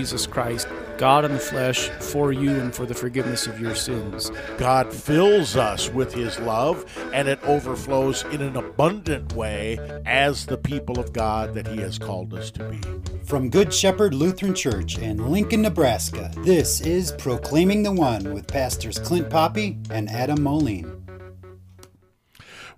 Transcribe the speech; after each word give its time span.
Jesus 0.00 0.26
Christ, 0.26 0.66
God 0.96 1.26
in 1.26 1.32
the 1.34 1.38
flesh, 1.38 1.90
for 1.90 2.32
you 2.32 2.52
and 2.52 2.74
for 2.74 2.86
the 2.86 2.94
forgiveness 2.94 3.46
of 3.46 3.60
your 3.60 3.74
sins. 3.74 4.32
God 4.56 4.90
fills 4.90 5.56
us 5.56 5.90
with 5.90 6.14
His 6.14 6.38
love, 6.38 6.86
and 7.12 7.28
it 7.28 7.38
overflows 7.42 8.24
in 8.32 8.40
an 8.40 8.56
abundant 8.56 9.34
way 9.34 9.78
as 10.06 10.46
the 10.46 10.56
people 10.56 10.98
of 10.98 11.12
God 11.12 11.52
that 11.52 11.68
He 11.68 11.76
has 11.82 11.98
called 11.98 12.32
us 12.32 12.50
to 12.52 12.64
be. 12.64 12.80
From 13.26 13.50
Good 13.50 13.74
Shepherd 13.74 14.14
Lutheran 14.14 14.54
Church 14.54 14.96
in 14.96 15.30
Lincoln, 15.30 15.60
Nebraska, 15.60 16.32
this 16.38 16.80
is 16.80 17.12
Proclaiming 17.12 17.82
the 17.82 17.92
One 17.92 18.32
with 18.32 18.46
Pastors 18.46 18.98
Clint 18.98 19.28
Poppy 19.28 19.76
and 19.90 20.08
Adam 20.08 20.42
Moline. 20.42 20.99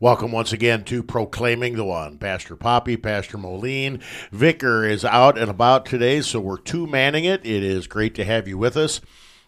Welcome 0.03 0.33
once 0.33 0.53
again 0.53 0.83
to 0.87 1.05
Proclaiming 1.05 1.77
the 1.77 1.85
One. 1.85 2.19
Pastor 2.19 2.57
Poppy, 2.57 2.97
Pastor 2.97 3.39
Moline. 3.39 4.01
Vicar 4.33 4.85
is 4.85 5.05
out 5.05 5.39
and 5.39 5.49
about 5.49 5.87
today, 5.87 6.23
so 6.23 6.41
we're 6.41 6.59
two 6.59 6.89
manning 6.89 7.25
it. 7.25 7.47
It 7.47 7.63
is 7.63 7.87
great 7.87 8.17
to 8.17 8.25
have 8.25 8.49
you 8.49 8.59
with 8.59 8.77
us. 8.77 9.01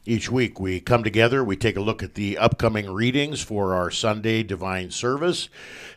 Each 0.07 0.31
week 0.31 0.61
we 0.61 0.79
come 0.79 1.03
together, 1.03 1.43
we 1.43 1.57
take 1.57 1.77
a 1.77 1.81
look 1.81 2.05
at 2.05 2.15
the 2.15 2.39
upcoming 2.39 2.89
readings 2.89 3.43
for 3.43 3.75
our 3.75 3.91
Sunday 3.91 4.45
divine 4.45 4.93
service. 4.93 5.49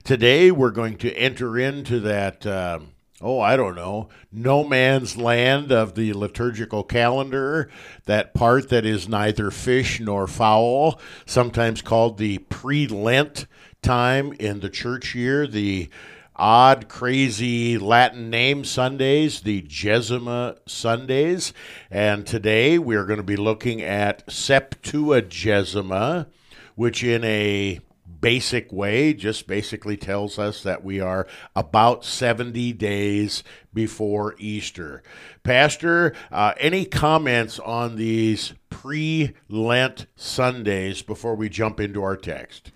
Today 0.03 0.49
we're 0.49 0.71
going 0.71 0.97
to 0.97 1.13
enter 1.13 1.59
into 1.59 1.99
that. 1.99 2.43
Uh, 2.43 2.79
oh, 3.21 3.39
I 3.39 3.57
don't 3.57 3.75
know, 3.75 4.09
no 4.31 4.63
man's 4.63 5.17
land 5.17 5.71
of 5.71 5.93
the 5.93 6.13
liturgical 6.13 6.83
calendar, 6.83 7.69
that 8.05 8.33
part 8.33 8.69
that 8.69 8.87
is 8.87 9.07
neither 9.07 9.51
fish 9.51 9.99
nor 9.99 10.25
fowl, 10.25 10.99
sometimes 11.27 11.83
called 11.83 12.17
the 12.17 12.39
pre 12.39 12.87
Lent 12.87 13.45
time 13.87 14.33
in 14.33 14.59
the 14.59 14.69
church 14.69 15.15
year, 15.15 15.47
the 15.47 15.89
odd, 16.35 16.89
crazy 16.89 17.77
Latin 17.77 18.29
name 18.29 18.65
Sundays, 18.65 19.39
the 19.39 19.61
Gesima 19.61 20.57
Sundays. 20.67 21.53
And 21.89 22.27
today 22.27 22.77
we 22.77 22.97
are 22.97 23.05
going 23.05 23.15
to 23.15 23.23
be 23.23 23.37
looking 23.37 23.81
at 23.81 24.27
Septuagesima, 24.27 26.27
which 26.75 27.01
in 27.01 27.23
a 27.23 27.79
basic 28.19 28.73
way 28.73 29.13
just 29.13 29.47
basically 29.47 29.95
tells 29.95 30.37
us 30.37 30.63
that 30.63 30.83
we 30.83 30.99
are 30.99 31.25
about 31.55 32.03
70 32.03 32.73
days 32.73 33.41
before 33.73 34.35
Easter. 34.37 35.01
Pastor, 35.43 36.13
uh, 36.29 36.51
any 36.59 36.83
comments 36.83 37.57
on 37.57 37.95
these 37.95 38.53
pre 38.69 39.33
Lent 39.47 40.07
Sundays 40.17 41.01
before 41.01 41.35
we 41.35 41.47
jump 41.47 41.79
into 41.79 42.03
our 42.03 42.17
text? 42.17 42.73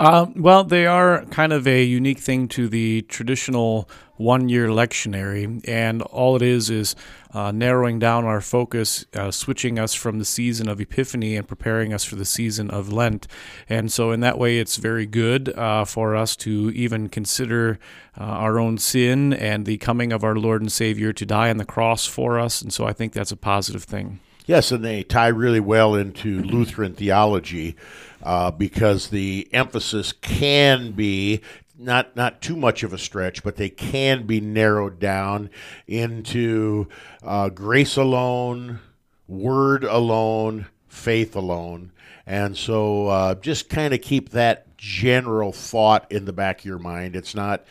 Uh, 0.00 0.26
well, 0.36 0.62
they 0.62 0.86
are 0.86 1.24
kind 1.26 1.52
of 1.52 1.66
a 1.66 1.82
unique 1.82 2.20
thing 2.20 2.46
to 2.46 2.68
the 2.68 3.02
traditional 3.02 3.90
one 4.16 4.48
year 4.48 4.68
lectionary, 4.68 5.60
and 5.66 6.02
all 6.02 6.36
it 6.36 6.42
is 6.42 6.70
is 6.70 6.94
uh, 7.34 7.50
narrowing 7.50 7.98
down 7.98 8.24
our 8.24 8.40
focus, 8.40 9.04
uh, 9.14 9.32
switching 9.32 9.76
us 9.76 9.94
from 9.94 10.20
the 10.20 10.24
season 10.24 10.68
of 10.68 10.80
Epiphany 10.80 11.34
and 11.34 11.48
preparing 11.48 11.92
us 11.92 12.04
for 12.04 12.14
the 12.14 12.24
season 12.24 12.70
of 12.70 12.92
Lent. 12.92 13.26
And 13.68 13.90
so, 13.90 14.12
in 14.12 14.20
that 14.20 14.38
way, 14.38 14.60
it's 14.60 14.76
very 14.76 15.06
good 15.06 15.48
uh, 15.58 15.84
for 15.84 16.14
us 16.14 16.36
to 16.36 16.70
even 16.76 17.08
consider 17.08 17.80
uh, 18.16 18.22
our 18.22 18.60
own 18.60 18.78
sin 18.78 19.32
and 19.32 19.66
the 19.66 19.78
coming 19.78 20.12
of 20.12 20.22
our 20.22 20.36
Lord 20.36 20.60
and 20.60 20.70
Savior 20.70 21.12
to 21.12 21.26
die 21.26 21.50
on 21.50 21.56
the 21.56 21.64
cross 21.64 22.06
for 22.06 22.38
us. 22.38 22.62
And 22.62 22.72
so, 22.72 22.86
I 22.86 22.92
think 22.92 23.14
that's 23.14 23.32
a 23.32 23.36
positive 23.36 23.82
thing. 23.82 24.20
Yes, 24.48 24.72
and 24.72 24.82
they 24.82 25.02
tie 25.02 25.28
really 25.28 25.60
well 25.60 25.94
into 25.94 26.42
Lutheran 26.42 26.94
theology 26.94 27.76
uh, 28.22 28.50
because 28.50 29.08
the 29.08 29.46
emphasis 29.52 30.12
can 30.12 30.92
be 30.92 31.42
not 31.78 32.16
not 32.16 32.40
too 32.40 32.56
much 32.56 32.82
of 32.82 32.94
a 32.94 32.98
stretch, 32.98 33.44
but 33.44 33.56
they 33.56 33.68
can 33.68 34.26
be 34.26 34.40
narrowed 34.40 34.98
down 34.98 35.50
into 35.86 36.88
uh, 37.22 37.50
grace 37.50 37.98
alone, 37.98 38.80
word 39.26 39.84
alone, 39.84 40.66
faith 40.88 41.36
alone, 41.36 41.92
and 42.24 42.56
so 42.56 43.08
uh, 43.08 43.34
just 43.34 43.68
kind 43.68 43.92
of 43.92 44.00
keep 44.00 44.30
that 44.30 44.78
general 44.78 45.52
thought 45.52 46.10
in 46.10 46.24
the 46.24 46.32
back 46.32 46.60
of 46.60 46.64
your 46.64 46.78
mind. 46.78 47.14
It's 47.14 47.34
not 47.34 47.66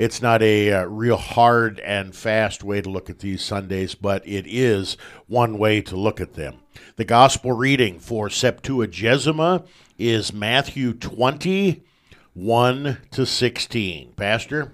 it's 0.00 0.22
not 0.22 0.40
a 0.40 0.72
uh, 0.72 0.84
real 0.84 1.18
hard 1.18 1.78
and 1.80 2.16
fast 2.16 2.64
way 2.64 2.80
to 2.80 2.88
look 2.88 3.10
at 3.10 3.18
these 3.18 3.42
Sundays, 3.42 3.94
but 3.94 4.26
it 4.26 4.46
is 4.46 4.96
one 5.26 5.58
way 5.58 5.82
to 5.82 5.94
look 5.94 6.22
at 6.22 6.32
them. 6.32 6.54
The 6.96 7.04
gospel 7.04 7.52
reading 7.52 7.98
for 7.98 8.28
Septuagesima 8.28 9.66
is 9.98 10.32
Matthew 10.32 10.94
20, 10.94 11.82
1 12.32 12.98
to 13.10 13.26
16. 13.26 14.12
Pastor? 14.16 14.72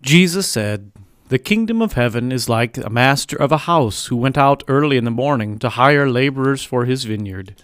Jesus 0.00 0.48
said, 0.48 0.90
The 1.28 1.38
kingdom 1.38 1.82
of 1.82 1.92
heaven 1.92 2.32
is 2.32 2.48
like 2.48 2.78
a 2.78 2.88
master 2.88 3.36
of 3.36 3.52
a 3.52 3.58
house 3.58 4.06
who 4.06 4.16
went 4.16 4.38
out 4.38 4.64
early 4.68 4.96
in 4.96 5.04
the 5.04 5.10
morning 5.10 5.58
to 5.58 5.68
hire 5.68 6.08
laborers 6.08 6.64
for 6.64 6.86
his 6.86 7.04
vineyard. 7.04 7.62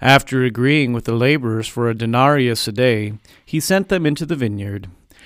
After 0.00 0.42
agreeing 0.42 0.92
with 0.92 1.04
the 1.04 1.14
laborers 1.14 1.68
for 1.68 1.88
a 1.88 1.94
denarius 1.94 2.66
a 2.66 2.72
day, 2.72 3.12
he 3.46 3.60
sent 3.60 3.88
them 3.88 4.04
into 4.04 4.26
the 4.26 4.34
vineyard. 4.34 4.88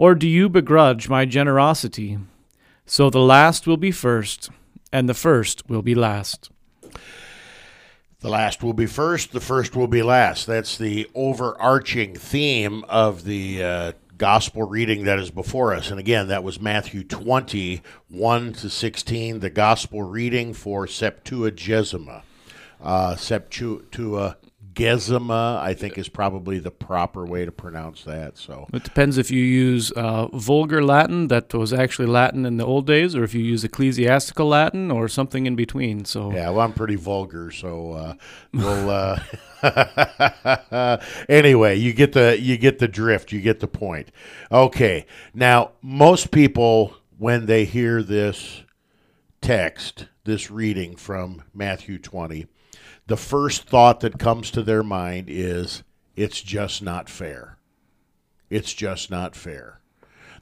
Or 0.00 0.14
do 0.14 0.26
you 0.26 0.48
begrudge 0.48 1.10
my 1.10 1.26
generosity? 1.26 2.16
So 2.86 3.10
the 3.10 3.20
last 3.20 3.66
will 3.66 3.76
be 3.76 3.90
first, 3.90 4.48
and 4.90 5.06
the 5.06 5.12
first 5.12 5.68
will 5.68 5.82
be 5.82 5.94
last. 5.94 6.50
The 8.20 8.30
last 8.30 8.62
will 8.62 8.72
be 8.72 8.86
first, 8.86 9.32
the 9.32 9.40
first 9.40 9.76
will 9.76 9.88
be 9.88 10.02
last. 10.02 10.46
That's 10.46 10.78
the 10.78 11.06
overarching 11.14 12.14
theme 12.14 12.82
of 12.88 13.24
the 13.24 13.62
uh, 13.62 13.92
gospel 14.16 14.62
reading 14.62 15.04
that 15.04 15.18
is 15.18 15.30
before 15.30 15.74
us. 15.74 15.90
And 15.90 16.00
again, 16.00 16.28
that 16.28 16.42
was 16.42 16.62
Matthew 16.62 17.04
20, 17.04 17.82
1 18.08 18.52
to 18.54 18.70
16, 18.70 19.40
the 19.40 19.50
gospel 19.50 20.02
reading 20.02 20.54
for 20.54 20.86
Septuagesima. 20.86 22.22
Uh, 22.82 23.16
Septua, 23.16 24.38
Gesima, 24.80 25.58
I 25.58 25.74
think, 25.74 25.98
is 25.98 26.08
probably 26.08 26.58
the 26.58 26.70
proper 26.70 27.26
way 27.26 27.44
to 27.44 27.52
pronounce 27.52 28.02
that. 28.04 28.38
So 28.38 28.66
it 28.72 28.82
depends 28.82 29.18
if 29.18 29.30
you 29.30 29.42
use 29.42 29.90
uh, 29.92 30.28
vulgar 30.28 30.82
Latin 30.82 31.28
that 31.28 31.52
was 31.52 31.72
actually 31.72 32.06
Latin 32.06 32.46
in 32.46 32.56
the 32.56 32.64
old 32.64 32.86
days, 32.86 33.14
or 33.14 33.22
if 33.22 33.34
you 33.34 33.42
use 33.42 33.62
ecclesiastical 33.62 34.48
Latin, 34.48 34.90
or 34.90 35.06
something 35.06 35.44
in 35.44 35.54
between. 35.54 36.06
So 36.06 36.32
yeah, 36.32 36.48
well, 36.48 36.60
I'm 36.60 36.72
pretty 36.72 36.96
vulgar, 36.96 37.50
so 37.50 37.92
uh, 37.92 38.14
we'll. 38.54 38.90
Uh, 38.90 40.96
anyway, 41.28 41.76
you 41.76 41.92
get 41.92 42.14
the 42.14 42.40
you 42.40 42.56
get 42.56 42.78
the 42.78 42.88
drift, 42.88 43.32
you 43.32 43.42
get 43.42 43.60
the 43.60 43.68
point. 43.68 44.10
Okay, 44.50 45.04
now 45.34 45.72
most 45.82 46.30
people 46.30 46.96
when 47.18 47.44
they 47.44 47.66
hear 47.66 48.02
this 48.02 48.62
text, 49.42 50.06
this 50.24 50.50
reading 50.50 50.96
from 50.96 51.42
Matthew 51.52 51.98
20 51.98 52.46
the 53.10 53.16
first 53.16 53.64
thought 53.64 53.98
that 53.98 54.20
comes 54.20 54.52
to 54.52 54.62
their 54.62 54.84
mind 54.84 55.26
is 55.28 55.82
it's 56.14 56.40
just 56.40 56.80
not 56.80 57.08
fair. 57.08 57.58
It's 58.48 58.72
just 58.72 59.10
not 59.10 59.34
fair. 59.34 59.80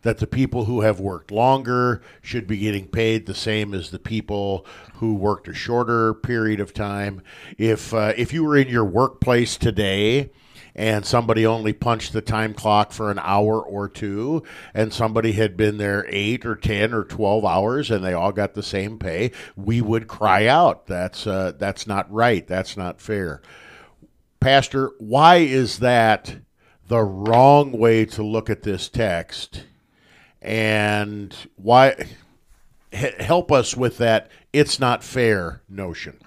That 0.03 0.19
the 0.19 0.27
people 0.27 0.67
who 0.67 0.83
have 0.83 1.01
worked 1.01 1.31
longer 1.31 2.03
should 2.21 2.47
be 2.47 2.59
getting 2.59 2.87
paid 2.87 3.25
the 3.25 3.35
same 3.35 3.73
as 3.73 3.91
the 3.91 3.99
people 3.99 4.67
who 4.97 5.15
worked 5.15 5.49
a 5.49 5.55
shorter 5.55 6.13
period 6.13 6.61
of 6.61 6.75
time. 6.75 7.23
If 7.57 7.95
uh, 7.95 8.13
if 8.19 8.35
you 8.35 8.45
were 8.45 8.59
in 8.59 8.69
your 8.69 8.85
workplace 8.85 9.57
today 9.57 10.31
and 10.75 11.05
somebody 11.05 11.47
only 11.47 11.73
punched 11.73 12.13
the 12.13 12.21
time 12.21 12.55
clock 12.55 12.93
for 12.93 13.11
an 13.11 13.19
hour 13.21 13.61
or 13.61 13.89
two, 13.89 14.43
and 14.75 14.93
somebody 14.93 15.33
had 15.33 15.57
been 15.57 15.79
there 15.79 16.07
eight 16.09 16.47
or 16.47 16.55
10 16.55 16.95
or 16.95 17.05
12 17.05 17.45
hours 17.45 17.91
and 17.91 18.05
they 18.05 18.13
all 18.13 18.33
got 18.33 18.55
the 18.55 18.63
same 18.63 18.99
pay, 18.99 19.33
we 19.57 19.81
would 19.81 20.09
cry 20.09 20.47
out. 20.47 20.87
That's, 20.87 21.27
uh, 21.27 21.53
that's 21.59 21.87
not 21.87 22.11
right. 22.13 22.47
That's 22.47 22.77
not 22.77 23.01
fair. 23.01 23.43
Pastor, 24.41 24.93
why 24.99 25.37
is 25.37 25.81
that 25.81 26.37
the 26.87 27.01
wrong 27.03 27.73
way 27.73 28.05
to 28.07 28.23
look 28.23 28.49
at 28.49 28.63
this 28.63 28.89
text? 28.89 29.65
And 30.41 31.35
why 31.57 32.07
help 32.93 33.51
us 33.51 33.77
with 33.77 33.99
that 33.99 34.31
it's 34.53 34.79
not 34.79 35.03
fair 35.03 35.63
notion? 35.69 36.19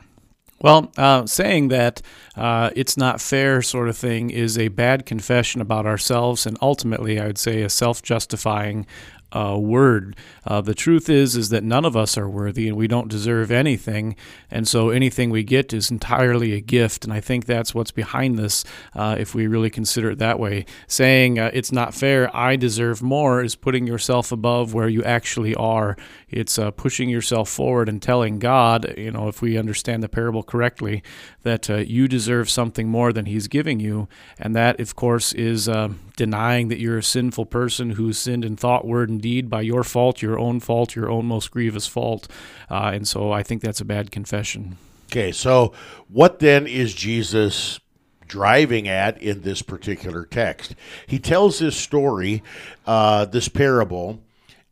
Well, 0.62 0.92
uh, 0.96 1.26
saying 1.26 1.70
that 1.70 2.04
uh, 2.36 2.70
it's 2.76 2.96
not 2.96 3.20
fair 3.20 3.64
sort 3.64 3.90
of 3.90 3.98
thing 3.98 4.30
is 4.30 4.58
a 4.58 4.68
bad 4.68 5.08
confession 5.08 5.60
about 5.60 5.88
ourselves, 5.88 6.46
and 6.46 6.58
ultimately, 6.62 7.20
I 7.20 7.26
would 7.26 7.40
say, 7.40 7.64
a 7.64 7.70
self 7.70 8.04
justifying 8.04 8.86
uh, 9.34 9.58
word. 9.58 10.16
Uh, 10.46 10.62
the 10.62 10.76
truth 10.76 11.10
is, 11.10 11.36
is 11.36 11.50
that 11.50 11.64
none 11.64 11.86
of 11.86 11.96
us 11.96 12.18
are 12.18 12.30
worthy, 12.30 12.68
and 12.68 12.78
we 12.78 12.88
don't 12.88 13.08
deserve 13.08 13.52
anything, 13.52 14.16
and 14.50 14.68
so 14.68 14.90
anything 14.90 15.30
we 15.30 15.44
get 15.44 15.74
is 15.74 15.90
entirely 15.90 16.54
a 16.54 16.62
gift. 16.62 17.04
And 17.06 17.14
I 17.14 17.22
think 17.22 17.46
that's 17.46 17.74
what's 17.74 17.92
behind 17.92 18.38
this, 18.38 18.64
uh, 18.94 19.16
if 19.18 19.34
we 19.34 19.48
really 19.48 19.70
consider 19.70 20.12
it 20.12 20.20
that 20.20 20.40
way. 20.40 20.66
Saying 20.88 21.40
uh, 21.40 21.52
it's 21.54 21.72
not 21.72 21.94
fair, 21.94 22.36
I 22.36 22.56
deserve 22.56 23.02
more, 23.02 23.42
is 23.44 23.56
putting 23.56 23.88
yourself 23.88 24.32
above 24.32 24.74
where 24.74 24.90
you 24.90 25.04
actually 25.04 25.56
are. 25.56 25.98
It's 26.32 26.58
uh, 26.58 26.72
pushing 26.72 27.10
yourself 27.10 27.50
forward 27.50 27.90
and 27.90 28.02
telling 28.02 28.40
God, 28.40 28.94
you 28.98 29.12
know, 29.12 29.28
if 29.28 29.42
we 29.42 29.58
understand 29.58 30.02
the 30.02 30.10
parable 30.10 30.44
correctly, 30.44 31.04
that 31.44 31.70
uh, 31.70 31.78
you 31.78 32.08
deserve 32.08 32.50
something 32.50 32.88
more 32.88 33.12
than 33.14 33.26
He's 33.26 33.48
giving 33.48 33.80
you, 33.80 34.08
and 34.40 34.56
that, 34.56 34.80
of 34.80 34.96
course, 34.96 35.34
is 35.34 35.70
denying 36.16 36.68
that 36.70 36.80
you're 36.80 37.00
a 37.00 37.04
sinful 37.04 37.46
person 37.48 37.92
who 37.92 38.14
sinned 38.14 38.46
in 38.46 38.56
thought, 38.56 38.86
word, 38.86 39.10
and 39.10 39.22
deed 39.22 39.50
by 39.50 39.62
your 39.62 39.84
fault, 39.84 40.22
your 40.22 40.40
own 40.40 40.60
fault, 40.60 40.96
your 40.96 41.10
own 41.10 41.26
most 41.26 41.52
grievous 41.52 41.88
fault. 41.88 42.28
Uh, 42.70 42.92
and 42.94 43.08
so 43.08 43.32
I 43.32 43.44
think 43.44 43.62
that's 43.62 43.82
a 43.82 43.86
bad 43.86 44.12
confession. 44.12 44.78
Okay, 45.08 45.32
so 45.32 45.74
what 46.08 46.40
then 46.40 46.68
is 46.68 46.94
Jesus 46.94 47.80
driving 48.28 48.88
at 48.88 49.22
in 49.22 49.42
this 49.42 49.62
particular 49.62 50.26
text? 50.26 50.76
He 51.06 51.20
tells 51.20 51.60
this 51.60 51.76
story, 51.76 52.44
uh, 52.86 53.26
this 53.26 53.50
parable, 53.50 54.22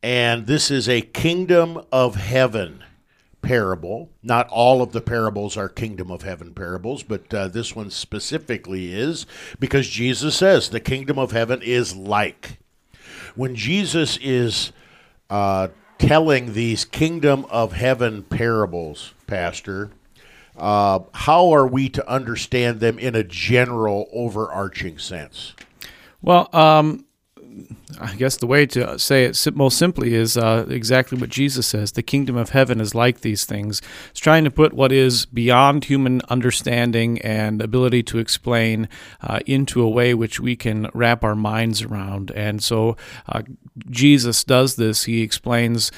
and 0.01 0.47
this 0.47 0.71
is 0.71 0.87
a 0.87 1.01
kingdom 1.01 1.81
of 1.91 2.15
heaven 2.15 2.83
parable. 3.41 4.09
Not 4.21 4.47
all 4.49 4.81
of 4.81 4.91
the 4.91 5.01
parables 5.01 5.57
are 5.57 5.69
kingdom 5.69 6.11
of 6.11 6.21
heaven 6.21 6.53
parables, 6.53 7.03
but 7.03 7.33
uh, 7.33 7.47
this 7.47 7.75
one 7.75 7.89
specifically 7.89 8.93
is 8.93 9.25
because 9.59 9.87
Jesus 9.87 10.35
says 10.35 10.69
the 10.69 10.79
kingdom 10.79 11.17
of 11.17 11.31
heaven 11.31 11.61
is 11.61 11.95
like. 11.95 12.57
When 13.35 13.55
Jesus 13.55 14.17
is 14.17 14.71
uh, 15.29 15.69
telling 15.97 16.53
these 16.53 16.85
kingdom 16.85 17.45
of 17.49 17.73
heaven 17.73 18.23
parables, 18.23 19.13
Pastor, 19.27 19.91
uh, 20.57 20.99
how 21.13 21.51
are 21.51 21.67
we 21.67 21.89
to 21.89 22.09
understand 22.09 22.79
them 22.79 22.99
in 22.99 23.15
a 23.15 23.23
general, 23.23 24.09
overarching 24.11 24.97
sense? 24.97 25.53
Well, 26.21 26.49
um, 26.53 27.05
I 27.99 28.15
guess 28.15 28.37
the 28.37 28.47
way 28.47 28.65
to 28.67 28.97
say 28.99 29.25
it 29.25 29.55
most 29.55 29.77
simply 29.77 30.13
is 30.13 30.37
uh, 30.37 30.65
exactly 30.69 31.17
what 31.17 31.29
Jesus 31.29 31.67
says. 31.67 31.91
The 31.91 32.03
kingdom 32.03 32.35
of 32.37 32.49
heaven 32.49 32.79
is 32.79 32.95
like 32.95 33.21
these 33.21 33.45
things. 33.45 33.81
It's 34.11 34.19
trying 34.19 34.43
to 34.43 34.51
put 34.51 34.73
what 34.73 34.91
is 34.91 35.25
beyond 35.25 35.85
human 35.85 36.21
understanding 36.29 37.19
and 37.21 37.61
ability 37.61 38.03
to 38.03 38.19
explain 38.19 38.87
uh, 39.21 39.39
into 39.45 39.81
a 39.81 39.89
way 39.89 40.13
which 40.13 40.39
we 40.39 40.55
can 40.55 40.89
wrap 40.93 41.23
our 41.23 41.35
minds 41.35 41.81
around. 41.81 42.31
And 42.31 42.63
so 42.63 42.95
uh, 43.27 43.43
Jesus 43.89 44.43
does 44.43 44.75
this. 44.75 45.05
He 45.05 45.21
explains 45.21 45.91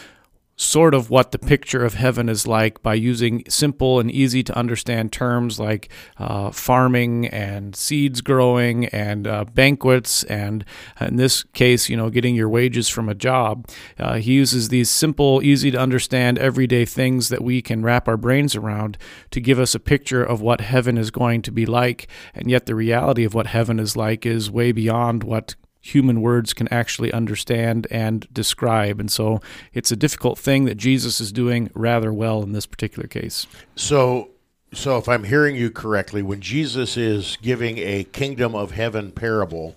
sort 0.62 0.94
of 0.94 1.10
what 1.10 1.32
the 1.32 1.40
picture 1.40 1.84
of 1.84 1.96
heaven 1.96 2.30
is 2.30 2.46
like 2.46 2.84
by 2.84 2.94
using 2.94 3.44
simple 3.50 4.00
and 4.00 4.12
easy 4.12 4.44
to 4.44 4.56
understand 4.56 5.12
terms 5.12 5.60
like 5.60 5.90
uh, 6.20 6.52
farming 6.52 7.26
and 7.28 7.76
seeds 7.76 8.22
growing 8.22 8.86
and 8.86 9.26
uh, 9.26 9.44
banquets. 9.44 10.24
And 10.26 10.64
in 11.00 11.16
this 11.16 11.44
case 11.54 11.90
you 11.90 11.98
know 11.98 12.12
getting 12.12 12.36
your 12.36 12.48
wages 12.48 12.88
from 12.88 13.10
a 13.10 13.16
job 13.16 13.68
uh, 13.98 14.18
he 14.18 14.34
uses 14.34 14.70
these 14.70 14.90
simple 14.90 15.42
easy 15.42 15.72
to 15.72 15.80
understand 15.80 16.38
everyday 16.38 16.86
things 16.86 17.30
that 17.30 17.44
we 17.44 17.64
can 17.64 17.82
wrap 17.82 18.08
our 18.08 18.18
brains 18.18 18.56
around 18.56 19.00
to 19.32 19.42
give 19.42 19.60
us 19.60 19.74
a 19.74 19.80
picture 19.80 20.24
of 20.24 20.42
what 20.42 20.62
heaven 20.62 20.96
is 20.96 21.10
going 21.10 21.42
to 21.42 21.52
be 21.52 21.66
like. 21.66 22.08
And 22.36 22.52
yet 22.52 22.68
the 22.68 22.76
reality 22.76 23.24
of 23.24 23.34
what 23.34 23.48
heaven 23.48 23.80
is 23.80 23.98
like 23.98 24.28
is 24.28 24.52
way 24.52 24.72
beyond 24.72 25.24
what 25.24 25.56
human 25.82 26.22
words 26.22 26.54
can 26.54 26.68
actually 26.70 27.12
understand 27.12 27.88
and 27.90 28.28
describe. 28.32 29.00
And 29.00 29.12
so 29.12 29.42
it's 29.74 29.92
a 29.92 29.96
difficult 29.96 30.38
thing 30.38 30.66
that 30.66 30.76
Jesus 30.76 31.20
is 31.20 31.32
doing 31.32 31.70
rather 31.74 32.14
well 32.14 32.44
in 32.44 32.54
this 32.54 32.66
particular 32.66 33.08
case. 33.08 33.48
So 33.76 34.30
so 34.74 34.98
if 34.98 35.10
I'm 35.10 35.26
hearing 35.26 35.56
you 35.58 35.70
correctly, 35.70 36.22
when 36.22 36.40
Jesus 36.40 36.96
is 36.96 37.38
giving 37.42 37.78
a 37.80 38.06
kingdom 38.06 38.56
of 38.56 38.72
heaven 38.72 39.12
parable, 39.12 39.76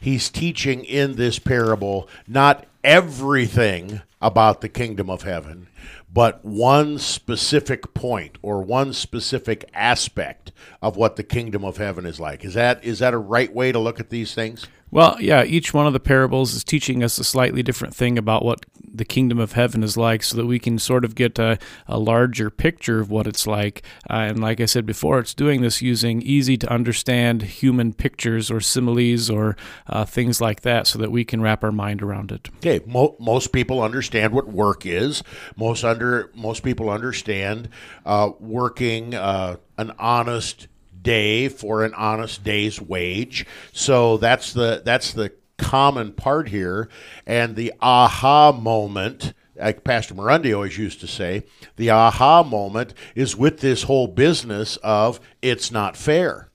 he's 0.00 0.28
teaching 0.28 0.84
in 0.84 1.14
this 1.14 1.38
parable 1.38 2.08
not 2.28 2.66
everything 2.82 4.02
about 4.20 4.60
the 4.60 4.68
kingdom 4.68 5.08
of 5.08 5.22
heaven, 5.22 5.68
but 6.12 6.44
one 6.44 6.98
specific 6.98 7.94
point 7.94 8.36
or 8.42 8.62
one 8.62 8.92
specific 8.92 9.68
aspect 9.72 10.52
of 10.82 10.96
what 10.96 11.16
the 11.16 11.22
kingdom 11.22 11.64
of 11.64 11.78
heaven 11.78 12.04
is 12.04 12.20
like. 12.20 12.44
Is 12.44 12.54
that 12.54 12.84
is 12.84 12.98
that 12.98 13.14
a 13.14 13.18
right 13.18 13.52
way 13.52 13.72
to 13.72 13.78
look 13.78 13.98
at 13.98 14.10
these 14.10 14.34
things? 14.34 14.66
Well, 14.94 15.16
yeah, 15.18 15.42
each 15.42 15.74
one 15.74 15.88
of 15.88 15.92
the 15.92 15.98
parables 15.98 16.54
is 16.54 16.62
teaching 16.62 17.02
us 17.02 17.18
a 17.18 17.24
slightly 17.24 17.64
different 17.64 17.96
thing 17.96 18.16
about 18.16 18.44
what 18.44 18.64
the 18.80 19.04
kingdom 19.04 19.40
of 19.40 19.54
heaven 19.54 19.82
is 19.82 19.96
like 19.96 20.22
so 20.22 20.36
that 20.36 20.46
we 20.46 20.60
can 20.60 20.78
sort 20.78 21.04
of 21.04 21.16
get 21.16 21.36
a, 21.36 21.58
a 21.88 21.98
larger 21.98 22.48
picture 22.48 23.00
of 23.00 23.10
what 23.10 23.26
it's 23.26 23.44
like. 23.44 23.82
Uh, 24.08 24.18
and 24.18 24.40
like 24.40 24.60
I 24.60 24.66
said 24.66 24.86
before, 24.86 25.18
it's 25.18 25.34
doing 25.34 25.62
this 25.62 25.82
using 25.82 26.22
easy 26.22 26.56
to 26.58 26.70
understand 26.70 27.42
human 27.42 27.92
pictures 27.92 28.52
or 28.52 28.60
similes 28.60 29.28
or 29.28 29.56
uh, 29.88 30.04
things 30.04 30.40
like 30.40 30.60
that 30.60 30.86
so 30.86 31.00
that 31.00 31.10
we 31.10 31.24
can 31.24 31.40
wrap 31.40 31.64
our 31.64 31.72
mind 31.72 32.00
around 32.00 32.30
it. 32.30 32.48
Okay, 32.58 32.80
Mo- 32.86 33.16
most 33.18 33.50
people 33.50 33.82
understand 33.82 34.32
what 34.32 34.46
work 34.46 34.86
is. 34.86 35.24
Most 35.56 35.82
under 35.82 36.30
most 36.36 36.62
people 36.62 36.88
understand 36.88 37.68
uh, 38.06 38.30
working 38.38 39.12
uh, 39.12 39.56
an 39.76 39.92
honest 39.98 40.68
day 41.04 41.48
for 41.48 41.84
an 41.84 41.94
honest 41.94 42.42
day's 42.42 42.80
wage. 42.80 43.46
So 43.72 44.16
that's 44.16 44.52
the 44.52 44.82
that's 44.84 45.12
the 45.12 45.32
common 45.56 46.12
part 46.12 46.48
here, 46.48 46.88
and 47.26 47.54
the 47.54 47.72
aha 47.80 48.50
moment. 48.50 49.34
Like 49.56 49.84
Pastor 49.84 50.14
Morundi 50.16 50.52
always 50.52 50.76
used 50.76 50.98
to 51.00 51.06
say, 51.06 51.44
the 51.76 51.90
aha 51.90 52.42
moment 52.42 52.92
is 53.14 53.36
with 53.36 53.60
this 53.60 53.84
whole 53.84 54.08
business 54.08 54.76
of 54.78 55.20
it's 55.42 55.70
not 55.70 55.96
fair. 55.96 56.50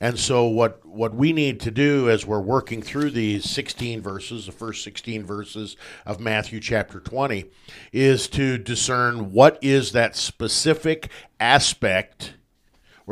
And 0.00 0.18
so 0.18 0.46
what 0.46 0.84
what 0.84 1.14
we 1.14 1.32
need 1.32 1.60
to 1.60 1.70
do 1.70 2.10
as 2.10 2.26
we're 2.26 2.40
working 2.40 2.82
through 2.82 3.10
these 3.10 3.48
16 3.48 4.00
verses, 4.00 4.46
the 4.46 4.52
first 4.52 4.82
16 4.82 5.24
verses 5.24 5.76
of 6.04 6.18
Matthew 6.18 6.58
chapter 6.58 6.98
20, 6.98 7.44
is 7.92 8.26
to 8.30 8.58
discern 8.58 9.32
what 9.32 9.58
is 9.62 9.92
that 9.92 10.16
specific 10.16 11.08
aspect 11.38 12.34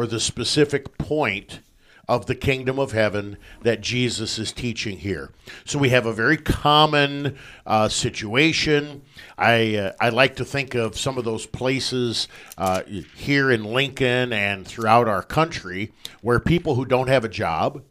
or 0.01 0.07
the 0.07 0.19
specific 0.19 0.97
point 0.97 1.61
of 2.09 2.25
the 2.25 2.35
kingdom 2.35 2.79
of 2.79 2.93
heaven 2.93 3.37
that 3.61 3.83
Jesus 3.83 4.39
is 4.39 4.51
teaching 4.51 4.97
here. 4.97 5.31
So 5.67 5.79
we 5.79 5.91
have 5.91 6.07
a 6.07 6.13
very 6.15 6.39
common 6.39 7.37
uh, 7.67 7.91
situation. 7.91 9.03
I 9.37 9.77
uh, 9.77 9.93
I 10.01 10.09
like 10.09 10.37
to 10.37 10.45
think 10.47 10.75
of 10.75 10.99
some 10.99 11.19
of 11.19 11.27
those 11.27 11.45
places 11.45 12.29
uh, 12.57 12.81
here 13.15 13.51
in 13.51 13.63
Lincoln 13.63 14.33
and 14.33 14.67
throughout 14.67 15.07
our 15.07 15.23
country 15.23 15.93
where 16.23 16.41
people 16.41 16.77
who 16.77 16.87
don't 16.87 17.09
have 17.11 17.27
a 17.27 17.29
job 17.29 17.83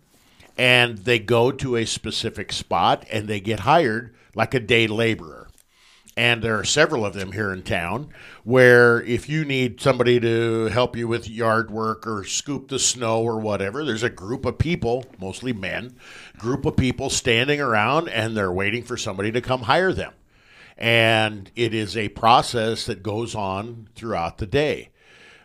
and 0.58 0.98
they 0.98 1.20
go 1.20 1.52
to 1.52 1.76
a 1.76 1.86
specific 1.86 2.52
spot 2.52 3.06
and 3.12 3.28
they 3.28 3.40
get 3.40 3.60
hired 3.60 4.16
like 4.34 4.56
a 4.56 4.60
day 4.60 4.88
laborer 4.88 5.39
and 6.18 6.42
there 6.42 6.58
are 6.58 6.64
several 6.64 7.06
of 7.06 7.14
them 7.14 7.32
here 7.32 7.54
in 7.54 7.62
town 7.62 8.10
where 8.44 9.02
if 9.04 9.30
you 9.30 9.46
need 9.46 9.80
somebody 9.80 10.20
to 10.20 10.66
help 10.66 10.96
you 10.96 11.08
with 11.08 11.30
yard 11.30 11.72
work 11.72 12.06
or 12.06 12.24
scoop 12.24 12.68
the 12.68 12.80
snow 12.80 13.22
or 13.22 13.40
whatever 13.40 13.86
there's 13.86 14.04
a 14.04 14.10
group 14.10 14.46
of 14.46 14.58
people 14.58 15.06
mostly 15.20 15.54
men 15.54 15.96
group 16.38 16.66
of 16.66 16.76
people 16.76 17.10
standing 17.10 17.62
around 17.62 18.08
and 18.10 18.36
they're 18.36 18.52
waiting 18.52 18.84
for 18.84 18.98
somebody 18.98 19.32
to 19.32 19.42
come 19.42 19.62
hire 19.62 19.94
them 19.94 20.14
and 20.78 21.52
it 21.56 21.74
is 21.74 21.96
a 21.98 22.10
process 22.10 22.86
that 22.86 23.04
goes 23.04 23.36
on 23.36 23.88
throughout 23.96 24.38
the 24.38 24.48
day 24.48 24.90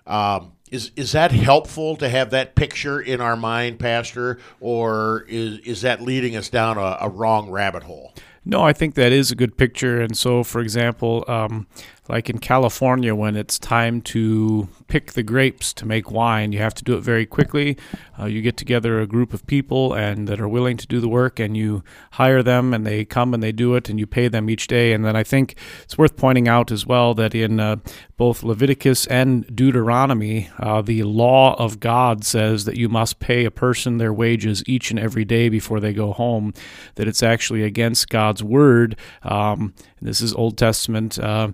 um, 0.06 0.52
is 0.71 0.90
is 0.97 1.12
that 1.12 1.30
helpful 1.33 1.97
to 1.97 2.09
have 2.09 2.30
that 2.30 2.54
picture 2.54 3.00
in 3.00 3.21
our 3.21 3.37
mind, 3.37 3.78
Pastor, 3.78 4.38
or 4.61 5.25
is 5.28 5.59
is 5.61 5.83
that 5.83 6.02
leading 6.02 6.37
us 6.37 6.49
down 6.49 6.78
a, 6.78 6.99
a 7.00 7.09
wrong 7.09 7.50
rabbit 7.50 7.85
hole? 7.85 8.12
No, 8.44 8.62
I 8.62 8.72
think 8.72 8.94
that 8.94 9.12
is 9.12 9.30
a 9.30 9.34
good 9.34 9.56
picture. 9.56 10.00
And 10.00 10.16
so, 10.16 10.44
for 10.44 10.60
example, 10.60 11.24
um, 11.28 11.66
like 12.08 12.28
in 12.28 12.38
California, 12.38 13.14
when 13.14 13.34
it's 13.34 13.58
time 13.58 14.02
to 14.02 14.68
pick 14.88 15.12
the 15.12 15.23
grapes 15.23 15.73
to 15.73 15.87
make 15.87 16.11
wine, 16.11 16.52
you 16.52 16.58
have 16.58 16.75
to 16.75 16.84
do 16.84 16.94
it 16.96 17.00
very 17.00 17.25
quickly. 17.25 17.78
Uh, 18.18 18.26
you 18.26 18.42
get 18.42 18.58
together 18.58 19.00
a 19.00 19.06
group 19.06 19.32
of 19.32 19.46
people 19.46 19.94
and 19.94 20.28
that 20.28 20.38
are 20.38 20.49
willing 20.49 20.76
to 20.76 20.87
do 20.87 21.00
the 21.00 21.08
work, 21.08 21.40
and 21.40 21.56
you 21.56 21.82
hire 22.12 22.42
them, 22.42 22.75
and 22.75 22.87
they 22.87 23.06
come 23.06 23.32
and 23.32 23.42
they 23.42 23.52
do 23.52 23.75
it, 23.75 23.88
and 23.88 23.99
you 23.99 24.06
pay 24.06 24.28
them 24.28 24.50
each 24.50 24.66
day. 24.66 24.92
And 24.92 25.02
then 25.02 25.16
I 25.16 25.23
think 25.23 25.56
it's 25.82 25.96
worth 25.96 26.16
pointing 26.16 26.46
out 26.46 26.70
as 26.70 26.87
well 26.87 27.14
that 27.14 27.34
in 27.34 27.58
uh, 27.58 27.76
both 28.18 28.42
Leviticus 28.42 29.06
and 29.06 29.44
Deuteronomy, 29.56 30.50
uh, 30.58 30.82
the 30.82 31.04
law 31.04 31.54
of 31.54 31.80
God 31.80 32.23
says 32.23 32.66
that 32.66 32.76
you 32.76 32.90
must 32.90 33.18
pay 33.18 33.46
a 33.46 33.50
person 33.50 33.96
their 33.96 34.12
wages 34.12 34.62
each 34.66 34.90
and 34.90 35.00
every 35.00 35.25
day 35.25 35.49
before 35.49 35.80
they 35.80 35.94
go 35.94 36.12
home. 36.12 36.52
That 36.96 37.08
it's 37.08 37.23
actually 37.23 37.62
against 37.62 38.11
God's 38.11 38.42
word. 38.42 38.96
Um, 39.23 39.73
this 40.02 40.20
is 40.20 40.34
Old 40.34 40.58
Testament. 40.58 41.18
Uh, 41.18 41.52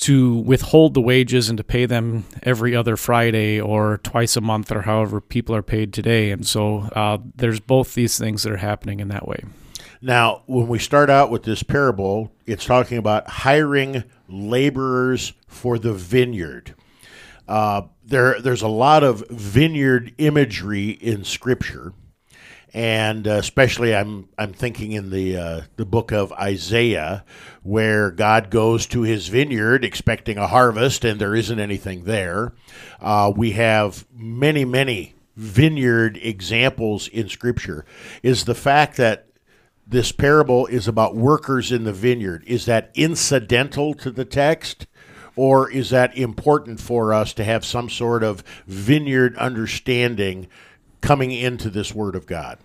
to 0.00 0.36
withhold 0.38 0.94
the 0.94 1.00
wages 1.00 1.50
and 1.50 1.58
to 1.58 1.64
pay 1.64 1.84
them 1.84 2.24
every 2.42 2.74
other 2.74 2.96
Friday 2.96 3.60
or 3.60 3.98
twice 3.98 4.36
a 4.36 4.40
month 4.40 4.72
or 4.72 4.82
however 4.82 5.20
people 5.20 5.54
are 5.54 5.62
paid 5.62 5.92
today. 5.92 6.30
And 6.30 6.46
so 6.46 6.88
uh, 6.96 7.18
there's 7.36 7.60
both 7.60 7.94
these 7.94 8.18
things 8.18 8.42
that 8.42 8.52
are 8.52 8.56
happening 8.58 9.00
in 9.00 9.08
that 9.08 9.28
way. 9.28 9.44
Now, 10.00 10.42
when 10.46 10.68
we 10.68 10.78
start 10.78 11.10
out 11.10 11.30
with 11.30 11.42
this 11.42 11.62
parable, 11.62 12.32
it's 12.46 12.64
talking 12.64 12.96
about 12.96 13.28
hiring 13.28 14.04
laborers 14.26 15.34
for 15.46 15.78
the 15.78 15.92
vineyard. 15.92 16.74
Uh, 17.46 17.82
there, 18.02 18.40
there's 18.40 18.62
a 18.62 18.68
lot 18.68 19.04
of 19.04 19.28
vineyard 19.28 20.14
imagery 20.16 20.90
in 20.90 21.24
Scripture 21.24 21.92
and 22.72 23.26
uh, 23.26 23.32
especially 23.32 23.94
I'm 23.94 24.28
I'm 24.38 24.52
thinking 24.52 24.92
in 24.92 25.10
the 25.10 25.36
uh, 25.36 25.60
the 25.76 25.84
book 25.84 26.12
of 26.12 26.32
Isaiah, 26.32 27.24
where 27.62 28.10
God 28.10 28.50
goes 28.50 28.86
to 28.88 29.02
His 29.02 29.28
vineyard 29.28 29.84
expecting 29.84 30.38
a 30.38 30.46
harvest, 30.46 31.04
and 31.04 31.20
there 31.20 31.34
isn't 31.34 31.58
anything 31.58 32.04
there. 32.04 32.52
Uh, 33.00 33.32
we 33.34 33.52
have 33.52 34.06
many 34.14 34.64
many 34.64 35.14
vineyard 35.36 36.18
examples 36.22 37.08
in 37.08 37.28
Scripture. 37.28 37.84
Is 38.22 38.44
the 38.44 38.54
fact 38.54 38.96
that 38.98 39.26
this 39.86 40.12
parable 40.12 40.66
is 40.66 40.86
about 40.86 41.16
workers 41.16 41.72
in 41.72 41.82
the 41.82 41.92
vineyard 41.92 42.44
is 42.46 42.66
that 42.66 42.90
incidental 42.94 43.94
to 43.94 44.10
the 44.10 44.24
text? 44.24 44.86
Or 45.36 45.70
is 45.70 45.90
that 45.90 46.16
important 46.18 46.80
for 46.80 47.14
us 47.14 47.32
to 47.34 47.44
have 47.44 47.64
some 47.64 47.88
sort 47.88 48.22
of 48.22 48.44
vineyard 48.66 49.36
understanding 49.36 50.48
coming 51.00 51.32
into 51.32 51.70
this 51.70 51.94
Word 51.94 52.14
of 52.14 52.26
God. 52.26 52.58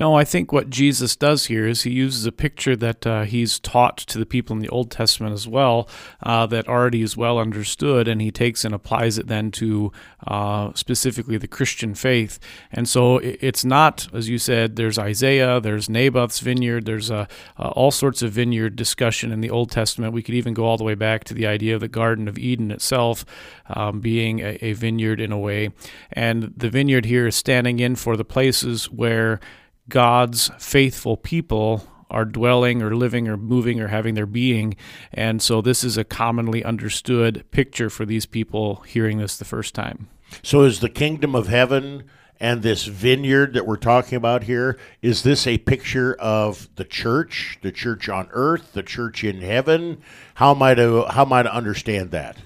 No, 0.00 0.16
I 0.16 0.24
think 0.24 0.50
what 0.50 0.70
Jesus 0.70 1.14
does 1.14 1.46
here 1.46 1.68
is 1.68 1.82
he 1.82 1.90
uses 1.92 2.26
a 2.26 2.32
picture 2.32 2.74
that 2.74 3.06
uh, 3.06 3.22
he's 3.22 3.60
taught 3.60 3.96
to 3.98 4.18
the 4.18 4.26
people 4.26 4.56
in 4.56 4.60
the 4.60 4.68
Old 4.68 4.90
Testament 4.90 5.32
as 5.34 5.46
well, 5.46 5.88
uh, 6.20 6.46
that 6.46 6.66
already 6.66 7.02
is 7.02 7.16
well 7.16 7.38
understood, 7.38 8.08
and 8.08 8.20
he 8.20 8.32
takes 8.32 8.64
and 8.64 8.74
applies 8.74 9.18
it 9.18 9.28
then 9.28 9.52
to 9.52 9.92
uh, 10.26 10.72
specifically 10.74 11.38
the 11.38 11.46
Christian 11.46 11.94
faith. 11.94 12.40
And 12.72 12.88
so 12.88 13.18
it's 13.18 13.64
not, 13.64 14.08
as 14.12 14.28
you 14.28 14.36
said, 14.36 14.74
there's 14.74 14.98
Isaiah, 14.98 15.60
there's 15.60 15.88
Naboth's 15.88 16.40
vineyard, 16.40 16.86
there's 16.86 17.12
all 17.56 17.92
sorts 17.92 18.20
of 18.22 18.32
vineyard 18.32 18.74
discussion 18.74 19.30
in 19.30 19.42
the 19.42 19.50
Old 19.50 19.70
Testament. 19.70 20.12
We 20.12 20.24
could 20.24 20.34
even 20.34 20.54
go 20.54 20.64
all 20.64 20.76
the 20.76 20.82
way 20.82 20.96
back 20.96 21.22
to 21.24 21.34
the 21.34 21.46
idea 21.46 21.74
of 21.76 21.80
the 21.80 21.88
Garden 21.88 22.26
of 22.26 22.36
Eden 22.36 22.72
itself 22.72 23.24
um, 23.68 24.00
being 24.00 24.40
a, 24.40 24.58
a 24.60 24.72
vineyard 24.72 25.20
in 25.20 25.30
a 25.30 25.38
way. 25.38 25.70
And 26.12 26.52
the 26.56 26.68
vineyard 26.68 27.04
here 27.04 27.28
is 27.28 27.36
standing 27.36 27.78
in 27.78 27.94
for 27.94 28.16
the 28.16 28.24
places 28.24 28.90
where 28.90 29.38
God's 29.88 30.50
faithful 30.58 31.16
people 31.16 31.86
are 32.10 32.24
dwelling 32.24 32.82
or 32.82 32.94
living 32.94 33.28
or 33.28 33.36
moving 33.36 33.80
or 33.80 33.88
having 33.88 34.14
their 34.14 34.26
being. 34.26 34.76
And 35.12 35.42
so 35.42 35.60
this 35.60 35.82
is 35.82 35.96
a 35.96 36.04
commonly 36.04 36.64
understood 36.64 37.44
picture 37.50 37.90
for 37.90 38.06
these 38.06 38.26
people 38.26 38.76
hearing 38.86 39.18
this 39.18 39.36
the 39.36 39.44
first 39.44 39.74
time. 39.74 40.08
So 40.42 40.62
is 40.62 40.80
the 40.80 40.88
kingdom 40.88 41.34
of 41.34 41.48
heaven 41.48 42.04
and 42.40 42.62
this 42.62 42.84
vineyard 42.84 43.54
that 43.54 43.66
we're 43.66 43.76
talking 43.76 44.16
about 44.16 44.44
here 44.44 44.78
is 45.02 45.22
this 45.22 45.46
a 45.46 45.58
picture 45.58 46.14
of 46.14 46.68
the 46.76 46.84
church, 46.84 47.58
the 47.62 47.72
church 47.72 48.08
on 48.08 48.28
earth, 48.32 48.72
the 48.72 48.82
church 48.82 49.22
in 49.24 49.40
heaven? 49.40 50.02
How 50.34 50.54
am 50.54 50.62
I 50.62 50.74
to 50.74 51.04
how 51.04 51.24
am 51.24 51.32
I 51.32 51.44
understand 51.44 52.10
that? 52.10 52.36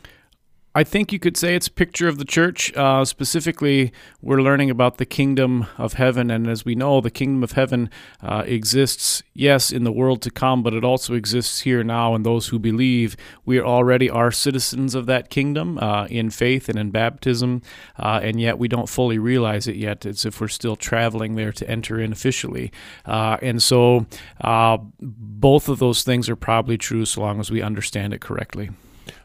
I 0.75 0.85
think 0.85 1.13
you 1.13 1.19
could 1.19 1.37
say 1.37 1.57
it's 1.57 1.67
a 1.67 1.73
picture 1.73 2.09
of 2.09 2.19
the 2.19 2.25
church. 2.25 2.73
Uh, 2.77 3.05
specifically, 3.05 3.91
we're 4.21 4.43
learning 4.43 4.71
about 4.71 4.99
the 4.99 5.07
kingdom 5.07 5.67
of 5.79 5.95
heaven. 5.95 6.31
And 6.31 6.47
as 6.47 6.65
we 6.65 6.75
know, 6.75 7.01
the 7.01 7.11
kingdom 7.11 7.43
of 7.43 7.53
heaven 7.53 7.91
uh, 8.23 8.45
exists, 8.47 9.23
yes, 9.33 9.73
in 9.73 9.85
the 9.85 9.91
world 9.91 10.21
to 10.23 10.31
come, 10.31 10.63
but 10.63 10.75
it 10.75 10.85
also 10.85 11.15
exists 11.15 11.61
here 11.61 11.83
now. 11.83 12.15
And 12.15 12.25
those 12.25 12.49
who 12.49 12.59
believe, 12.59 13.17
we 13.47 13.61
already 13.61 14.11
are 14.11 14.31
citizens 14.31 14.95
of 14.95 15.07
that 15.07 15.31
kingdom 15.31 15.79
uh, 15.79 16.07
in 16.07 16.29
faith 16.31 16.69
and 16.69 16.79
in 16.79 16.91
baptism. 16.91 17.63
Uh, 17.99 18.21
and 18.23 18.39
yet 18.39 18.59
we 18.59 18.69
don't 18.69 18.89
fully 18.89 19.19
realize 19.19 19.67
it 19.67 19.77
yet. 19.77 20.05
It's 20.05 20.27
if 20.27 20.41
we're 20.41 20.49
still 20.49 20.77
traveling 20.77 21.35
there 21.35 21.53
to 21.53 21.69
enter 21.69 21.99
in 21.99 22.13
officially. 22.13 22.71
Uh, 23.07 23.39
and 23.41 23.63
so 23.63 24.07
uh, 24.43 24.79
both 25.01 25.69
of 25.69 25.79
those 25.79 26.03
things 26.03 26.29
are 26.29 26.37
probably 26.37 26.77
true 26.77 27.07
so 27.07 27.23
long 27.23 27.41
as 27.41 27.51
we 27.51 27.63
understand 27.63 28.13
it 28.13 28.21
correctly. 28.21 28.71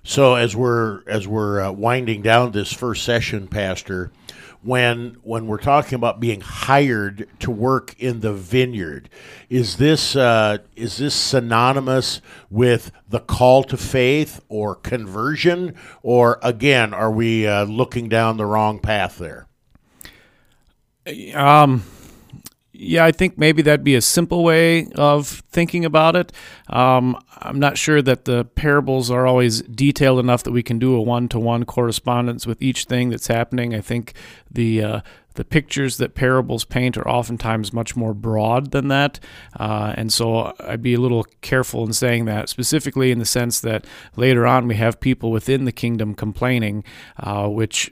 So 0.03 0.35
as 0.35 0.55
we're 0.55 1.01
as 1.07 1.27
we're 1.27 1.61
uh, 1.61 1.71
winding 1.71 2.21
down 2.21 2.51
this 2.51 2.73
first 2.73 3.03
session, 3.05 3.47
Pastor, 3.47 4.11
when 4.61 5.17
when 5.23 5.47
we're 5.47 5.57
talking 5.57 5.95
about 5.95 6.19
being 6.19 6.41
hired 6.41 7.27
to 7.39 7.49
work 7.49 7.95
in 7.99 8.19
the 8.19 8.33
vineyard, 8.33 9.09
is 9.49 9.77
this 9.77 10.15
uh, 10.17 10.57
is 10.75 10.97
this 10.97 11.15
synonymous 11.15 12.19
with 12.49 12.91
the 13.07 13.21
call 13.21 13.63
to 13.63 13.77
faith 13.77 14.41
or 14.49 14.75
conversion, 14.75 15.73
or 16.01 16.37
again, 16.43 16.93
are 16.93 17.11
we 17.11 17.47
uh, 17.47 17.63
looking 17.63 18.09
down 18.09 18.35
the 18.35 18.45
wrong 18.45 18.79
path 18.79 19.17
there? 19.17 19.47
Um 21.33 21.83
yeah, 22.75 23.05
I 23.05 23.11
think 23.11 23.37
maybe 23.37 23.61
that'd 23.61 23.83
be 23.83 23.93
a 23.93 24.01
simple 24.01 24.43
way 24.43 24.87
of 24.95 25.43
thinking 25.51 25.85
about 25.85 26.15
it. 26.15 26.31
Um, 26.67 27.15
I'm 27.37 27.59
not 27.59 27.77
sure 27.77 28.01
that 28.01 28.25
the 28.25 28.45
parables 28.45 29.11
are 29.11 29.27
always 29.27 29.61
detailed 29.61 30.19
enough 30.19 30.41
that 30.43 30.51
we 30.51 30.63
can 30.63 30.79
do 30.79 30.95
a 30.95 31.01
one-to-one 31.01 31.65
correspondence 31.65 32.47
with 32.47 32.61
each 32.63 32.85
thing 32.85 33.11
that's 33.11 33.27
happening. 33.27 33.75
I 33.75 33.81
think 33.81 34.13
the 34.49 34.83
uh, 34.83 35.01
the 35.35 35.45
pictures 35.45 35.97
that 35.97 36.15
parables 36.15 36.63
paint 36.63 36.97
are 36.97 37.07
oftentimes 37.07 37.73
much 37.73 37.95
more 37.95 38.13
broad 38.13 38.71
than 38.71 38.87
that, 38.87 39.19
uh, 39.59 39.93
and 39.95 40.11
so 40.11 40.53
I'd 40.59 40.81
be 40.81 40.95
a 40.95 40.99
little 40.99 41.25
careful 41.41 41.85
in 41.85 41.93
saying 41.93 42.25
that, 42.25 42.49
specifically 42.49 43.11
in 43.11 43.19
the 43.19 43.25
sense 43.25 43.59
that 43.61 43.85
later 44.15 44.47
on 44.47 44.67
we 44.67 44.75
have 44.75 44.99
people 44.99 45.31
within 45.31 45.65
the 45.65 45.71
kingdom 45.71 46.15
complaining, 46.15 46.83
uh, 47.17 47.47
which 47.47 47.91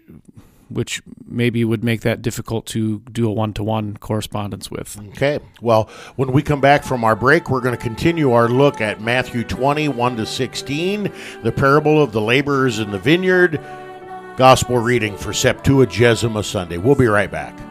which 0.73 1.01
maybe 1.25 1.63
would 1.63 1.83
make 1.83 2.01
that 2.01 2.21
difficult 2.21 2.65
to 2.67 2.99
do 3.11 3.27
a 3.27 3.31
one 3.31 3.53
to 3.53 3.63
one 3.63 3.97
correspondence 3.97 4.69
with. 4.69 4.99
Okay. 5.09 5.39
Well, 5.61 5.89
when 6.15 6.31
we 6.31 6.41
come 6.41 6.61
back 6.61 6.83
from 6.83 7.03
our 7.03 7.15
break, 7.15 7.49
we're 7.49 7.61
going 7.61 7.75
to 7.75 7.81
continue 7.81 8.31
our 8.31 8.47
look 8.47 8.81
at 8.81 9.01
Matthew 9.01 9.43
20, 9.43 9.89
1 9.89 10.17
to 10.17 10.25
16, 10.25 11.11
the 11.43 11.51
parable 11.51 12.01
of 12.01 12.11
the 12.11 12.21
laborers 12.21 12.79
in 12.79 12.91
the 12.91 12.99
vineyard, 12.99 13.59
gospel 14.37 14.77
reading 14.77 15.17
for 15.17 15.31
Septuagesima 15.31 16.43
Sunday. 16.43 16.77
We'll 16.77 16.95
be 16.95 17.07
right 17.07 17.31
back. 17.31 17.70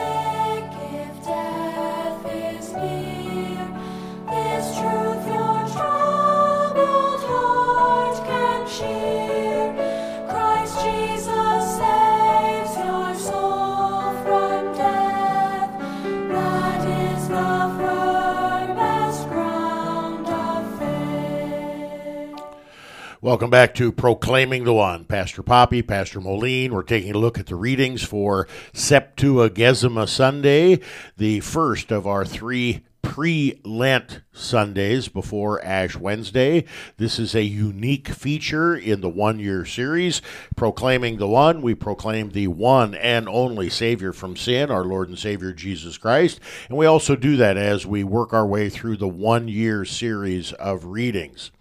Welcome 23.31 23.49
back 23.49 23.73
to 23.75 23.93
Proclaiming 23.93 24.65
the 24.65 24.73
One. 24.73 25.05
Pastor 25.05 25.41
Poppy, 25.41 25.81
Pastor 25.81 26.19
Moline. 26.19 26.73
We're 26.73 26.83
taking 26.83 27.15
a 27.15 27.17
look 27.17 27.39
at 27.39 27.45
the 27.45 27.55
readings 27.55 28.03
for 28.03 28.45
Septuagesima 28.73 30.09
Sunday, 30.09 30.81
the 31.15 31.39
first 31.39 31.93
of 31.93 32.05
our 32.05 32.25
three 32.25 32.83
pre 33.01 33.61
Lent 33.63 34.19
Sundays 34.33 35.07
before 35.07 35.63
Ash 35.63 35.95
Wednesday. 35.95 36.65
This 36.97 37.19
is 37.19 37.33
a 37.33 37.45
unique 37.45 38.09
feature 38.09 38.75
in 38.75 38.99
the 38.99 39.07
one 39.07 39.39
year 39.39 39.63
series. 39.63 40.21
Proclaiming 40.57 41.15
the 41.15 41.29
One, 41.29 41.61
we 41.61 41.73
proclaim 41.73 42.31
the 42.31 42.49
one 42.49 42.93
and 42.95 43.29
only 43.29 43.69
Savior 43.69 44.11
from 44.11 44.35
sin, 44.35 44.69
our 44.69 44.83
Lord 44.83 45.07
and 45.07 45.17
Savior 45.17 45.53
Jesus 45.53 45.97
Christ. 45.97 46.41
And 46.67 46.77
we 46.77 46.85
also 46.85 47.15
do 47.15 47.37
that 47.37 47.55
as 47.55 47.85
we 47.87 48.03
work 48.03 48.33
our 48.33 48.45
way 48.45 48.67
through 48.67 48.97
the 48.97 49.07
one 49.07 49.47
year 49.47 49.85
series 49.85 50.51
of 50.51 50.83
readings. 50.83 51.51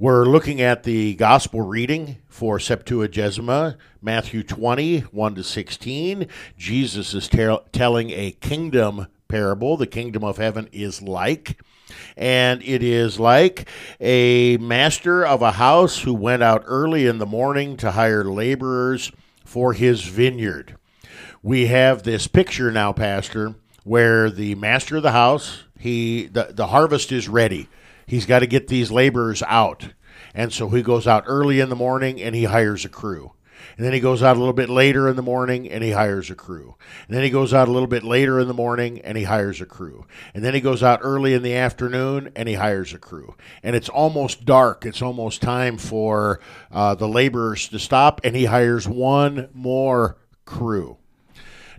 We're 0.00 0.24
looking 0.24 0.62
at 0.62 0.84
the 0.84 1.14
gospel 1.14 1.60
reading 1.60 2.22
for 2.26 2.56
Septuagesima, 2.56 3.76
Matthew 4.00 4.42
20, 4.42 5.00
1 5.00 5.34
to 5.34 5.44
16. 5.44 6.26
Jesus 6.56 7.12
is 7.12 7.28
tell 7.28 7.66
telling 7.70 8.08
a 8.08 8.30
kingdom 8.30 9.08
parable. 9.28 9.76
The 9.76 9.86
kingdom 9.86 10.24
of 10.24 10.38
heaven 10.38 10.70
is 10.72 11.02
like. 11.02 11.60
And 12.16 12.62
it 12.62 12.82
is 12.82 13.20
like 13.20 13.68
a 14.00 14.56
master 14.56 15.22
of 15.22 15.42
a 15.42 15.52
house 15.52 16.00
who 16.00 16.14
went 16.14 16.42
out 16.42 16.62
early 16.64 17.06
in 17.06 17.18
the 17.18 17.26
morning 17.26 17.76
to 17.76 17.90
hire 17.90 18.24
laborers 18.24 19.12
for 19.44 19.74
his 19.74 20.04
vineyard. 20.04 20.78
We 21.42 21.66
have 21.66 22.04
this 22.04 22.26
picture 22.26 22.72
now, 22.72 22.94
Pastor, 22.94 23.54
where 23.84 24.30
the 24.30 24.54
master 24.54 24.96
of 24.96 25.02
the 25.02 25.12
house, 25.12 25.64
he 25.78 26.24
the, 26.24 26.52
the 26.54 26.68
harvest 26.68 27.12
is 27.12 27.28
ready. 27.28 27.68
He's 28.10 28.26
got 28.26 28.40
to 28.40 28.48
get 28.48 28.66
these 28.66 28.90
laborers 28.90 29.40
out. 29.46 29.90
And 30.34 30.52
so 30.52 30.68
he 30.68 30.82
goes 30.82 31.06
out 31.06 31.22
early 31.28 31.60
in 31.60 31.68
the 31.68 31.76
morning 31.76 32.20
and 32.20 32.34
he 32.34 32.42
hires 32.42 32.84
a 32.84 32.88
crew. 32.88 33.34
And 33.76 33.86
then 33.86 33.92
he 33.92 34.00
goes 34.00 34.20
out 34.20 34.36
a 34.36 34.40
little 34.40 34.52
bit 34.52 34.68
later 34.68 35.08
in 35.08 35.14
the 35.14 35.22
morning 35.22 35.70
and 35.70 35.84
he 35.84 35.92
hires 35.92 36.28
a 36.28 36.34
crew. 36.34 36.74
And 37.06 37.14
then 37.14 37.22
he 37.22 37.30
goes 37.30 37.54
out 37.54 37.68
a 37.68 37.70
little 37.70 37.86
bit 37.86 38.02
later 38.02 38.40
in 38.40 38.48
the 38.48 38.54
morning 38.54 39.00
and 39.02 39.16
he 39.16 39.22
hires 39.22 39.60
a 39.60 39.66
crew. 39.66 40.06
And 40.34 40.44
then 40.44 40.54
he 40.54 40.60
goes 40.60 40.82
out 40.82 40.98
early 41.04 41.34
in 41.34 41.44
the 41.44 41.54
afternoon 41.54 42.32
and 42.34 42.48
he 42.48 42.56
hires 42.56 42.92
a 42.92 42.98
crew. 42.98 43.36
And 43.62 43.76
it's 43.76 43.88
almost 43.88 44.44
dark. 44.44 44.84
It's 44.84 45.02
almost 45.02 45.40
time 45.40 45.78
for 45.78 46.40
uh, 46.72 46.96
the 46.96 47.06
laborers 47.06 47.68
to 47.68 47.78
stop 47.78 48.22
and 48.24 48.34
he 48.34 48.46
hires 48.46 48.88
one 48.88 49.50
more 49.54 50.18
crew. 50.46 50.98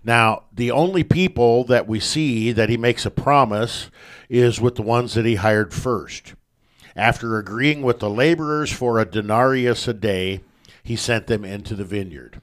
Now, 0.03 0.43
the 0.51 0.71
only 0.71 1.03
people 1.03 1.63
that 1.65 1.87
we 1.87 1.99
see 1.99 2.51
that 2.51 2.69
he 2.69 2.77
makes 2.77 3.05
a 3.05 3.11
promise 3.11 3.91
is 4.29 4.59
with 4.59 4.75
the 4.75 4.81
ones 4.81 5.13
that 5.13 5.25
he 5.25 5.35
hired 5.35 5.73
first. 5.73 6.33
After 6.95 7.37
agreeing 7.37 7.83
with 7.83 7.99
the 7.99 8.09
laborers 8.09 8.71
for 8.71 8.99
a 8.99 9.05
denarius 9.05 9.87
a 9.87 9.93
day, 9.93 10.41
he 10.83 10.95
sent 10.95 11.27
them 11.27 11.45
into 11.45 11.75
the 11.75 11.85
vineyard. 11.85 12.41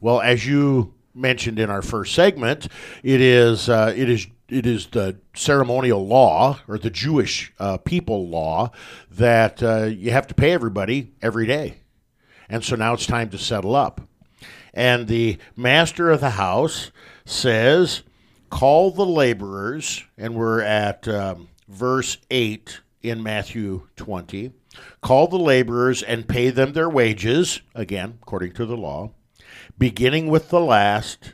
Well, 0.00 0.20
as 0.20 0.46
you 0.46 0.94
mentioned 1.14 1.58
in 1.58 1.70
our 1.70 1.82
first 1.82 2.14
segment, 2.14 2.68
it 3.02 3.20
is 3.20 3.68
uh, 3.68 3.92
it 3.96 4.08
is 4.08 4.26
it 4.48 4.66
is 4.66 4.86
the 4.86 5.16
ceremonial 5.34 6.06
law 6.06 6.60
or 6.68 6.78
the 6.78 6.90
Jewish 6.90 7.52
uh, 7.58 7.78
people 7.78 8.28
law 8.28 8.70
that 9.10 9.62
uh, 9.62 9.84
you 9.84 10.10
have 10.10 10.26
to 10.28 10.34
pay 10.34 10.52
everybody 10.52 11.12
every 11.22 11.46
day, 11.46 11.78
and 12.48 12.64
so 12.64 12.76
now 12.76 12.94
it's 12.94 13.06
time 13.06 13.30
to 13.30 13.38
settle 13.38 13.74
up. 13.74 14.00
And 14.76 15.08
the 15.08 15.38
master 15.56 16.10
of 16.10 16.20
the 16.20 16.30
house 16.30 16.92
says, 17.24 18.02
"Call 18.50 18.90
the 18.90 19.06
laborers," 19.06 20.04
and 20.18 20.34
we're 20.34 20.60
at 20.60 21.08
um, 21.08 21.48
verse 21.66 22.18
eight 22.30 22.80
in 23.02 23.22
Matthew 23.22 23.88
twenty. 23.96 24.52
Call 25.00 25.28
the 25.28 25.38
laborers 25.38 26.02
and 26.02 26.28
pay 26.28 26.50
them 26.50 26.74
their 26.74 26.90
wages, 26.90 27.62
again, 27.74 28.18
according 28.22 28.52
to 28.52 28.66
the 28.66 28.76
law, 28.76 29.12
beginning 29.78 30.28
with 30.28 30.50
the 30.50 30.60
last 30.60 31.32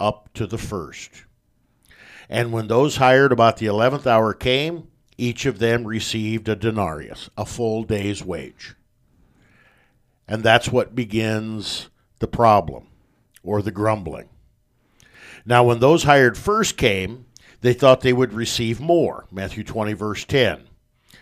up 0.00 0.28
to 0.34 0.48
the 0.48 0.58
first. 0.58 1.24
And 2.28 2.50
when 2.50 2.66
those 2.66 2.96
hired 2.96 3.30
about 3.30 3.58
the 3.58 3.66
eleventh 3.66 4.08
hour 4.08 4.34
came, 4.34 4.88
each 5.16 5.46
of 5.46 5.60
them 5.60 5.86
received 5.86 6.48
a 6.48 6.56
denarius, 6.56 7.30
a 7.36 7.46
full 7.46 7.84
day's 7.84 8.24
wage. 8.24 8.74
And 10.26 10.42
that's 10.42 10.68
what 10.68 10.96
begins 10.96 11.88
the 12.22 12.26
problem 12.26 12.86
or 13.42 13.60
the 13.60 13.70
grumbling. 13.70 14.30
Now, 15.44 15.64
when 15.64 15.80
those 15.80 16.04
hired 16.04 16.38
first 16.38 16.78
came, 16.78 17.26
they 17.60 17.74
thought 17.74 18.00
they 18.00 18.12
would 18.14 18.32
receive 18.32 18.80
more. 18.80 19.26
Matthew 19.30 19.64
20, 19.64 19.92
verse 19.92 20.24
10. 20.24 20.62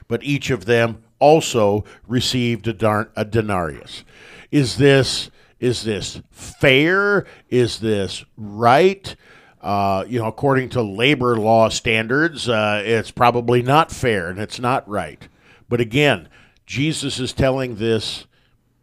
But 0.07 0.23
each 0.23 0.51
of 0.51 0.67
them 0.67 1.03
also 1.19 1.85
received 2.07 2.69
a, 2.69 2.73
dar- 2.73 3.11
a 3.17 3.25
denarius. 3.25 4.05
Is 4.53 4.77
this 4.77 5.31
is 5.59 5.83
this 5.83 6.23
fair? 6.31 7.27
Is 7.51 7.81
this 7.81 8.25
right? 8.37 9.15
Uh, 9.61 10.05
you 10.09 10.19
know, 10.19 10.27
according 10.27 10.71
to 10.71 10.81
labor 10.81 11.37
law 11.37 11.69
standards, 11.69 12.49
uh, 12.49 12.83
it's 12.83 13.11
probably 13.11 13.63
not 13.63 13.93
fair 13.93 14.31
and 14.31 14.39
it's 14.39 14.59
not 14.59 14.89
right. 14.89 15.29
But 15.69 15.81
again, 15.81 16.31
Jesus 16.65 17.21
is 17.21 17.35
telling 17.35 17.77
this 17.77 18.25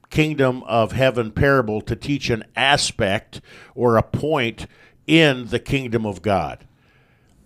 kingdom 0.09 0.63
of 0.63 0.91
heaven 0.91 1.31
parable 1.31 1.81
to 1.81 1.95
teach 1.95 2.29
an 2.29 2.43
aspect 2.55 3.41
or 3.75 3.97
a 3.97 4.03
point 4.03 4.67
in 5.05 5.47
the 5.47 5.59
kingdom 5.59 6.05
of 6.05 6.21
God. 6.21 6.66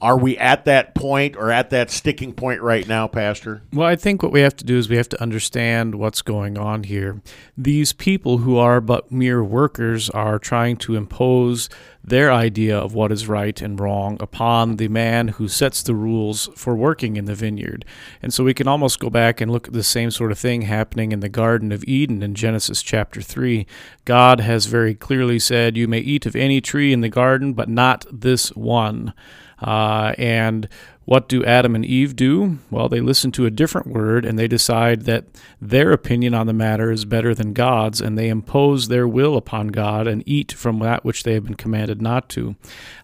Are 0.01 0.17
we 0.17 0.35
at 0.39 0.65
that 0.65 0.95
point 0.95 1.35
or 1.35 1.51
at 1.51 1.69
that 1.69 1.91
sticking 1.91 2.33
point 2.33 2.61
right 2.61 2.87
now, 2.87 3.07
Pastor? 3.07 3.61
Well, 3.71 3.87
I 3.87 3.95
think 3.95 4.23
what 4.23 4.31
we 4.31 4.41
have 4.41 4.55
to 4.55 4.65
do 4.65 4.77
is 4.77 4.89
we 4.89 4.97
have 4.97 5.09
to 5.09 5.21
understand 5.21 5.93
what's 5.93 6.23
going 6.23 6.57
on 6.57 6.83
here. 6.83 7.21
These 7.55 7.93
people 7.93 8.39
who 8.39 8.57
are 8.57 8.81
but 8.81 9.11
mere 9.11 9.43
workers 9.43 10.09
are 10.09 10.39
trying 10.39 10.77
to 10.77 10.95
impose 10.95 11.69
their 12.03 12.31
idea 12.31 12.75
of 12.75 12.95
what 12.95 13.11
is 13.11 13.27
right 13.27 13.61
and 13.61 13.79
wrong 13.79 14.17
upon 14.19 14.77
the 14.77 14.87
man 14.87 15.27
who 15.27 15.47
sets 15.47 15.83
the 15.83 15.93
rules 15.93 16.49
for 16.55 16.75
working 16.75 17.15
in 17.15 17.25
the 17.25 17.35
vineyard. 17.35 17.85
And 18.23 18.33
so 18.33 18.43
we 18.43 18.55
can 18.55 18.67
almost 18.67 18.99
go 18.99 19.11
back 19.11 19.39
and 19.39 19.51
look 19.51 19.67
at 19.67 19.73
the 19.73 19.83
same 19.83 20.09
sort 20.09 20.31
of 20.31 20.39
thing 20.39 20.63
happening 20.63 21.11
in 21.11 21.19
the 21.19 21.29
Garden 21.29 21.71
of 21.71 21.83
Eden 21.83 22.23
in 22.23 22.33
Genesis 22.33 22.81
chapter 22.81 23.21
3. 23.21 23.67
God 24.05 24.39
has 24.39 24.65
very 24.65 24.95
clearly 24.95 25.37
said, 25.37 25.77
You 25.77 25.87
may 25.87 25.99
eat 25.99 26.25
of 26.25 26.35
any 26.35 26.59
tree 26.59 26.91
in 26.91 27.01
the 27.01 27.09
garden, 27.09 27.53
but 27.53 27.69
not 27.69 28.05
this 28.11 28.49
one. 28.55 29.13
Uh, 29.61 30.13
and 30.17 30.67
what 31.05 31.27
do 31.27 31.43
Adam 31.43 31.75
and 31.75 31.83
Eve 31.83 32.15
do? 32.15 32.59
Well, 32.69 32.87
they 32.87 33.01
listen 33.01 33.31
to 33.33 33.45
a 33.45 33.51
different 33.51 33.87
word 33.87 34.23
and 34.23 34.37
they 34.37 34.47
decide 34.47 35.01
that 35.01 35.25
their 35.59 35.91
opinion 35.91 36.33
on 36.33 36.47
the 36.47 36.53
matter 36.53 36.91
is 36.91 37.05
better 37.05 37.33
than 37.33 37.53
God's, 37.53 37.99
and 37.99 38.17
they 38.17 38.29
impose 38.29 38.87
their 38.87 39.07
will 39.07 39.35
upon 39.35 39.69
God 39.69 40.07
and 40.07 40.23
eat 40.25 40.51
from 40.51 40.79
that 40.79 41.03
which 41.03 41.23
they 41.23 41.33
have 41.33 41.43
been 41.43 41.55
commanded 41.55 42.01
not 42.01 42.29
to. 42.29 42.55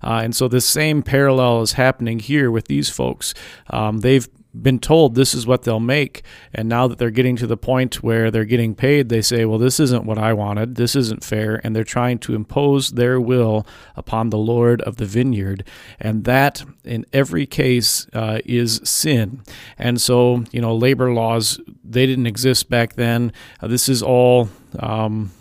Uh, 0.04 0.22
and 0.24 0.36
so, 0.36 0.48
this 0.48 0.65
same 0.65 1.02
parallel 1.04 1.62
is 1.62 1.74
happening 1.74 2.20
here 2.20 2.52
with 2.52 2.67
these 2.67 2.89
folks. 2.89 3.34
Um, 3.70 4.00
they've 4.00 4.28
been 4.62 4.80
told 4.80 5.15
this 5.15 5.34
is 5.34 5.46
what 5.46 5.63
they'll 5.63 5.80
make 5.80 6.24
and 6.54 6.67
now 6.67 6.88
that 6.88 6.98
they're 6.98 7.12
getting 7.12 7.36
to 7.36 7.48
the 7.48 7.58
point 7.58 8.02
where 8.04 8.32
they're 8.32 8.46
getting 8.46 8.76
paid 8.76 9.10
they 9.10 9.22
say 9.22 9.46
well 9.46 9.60
this 9.60 9.80
isn't 9.80 10.06
what 10.06 10.17
i 10.17 10.34
wanted. 10.34 10.76
This 10.76 10.96
isn't 10.96 11.24
fair 11.24 11.60
and 11.63 11.76
they're 11.76 11.84
trying 11.84 12.20
to 12.20 12.36
impose 12.36 12.91
their 12.91 13.20
will 13.20 13.65
upon 13.96 14.30
the 14.30 14.38
lord 14.38 14.82
of 14.82 14.98
the 14.98 15.06
vineyard 15.06 15.63
and 16.00 16.24
that 16.26 16.63
in 16.84 17.06
every 17.13 17.46
case 17.46 18.08
uh, 18.13 18.39
is 18.46 18.82
sin. 18.84 19.43
And 19.78 20.00
so 20.00 20.43
you 20.52 20.62
know 20.62 20.76
labor 20.76 21.13
laws 21.13 21.60
they 21.84 22.06
didn't 22.06 22.28
exist 22.28 22.70
back 22.70 22.93
then. 22.93 23.32
Uh, 23.62 23.67
this 23.67 23.89
is 23.89 24.04
all 24.04 24.50
um, 24.80 25.32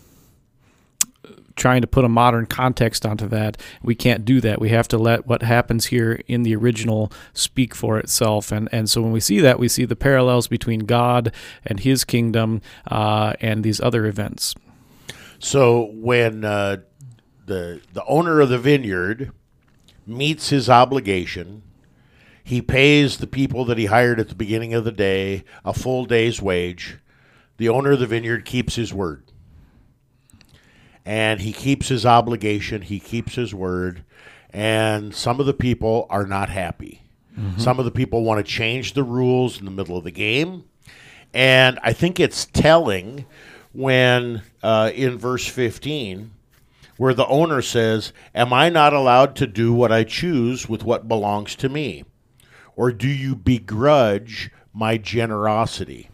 trying 1.57 1.81
to 1.81 1.87
put 1.87 2.05
a 2.05 2.09
modern 2.09 2.47
context 2.47 3.05
onto 3.05 3.27
that. 3.29 3.57
We 3.83 3.95
can't 3.95 4.25
do 4.25 4.41
that. 4.43 4.61
We 4.61 4.69
have 4.69 4.89
to 4.89 4.99
let 4.99 5.27
what 5.27 5.43
happens 5.43 5.87
here 5.87 6.21
in 6.27 6.43
the 6.43 6.55
original 6.55 7.11
speak 7.33 7.75
for 7.75 7.99
itself. 7.99 8.53
And 8.53 8.69
and 8.73 8.89
so 8.89 9.03
when 9.03 9.13
we 9.13 9.21
see 9.21 9.41
that, 9.41 9.59
we 9.59 9.69
see 9.69 9.85
the 9.85 9.97
parallels 9.97 10.49
between 10.49 10.81
God 10.81 11.33
and 11.65 11.81
His 11.81 12.05
kingdom 12.05 12.61
uh, 12.91 13.35
and 13.41 13.65
these 13.65 13.81
other 13.81 14.07
events. 14.07 14.55
So 15.39 15.91
when 15.93 16.45
uh, 16.45 16.79
the 17.47 17.81
the 17.93 18.05
owner 18.05 18.41
of 18.41 18.49
the 18.49 18.59
vineyard 18.59 19.33
meets 20.07 20.51
his 20.51 20.71
obligation, 20.71 21.63
he 22.45 22.63
pays 22.63 23.19
the 23.19 23.27
people 23.27 23.65
that 23.65 23.79
he 23.79 23.87
hired 23.87 24.21
at 24.21 24.29
the 24.29 24.35
beginning 24.35 24.73
of 24.73 24.85
the 24.85 24.93
day 24.93 25.45
a 25.65 25.73
full 25.73 26.05
day's 26.05 26.41
wage. 26.41 26.99
The 27.57 27.69
owner 27.69 27.93
of 27.93 28.01
the 28.01 28.07
vineyard 28.07 28.45
keeps 28.45 28.77
his 28.77 28.93
word. 28.93 29.25
And 31.07 31.41
he 31.41 31.53
keeps 31.53 31.89
his 31.89 32.05
obligation, 32.05 32.83
he 32.83 32.99
keeps 32.99 33.37
his 33.37 33.55
word, 33.55 34.03
and 34.51 35.15
some 35.15 35.39
of 35.39 35.47
the 35.47 35.55
people 35.55 36.07
are 36.11 36.27
not 36.27 36.49
happy. 36.51 37.03
Some 37.59 37.79
of 37.79 37.85
the 37.85 37.91
people 37.91 38.25
want 38.25 38.45
to 38.45 38.51
change 38.51 38.95
the 38.95 39.05
rules 39.05 39.59
in 39.59 39.67
the 39.67 39.71
middle 39.71 39.99
of 39.99 40.05
the 40.05 40.11
game. 40.11 40.65
And 41.35 41.79
I 41.83 41.93
think 41.93 42.19
it's 42.19 42.47
telling 42.47 43.27
when 43.73 44.43
uh, 44.63 44.91
in 44.95 45.19
verse 45.19 45.47
15, 45.47 46.31
where 46.97 47.13
the 47.13 47.27
owner 47.27 47.61
says, 47.61 48.15
Am 48.35 48.55
I 48.55 48.71
not 48.71 48.95
allowed 48.95 49.37
to 49.37 49.47
do 49.47 49.75
what 49.75 49.93
I 49.93 50.03
choose 50.03 50.67
with 50.67 50.83
what 50.83 51.09
belongs 51.09 51.55
to 51.57 51.69
me? 51.69 52.05
Or 52.75 52.91
do 52.91 53.09
you 53.09 53.37
begrudge 53.37 54.51
my 54.73 54.97
generosity? 54.97 56.09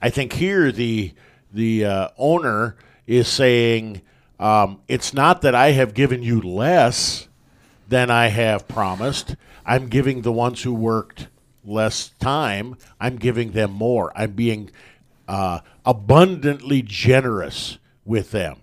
I 0.00 0.08
think 0.08 0.34
here 0.34 0.70
the, 0.70 1.14
the 1.52 1.84
uh, 1.84 2.08
owner 2.16 2.76
is 3.08 3.26
saying, 3.26 4.02
um, 4.40 4.80
It's 4.88 5.14
not 5.14 5.42
that 5.42 5.54
I 5.54 5.72
have 5.72 5.94
given 5.94 6.24
you 6.24 6.40
less 6.40 7.28
than 7.88 8.10
I 8.10 8.28
have 8.28 8.66
promised. 8.66 9.36
I'm 9.64 9.88
giving 9.88 10.22
the 10.22 10.32
ones 10.32 10.62
who 10.62 10.74
worked 10.74 11.28
less 11.64 12.08
time, 12.18 12.76
I'm 12.98 13.16
giving 13.16 13.52
them 13.52 13.70
more. 13.70 14.12
I'm 14.16 14.32
being 14.32 14.70
uh, 15.28 15.60
abundantly 15.84 16.82
generous 16.82 17.78
with 18.04 18.30
them. 18.30 18.62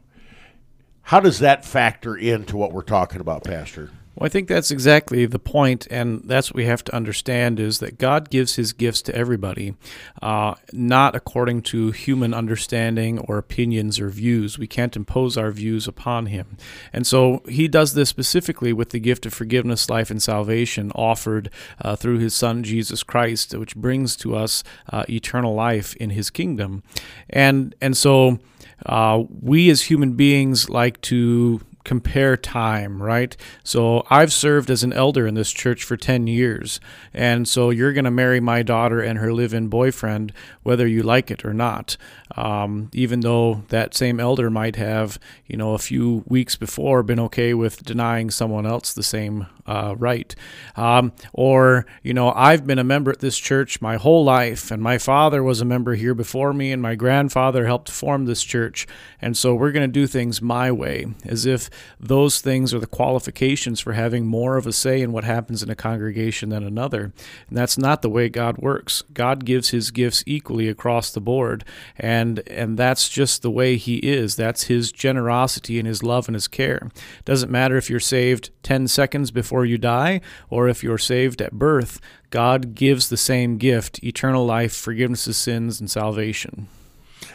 How 1.04 1.20
does 1.20 1.40
that 1.40 1.64
factor 1.64 2.18
into 2.18 2.58
what 2.58 2.74
we're 2.74 2.82
talking 2.82 3.22
about, 3.22 3.44
Pastor? 3.44 3.92
Well, 4.18 4.26
I 4.26 4.30
think 4.30 4.48
that's 4.48 4.72
exactly 4.72 5.28
the 5.28 5.38
point, 5.38 5.86
and 5.92 6.24
that's 6.24 6.50
what 6.50 6.56
we 6.56 6.66
have 6.66 6.84
to 6.86 6.96
understand 6.96 7.60
is 7.60 7.78
that 7.80 8.00
God 8.00 8.32
gives 8.32 8.56
His 8.56 8.74
gifts 8.74 9.04
to 9.04 9.16
everybody, 9.16 9.76
uh, 10.24 10.56
not 10.74 11.16
according 11.16 11.62
to 11.64 11.92
human 11.92 12.34
understanding 12.34 13.20
or 13.20 13.38
opinions 13.38 14.00
or 14.00 14.10
views. 14.10 14.58
We 14.58 14.66
can't 14.66 14.96
impose 14.96 15.38
our 15.38 15.52
views 15.52 15.88
upon 15.88 16.26
Him, 16.26 16.58
and 16.92 17.06
so 17.06 17.44
He 17.48 17.68
does 17.68 17.94
this 17.94 18.10
specifically 18.10 18.74
with 18.74 18.90
the 18.90 19.00
gift 19.00 19.28
of 19.28 19.36
forgiveness, 19.36 19.88
life, 19.88 20.10
and 20.10 20.24
salvation 20.24 20.92
offered 20.96 21.52
uh, 21.80 21.96
through 21.96 22.18
His 22.18 22.34
Son 22.34 22.64
Jesus 22.64 23.04
Christ, 23.04 23.54
which 23.54 23.76
brings 23.76 24.16
to 24.16 24.36
us 24.36 24.64
uh, 24.92 25.04
eternal 25.08 25.54
life 25.54 25.96
in 25.98 26.10
His 26.10 26.32
kingdom, 26.32 26.82
and 27.30 27.76
and 27.82 27.96
so. 27.96 28.40
Uh, 28.86 29.24
we 29.42 29.72
as 29.72 29.82
human 29.82 30.14
beings 30.14 30.70
like 30.70 31.02
to 31.02 31.60
compare 31.88 32.36
time, 32.36 33.02
right? 33.02 33.36
So 33.64 34.06
I've 34.10 34.34
served 34.34 34.70
as 34.70 34.84
an 34.84 34.92
elder 34.92 35.26
in 35.26 35.36
this 35.36 35.52
church 35.52 35.86
for 35.86 35.96
10 35.96 36.28
years. 36.28 36.82
And 37.14 37.48
so 37.48 37.70
you're 37.70 37.94
going 37.94 38.06
to 38.06 38.12
marry 38.12 38.42
my 38.42 38.62
daughter 38.62 39.00
and 39.00 39.18
her 39.18 39.34
live 39.34 39.54
in 39.54 39.70
boyfriend, 39.70 40.34
whether 40.64 40.86
you 40.86 41.02
like 41.02 41.32
it 41.32 41.46
or 41.46 41.54
not. 41.54 41.96
Um, 42.36 42.92
even 42.94 43.22
though 43.22 43.64
that 43.70 43.96
same 43.96 44.20
elder 44.20 44.50
might 44.50 44.76
have, 44.76 45.18
you 45.48 45.56
know, 45.56 45.74
a 45.74 45.80
few 45.80 46.26
weeks 46.28 46.58
before 46.58 47.04
been 47.04 47.22
okay 47.22 47.54
with 47.54 47.86
denying 47.86 48.30
someone 48.32 48.66
else 48.66 48.94
the 48.94 49.02
same 49.02 49.48
uh, 49.68 49.96
right. 49.98 50.34
Um, 50.76 51.12
or, 51.34 51.86
you 52.02 52.14
know, 52.14 52.32
I've 52.32 52.66
been 52.66 52.80
a 52.80 52.84
member 52.84 53.12
at 53.12 53.20
this 53.20 53.38
church 53.38 53.82
my 53.82 53.98
whole 53.98 54.24
life, 54.24 54.72
and 54.72 54.82
my 54.82 54.98
father 54.98 55.44
was 55.44 55.62
a 55.62 55.66
member 55.66 55.96
here 55.96 56.14
before 56.14 56.54
me, 56.54 56.72
and 56.72 56.82
my 56.82 56.96
grandfather 56.96 57.66
helped 57.66 57.92
form 57.92 58.26
this 58.26 58.44
church. 58.44 58.88
And 59.22 59.36
so 59.36 59.54
we're 59.54 59.72
going 59.72 59.88
to 59.88 59.92
do 59.92 60.08
things 60.08 60.42
my 60.42 60.72
way, 60.72 61.08
as 61.26 61.46
if 61.46 61.70
those 62.00 62.40
things 62.40 62.74
are 62.74 62.80
the 62.80 62.88
qualifications 62.88 63.80
for 63.80 63.94
having 63.94 64.26
more 64.26 64.58
of 64.58 64.66
a 64.68 64.74
say 64.74 65.02
in 65.02 65.12
what 65.12 65.24
happens 65.24 65.62
in 65.62 65.70
a 65.70 65.76
congregation 65.76 66.50
than 66.50 66.64
another. 66.64 67.12
And 67.50 67.58
that's 67.58 67.78
not 67.78 68.02
the 68.02 68.10
way 68.10 68.30
God 68.30 68.58
works. 68.58 69.04
God 69.14 69.44
gives 69.44 69.70
his 69.70 69.92
gifts 69.92 70.24
equally 70.26 70.70
across 70.70 71.12
the 71.12 71.20
board, 71.20 71.66
and 71.98 72.40
and 72.48 72.78
that's 72.78 73.10
just 73.10 73.42
the 73.42 73.52
way 73.52 73.76
he 73.78 73.98
is. 73.98 74.36
That's 74.36 74.64
his 74.64 74.92
generosity 74.92 75.80
and 75.80 75.88
his 75.88 76.04
love 76.04 76.28
and 76.28 76.36
his 76.36 76.48
care. 76.48 76.90
Doesn't 77.26 77.52
matter 77.52 77.78
if 77.78 77.90
you're 77.90 78.00
saved 78.00 78.52
10 78.64 78.88
seconds 78.88 79.32
before 79.58 79.66
you 79.66 79.80
die 79.80 80.22
or 80.52 80.70
if 80.70 80.84
you're 80.84 81.00
saved 81.00 81.42
at 81.42 81.52
birth. 81.52 82.00
God 82.30 82.76
gives 82.76 83.10
the 83.10 83.18
same 83.18 83.58
gift, 83.58 84.04
eternal 84.04 84.46
life, 84.46 84.76
forgiveness 84.76 85.26
of 85.26 85.36
sins 85.36 85.80
and 85.80 85.90
salvation. 85.90 86.68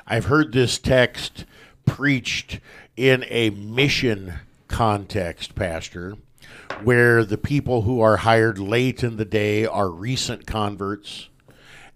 I've 0.07 0.27
heard 0.27 0.53
this 0.53 0.79
text 0.79 1.45
preached 1.85 2.61
in 2.97 3.25
a 3.29 3.51
mission 3.51 4.35
context, 4.69 5.57
Pastor, 5.57 6.17
where 6.85 7.25
the 7.25 7.39
people 7.39 7.83
who 7.83 8.01
are 8.01 8.19
hired 8.19 8.61
late 8.61 9.03
in 9.03 9.17
the 9.17 9.25
day 9.25 9.67
are 9.67 9.91
recent 9.91 10.47
converts. 10.47 11.29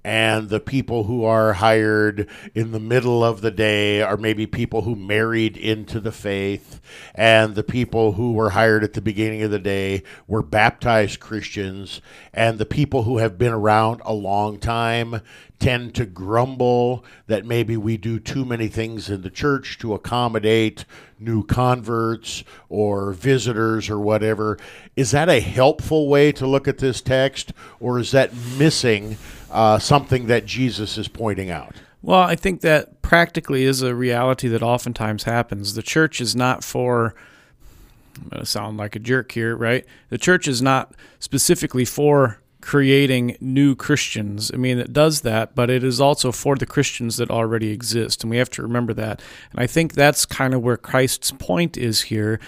And 0.06 0.50
the 0.50 0.60
people 0.60 1.02
who 1.02 1.24
are 1.24 1.54
hired 1.54 2.28
in 2.54 2.70
the 2.70 2.78
middle 2.78 3.24
of 3.24 3.40
the 3.40 3.50
day 3.50 4.02
are 4.02 4.16
maybe 4.16 4.46
people 4.46 4.82
who 4.82 4.94
married 4.94 5.56
into 5.56 5.98
the 5.98 6.12
faith. 6.12 6.80
And 7.12 7.56
the 7.56 7.64
people 7.64 8.12
who 8.12 8.32
were 8.32 8.50
hired 8.50 8.84
at 8.84 8.92
the 8.92 9.00
beginning 9.00 9.42
of 9.42 9.50
the 9.50 9.58
day 9.58 10.04
were 10.28 10.44
baptized 10.44 11.18
Christians. 11.18 12.00
And 12.32 12.60
the 12.60 12.64
people 12.64 13.02
who 13.02 13.18
have 13.18 13.36
been 13.36 13.52
around 13.52 14.00
a 14.04 14.14
long 14.14 14.60
time 14.60 15.22
tend 15.58 15.94
to 15.94 16.04
grumble 16.04 17.04
that 17.26 17.46
maybe 17.46 17.76
we 17.76 17.96
do 17.96 18.18
too 18.18 18.44
many 18.44 18.68
things 18.68 19.08
in 19.08 19.22
the 19.22 19.30
church 19.30 19.78
to 19.78 19.94
accommodate 19.94 20.84
new 21.18 21.42
converts 21.44 22.44
or 22.68 23.12
visitors 23.12 23.88
or 23.88 23.98
whatever. 23.98 24.58
Is 24.96 25.12
that 25.12 25.28
a 25.28 25.40
helpful 25.40 26.08
way 26.08 26.30
to 26.32 26.46
look 26.46 26.68
at 26.68 26.78
this 26.78 27.00
text, 27.00 27.52
or 27.80 27.98
is 27.98 28.10
that 28.10 28.34
missing 28.58 29.16
uh, 29.50 29.78
something 29.78 30.26
that 30.26 30.44
Jesus 30.44 30.98
is 30.98 31.08
pointing 31.08 31.50
out? 31.50 31.76
Well, 32.02 32.20
I 32.20 32.36
think 32.36 32.60
that 32.60 33.02
practically 33.02 33.64
is 33.64 33.82
a 33.82 33.94
reality 33.94 34.48
that 34.48 34.62
oftentimes 34.62 35.24
happens. 35.24 35.74
The 35.74 35.82
church 35.82 36.20
is 36.20 36.36
not 36.36 36.62
for. 36.62 37.14
I'm 38.16 38.28
going 38.28 38.40
to 38.40 38.46
sound 38.46 38.78
like 38.78 38.96
a 38.96 38.98
jerk 38.98 39.32
here, 39.32 39.54
right? 39.54 39.84
The 40.08 40.16
church 40.16 40.48
is 40.48 40.62
not 40.62 40.94
specifically 41.18 41.84
for 41.84 42.40
creating 42.66 43.36
new 43.40 43.76
Christians. 43.76 44.50
I 44.52 44.56
mean, 44.56 44.80
it 44.80 44.92
does 44.92 45.20
that, 45.20 45.54
but 45.54 45.70
it 45.70 45.84
is 45.84 46.00
also 46.00 46.32
for 46.32 46.56
the 46.56 46.66
Christians 46.66 47.16
that 47.16 47.30
already 47.30 47.70
exist. 47.70 48.24
And 48.24 48.30
we 48.30 48.38
have 48.38 48.50
to 48.50 48.62
remember 48.62 48.92
that. 48.94 49.22
And 49.52 49.60
I 49.60 49.68
think 49.68 49.92
that's 49.92 50.26
kind 50.26 50.52
of 50.52 50.62
where 50.62 50.76
Christ's 50.76 51.30
point 51.30 51.76
is 51.76 52.02
here. 52.02 52.40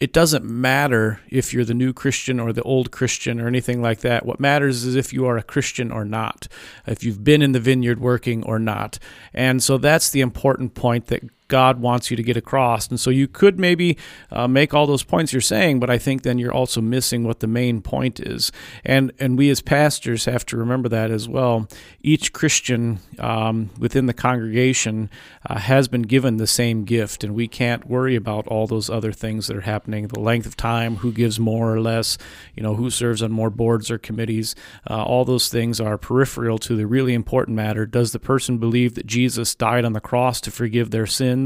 It 0.00 0.12
doesn't 0.12 0.44
matter 0.44 1.20
if 1.30 1.54
you're 1.54 1.64
the 1.64 1.74
new 1.74 1.92
Christian 1.92 2.40
or 2.40 2.52
the 2.52 2.62
old 2.62 2.90
Christian 2.90 3.40
or 3.40 3.46
anything 3.46 3.80
like 3.80 4.00
that. 4.00 4.26
What 4.26 4.40
matters 4.40 4.82
is 4.82 4.96
if 4.96 5.12
you 5.12 5.26
are 5.26 5.38
a 5.38 5.44
Christian 5.44 5.92
or 5.92 6.04
not, 6.04 6.48
if 6.84 7.04
you've 7.04 7.22
been 7.22 7.40
in 7.40 7.52
the 7.52 7.60
vineyard 7.60 8.00
working 8.00 8.42
or 8.42 8.58
not. 8.58 8.98
And 9.32 9.62
so 9.62 9.78
that's 9.78 10.10
the 10.10 10.22
important 10.22 10.74
point 10.74 11.06
that 11.06 11.22
God 11.52 11.82
wants 11.82 12.10
you 12.10 12.16
to 12.16 12.22
get 12.22 12.38
across. 12.38 12.88
And 12.88 12.98
so 12.98 13.10
you 13.10 13.28
could 13.28 13.60
maybe 13.60 13.98
uh, 14.30 14.48
make 14.48 14.72
all 14.72 14.86
those 14.86 15.04
points 15.04 15.34
you're 15.34 15.42
saying, 15.42 15.80
but 15.80 15.90
I 15.90 15.98
think 15.98 16.22
then 16.22 16.38
you're 16.38 16.54
also 16.54 16.80
missing 16.80 17.24
what 17.24 17.40
the 17.40 17.46
main 17.46 17.82
point 17.82 18.18
is. 18.18 18.50
And 18.86 19.12
and 19.20 19.36
we 19.36 19.50
as 19.50 19.60
pastors 19.60 20.24
have 20.24 20.46
to 20.46 20.56
remember 20.56 20.88
that 20.88 21.10
as 21.10 21.28
well. 21.28 21.68
Each 22.00 22.32
Christian 22.32 23.00
um, 23.18 23.68
within 23.78 24.06
the 24.06 24.14
congregation 24.14 25.10
uh, 25.46 25.58
has 25.58 25.88
been 25.88 26.02
given 26.14 26.38
the 26.38 26.46
same 26.46 26.84
gift, 26.84 27.22
and 27.22 27.34
we 27.34 27.48
can't 27.48 27.86
worry 27.86 28.16
about 28.16 28.46
all 28.46 28.66
those 28.66 28.88
other 28.88 29.12
things 29.12 29.46
that 29.46 29.56
are 29.58 29.68
happening. 29.74 30.08
The 30.08 30.20
length 30.20 30.46
of 30.46 30.56
time, 30.56 30.96
who 30.96 31.12
gives 31.12 31.38
more 31.38 31.74
or 31.74 31.82
less, 31.82 32.16
you 32.56 32.62
know, 32.62 32.76
who 32.76 32.88
serves 32.88 33.22
on 33.22 33.30
more 33.30 33.50
boards 33.50 33.90
or 33.90 33.98
committees. 33.98 34.54
Uh, 34.88 35.04
all 35.04 35.26
those 35.26 35.50
things 35.50 35.82
are 35.82 35.98
peripheral 35.98 36.58
to 36.60 36.76
the 36.76 36.86
really 36.86 37.12
important 37.12 37.56
matter. 37.56 37.84
Does 37.84 38.12
the 38.12 38.18
person 38.32 38.56
believe 38.56 38.94
that 38.94 39.06
Jesus 39.06 39.54
died 39.54 39.84
on 39.84 39.92
the 39.92 40.00
cross 40.00 40.40
to 40.40 40.50
forgive 40.50 40.90
their 40.90 41.06
sins? 41.06 41.41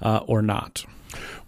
Uh, 0.00 0.20
or 0.26 0.42
not. 0.42 0.84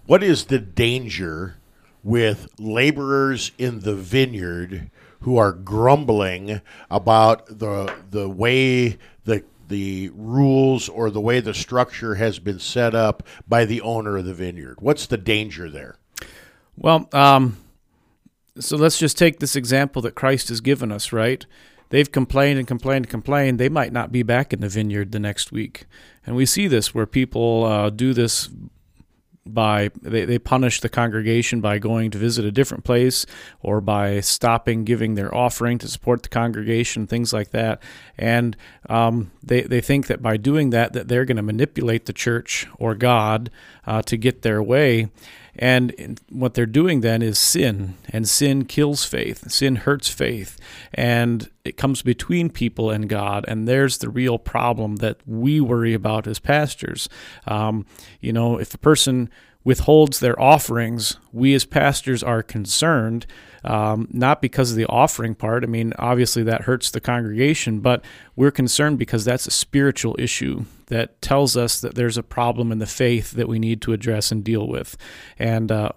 What 0.06 0.22
is 0.22 0.46
the 0.46 0.58
danger 0.58 1.56
with 2.02 2.48
laborers 2.58 3.52
in 3.58 3.80
the 3.80 3.94
vineyard 3.94 4.90
who 5.20 5.36
are 5.36 5.52
grumbling 5.52 6.60
about 6.90 7.46
the 7.46 7.94
the 8.10 8.28
way 8.28 8.98
the 9.24 9.44
the 9.68 10.10
rules 10.14 10.88
or 10.88 11.10
the 11.10 11.20
way 11.20 11.40
the 11.40 11.54
structure 11.54 12.16
has 12.16 12.38
been 12.38 12.58
set 12.58 12.94
up 12.94 13.22
by 13.46 13.64
the 13.64 13.80
owner 13.80 14.16
of 14.16 14.24
the 14.24 14.34
vineyard? 14.34 14.78
What's 14.80 15.06
the 15.06 15.18
danger 15.18 15.70
there? 15.70 15.96
Well, 16.76 17.08
um, 17.12 17.58
so 18.58 18.76
let's 18.76 18.98
just 18.98 19.16
take 19.16 19.38
this 19.38 19.54
example 19.54 20.02
that 20.02 20.14
Christ 20.14 20.48
has 20.48 20.60
given 20.60 20.90
us, 20.90 21.12
right? 21.12 21.44
They've 21.90 22.10
complained 22.10 22.58
and 22.58 22.66
complained 22.66 23.04
and 23.04 23.10
complained. 23.10 23.58
They 23.58 23.68
might 23.68 23.92
not 23.92 24.10
be 24.10 24.22
back 24.22 24.52
in 24.52 24.60
the 24.60 24.68
vineyard 24.68 25.12
the 25.12 25.20
next 25.20 25.52
week. 25.52 25.86
And 26.24 26.34
we 26.34 26.46
see 26.46 26.66
this 26.66 26.94
where 26.94 27.06
people 27.06 27.64
uh, 27.64 27.90
do 27.90 28.14
this 28.14 28.48
by 29.46 29.90
they, 30.00 30.24
they 30.24 30.38
punish 30.38 30.80
the 30.80 30.88
congregation 30.88 31.60
by 31.60 31.78
going 31.78 32.10
to 32.10 32.18
visit 32.18 32.44
a 32.44 32.52
different 32.52 32.84
place 32.84 33.26
or 33.62 33.80
by 33.80 34.20
stopping 34.20 34.84
giving 34.84 35.14
their 35.14 35.34
offering 35.34 35.78
to 35.78 35.88
support 35.88 36.22
the 36.22 36.28
congregation 36.28 37.06
things 37.06 37.32
like 37.32 37.50
that 37.50 37.82
and 38.18 38.56
um, 38.88 39.30
they, 39.42 39.62
they 39.62 39.80
think 39.80 40.06
that 40.06 40.22
by 40.22 40.36
doing 40.36 40.70
that 40.70 40.92
that 40.92 41.08
they're 41.08 41.24
going 41.24 41.38
to 41.38 41.42
manipulate 41.42 42.04
the 42.06 42.12
church 42.12 42.66
or 42.78 42.94
god 42.94 43.50
uh, 43.86 44.02
to 44.02 44.16
get 44.16 44.42
their 44.42 44.62
way 44.62 45.08
and 45.60 46.18
what 46.30 46.54
they're 46.54 46.64
doing 46.64 47.02
then 47.02 47.20
is 47.20 47.38
sin, 47.38 47.94
and 48.08 48.26
sin 48.26 48.64
kills 48.64 49.04
faith. 49.04 49.50
Sin 49.50 49.76
hurts 49.76 50.08
faith, 50.08 50.58
and 50.94 51.50
it 51.66 51.76
comes 51.76 52.00
between 52.00 52.48
people 52.48 52.90
and 52.90 53.10
God. 53.10 53.44
And 53.46 53.68
there's 53.68 53.98
the 53.98 54.08
real 54.08 54.38
problem 54.38 54.96
that 54.96 55.18
we 55.26 55.60
worry 55.60 55.92
about 55.92 56.26
as 56.26 56.38
pastors. 56.38 57.10
Um, 57.46 57.84
you 58.20 58.32
know, 58.32 58.56
if 58.56 58.72
a 58.72 58.78
person 58.78 59.28
withholds 59.62 60.20
their 60.20 60.40
offerings, 60.40 61.18
we 61.30 61.52
as 61.52 61.66
pastors 61.66 62.22
are 62.22 62.42
concerned, 62.42 63.26
um, 63.62 64.08
not 64.10 64.40
because 64.40 64.70
of 64.70 64.78
the 64.78 64.86
offering 64.86 65.34
part. 65.34 65.62
I 65.62 65.66
mean, 65.66 65.92
obviously 65.98 66.42
that 66.44 66.62
hurts 66.62 66.90
the 66.90 67.02
congregation, 67.02 67.80
but 67.80 68.02
we're 68.34 68.50
concerned 68.50 68.98
because 68.98 69.26
that's 69.26 69.46
a 69.46 69.50
spiritual 69.50 70.16
issue 70.18 70.64
that 70.90 71.20
tells 71.22 71.56
us 71.56 71.80
that 71.80 71.94
there's 71.94 72.18
a 72.18 72.22
problem 72.22 72.70
in 72.70 72.78
the 72.78 72.86
faith 72.86 73.32
that 73.32 73.48
we 73.48 73.58
need 73.58 73.80
to 73.82 73.92
address 73.92 74.30
and 74.30 74.44
deal 74.44 74.68
with. 74.68 74.96
And, 75.38 75.72
uh, 75.72 75.92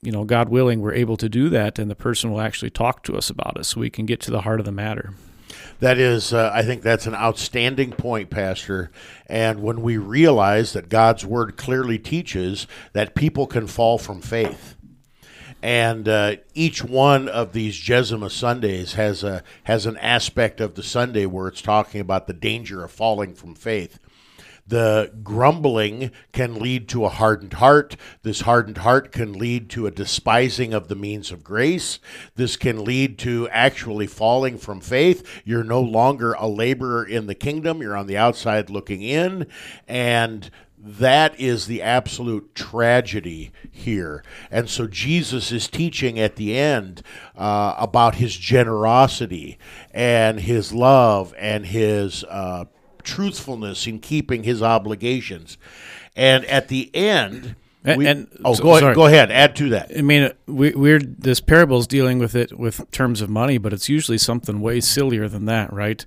you 0.00 0.12
know, 0.12 0.24
God 0.24 0.48
willing, 0.48 0.80
we're 0.80 0.94
able 0.94 1.16
to 1.16 1.28
do 1.28 1.48
that, 1.48 1.78
and 1.78 1.90
the 1.90 1.96
person 1.96 2.30
will 2.30 2.40
actually 2.40 2.70
talk 2.70 3.02
to 3.02 3.16
us 3.16 3.30
about 3.30 3.58
it 3.58 3.64
so 3.64 3.80
we 3.80 3.90
can 3.90 4.06
get 4.06 4.20
to 4.20 4.30
the 4.30 4.42
heart 4.42 4.60
of 4.60 4.66
the 4.66 4.72
matter. 4.72 5.14
That 5.80 5.98
is, 5.98 6.32
uh, 6.32 6.50
I 6.54 6.62
think 6.62 6.82
that's 6.82 7.06
an 7.06 7.14
outstanding 7.14 7.92
point, 7.92 8.30
Pastor. 8.30 8.90
And 9.26 9.62
when 9.62 9.80
we 9.82 9.96
realize 9.96 10.72
that 10.72 10.88
God's 10.88 11.24
Word 11.24 11.56
clearly 11.56 11.98
teaches 11.98 12.66
that 12.92 13.14
people 13.14 13.46
can 13.46 13.66
fall 13.66 13.98
from 13.98 14.20
faith, 14.20 14.76
And 15.62 16.08
uh, 16.08 16.36
each 16.54 16.84
one 16.84 17.28
of 17.28 17.52
these 17.52 17.76
Gesima 17.76 18.30
Sundays 18.30 18.94
has 18.94 19.24
a 19.24 19.42
has 19.64 19.86
an 19.86 19.96
aspect 19.96 20.60
of 20.60 20.74
the 20.74 20.84
Sunday 20.84 21.26
where 21.26 21.48
it's 21.48 21.62
talking 21.62 22.00
about 22.00 22.26
the 22.28 22.32
danger 22.32 22.84
of 22.84 22.92
falling 22.92 23.34
from 23.34 23.54
faith. 23.54 23.98
The 24.68 25.10
grumbling 25.22 26.10
can 26.32 26.60
lead 26.60 26.88
to 26.90 27.06
a 27.06 27.08
hardened 27.08 27.54
heart. 27.54 27.96
This 28.22 28.42
hardened 28.42 28.78
heart 28.78 29.12
can 29.12 29.32
lead 29.32 29.70
to 29.70 29.86
a 29.86 29.90
despising 29.90 30.74
of 30.74 30.88
the 30.88 30.94
means 30.94 31.32
of 31.32 31.42
grace. 31.42 31.98
This 32.36 32.56
can 32.56 32.84
lead 32.84 33.18
to 33.20 33.48
actually 33.48 34.06
falling 34.06 34.58
from 34.58 34.82
faith. 34.82 35.26
You're 35.44 35.64
no 35.64 35.80
longer 35.80 36.34
a 36.34 36.46
laborer 36.46 37.02
in 37.02 37.26
the 37.26 37.34
kingdom, 37.34 37.80
you're 37.80 37.96
on 37.96 38.06
the 38.06 38.18
outside 38.18 38.68
looking 38.68 39.00
in. 39.00 39.46
And 39.86 40.50
that 40.80 41.38
is 41.40 41.66
the 41.66 41.82
absolute 41.82 42.54
tragedy 42.54 43.52
here. 43.70 44.22
And 44.50 44.68
so 44.68 44.86
Jesus 44.86 45.50
is 45.50 45.66
teaching 45.66 46.20
at 46.20 46.36
the 46.36 46.56
end 46.56 47.02
uh, 47.34 47.74
about 47.78 48.16
his 48.16 48.36
generosity 48.36 49.58
and 49.92 50.40
his 50.40 50.72
love 50.72 51.34
and 51.36 51.66
his 51.66 52.22
uh, 52.24 52.66
truthfulness 53.08 53.86
in 53.86 53.98
keeping 53.98 54.42
his 54.44 54.62
obligations. 54.62 55.56
And 56.14 56.44
at 56.46 56.68
the 56.68 56.90
end, 56.94 57.54
And- 57.84 57.98
we- 57.98 58.06
and- 58.06 58.26
oh, 58.44 58.54
so- 58.54 58.62
go 58.62 58.70
ahead, 58.70 58.80
sorry. 58.82 58.94
go 58.94 59.06
ahead, 59.06 59.30
add 59.30 59.56
to 59.56 59.68
that. 59.70 59.90
I 59.96 60.02
mean, 60.02 60.30
we, 60.46 60.72
we're 60.72 60.98
this 61.00 61.40
parable 61.40 61.78
is 61.78 61.86
dealing 61.86 62.18
with 62.18 62.34
it 62.34 62.58
with 62.58 62.88
terms 62.90 63.20
of 63.20 63.30
money, 63.30 63.56
but 63.56 63.72
it's 63.72 63.88
usually 63.88 64.18
something 64.18 64.60
way 64.60 64.80
sillier 64.80 65.28
than 65.28 65.46
that, 65.46 65.72
right? 65.72 66.04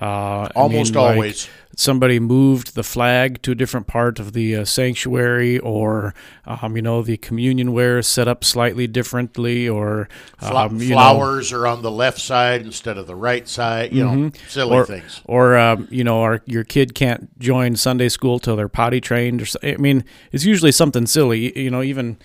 Uh, 0.00 0.04
I 0.04 0.50
Almost 0.56 0.92
mean, 0.94 1.02
like, 1.04 1.14
always. 1.14 1.48
somebody 1.76 2.18
moved 2.18 2.74
the 2.74 2.82
flag 2.82 3.40
to 3.42 3.52
a 3.52 3.54
different 3.54 3.86
part 3.86 4.18
of 4.18 4.32
the 4.32 4.56
uh, 4.56 4.64
sanctuary, 4.64 5.58
or 5.60 6.14
um, 6.46 6.74
you 6.74 6.82
know, 6.82 7.00
the 7.02 7.16
communion 7.16 7.72
ware 7.72 7.98
is 7.98 8.08
set 8.08 8.26
up 8.26 8.42
slightly 8.42 8.88
differently, 8.88 9.68
or 9.68 10.08
um, 10.40 10.80
you 10.80 10.88
know, 10.90 10.94
flowers 10.96 11.52
are 11.52 11.66
on 11.68 11.82
the 11.82 11.92
left 11.92 12.18
side 12.20 12.62
instead 12.62 12.98
of 12.98 13.06
the 13.06 13.14
right 13.14 13.46
side. 13.48 13.92
You 13.92 14.04
know, 14.04 14.30
silly 14.48 14.70
Mm-hmm. 14.72 14.80
or, 14.80 14.84
things. 14.84 15.20
Or 15.26 15.56
um, 15.56 15.86
you 15.92 16.02
know, 16.02 16.22
our, 16.22 16.42
your 16.46 16.64
kid 16.64 16.94
can't 16.96 17.38
join 17.38 17.76
Sunday 17.76 18.08
school 18.08 18.40
till 18.40 18.56
they're 18.56 18.68
potty 18.68 19.00
trained. 19.00 19.42
Or 19.42 19.46
I 19.62 19.76
mean, 19.76 20.04
it's 20.32 20.44
usually 20.44 20.72
something 20.72 21.06
silly. 21.06 21.56
You 21.56 21.70
know, 21.70 21.82
even 21.82 22.18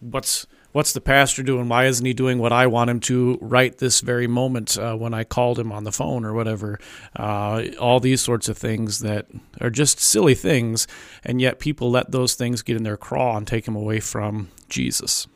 what's 0.00 0.46
what's 0.76 0.92
the 0.92 1.00
pastor 1.00 1.42
doing? 1.42 1.70
Why 1.70 1.86
isn't 1.86 2.04
he 2.04 2.12
doing 2.12 2.36
what 2.36 2.52
I 2.52 2.66
want 2.66 2.90
him 2.90 3.00
to 3.00 3.38
right 3.40 3.76
this 3.78 4.02
very 4.02 4.26
moment 4.26 4.76
uh, 4.76 4.94
when 4.94 5.14
I 5.14 5.24
called 5.24 5.58
him 5.58 5.72
on 5.72 5.84
the 5.84 5.90
phone 5.90 6.22
or 6.22 6.34
whatever? 6.34 6.78
Uh, 7.18 7.68
all 7.80 7.98
these 7.98 8.20
sorts 8.20 8.46
of 8.50 8.58
things 8.58 8.98
that 8.98 9.26
are 9.58 9.70
just 9.70 9.98
silly 9.98 10.34
things, 10.34 10.86
and 11.24 11.40
yet 11.40 11.60
people 11.60 11.90
let 11.90 12.10
those 12.10 12.34
things 12.34 12.60
get 12.60 12.76
in 12.76 12.82
their 12.82 12.98
craw 12.98 13.38
and 13.38 13.46
take 13.46 13.64
them 13.64 13.74
away 13.74 14.00
from 14.00 14.50
Jesus. 14.68 15.26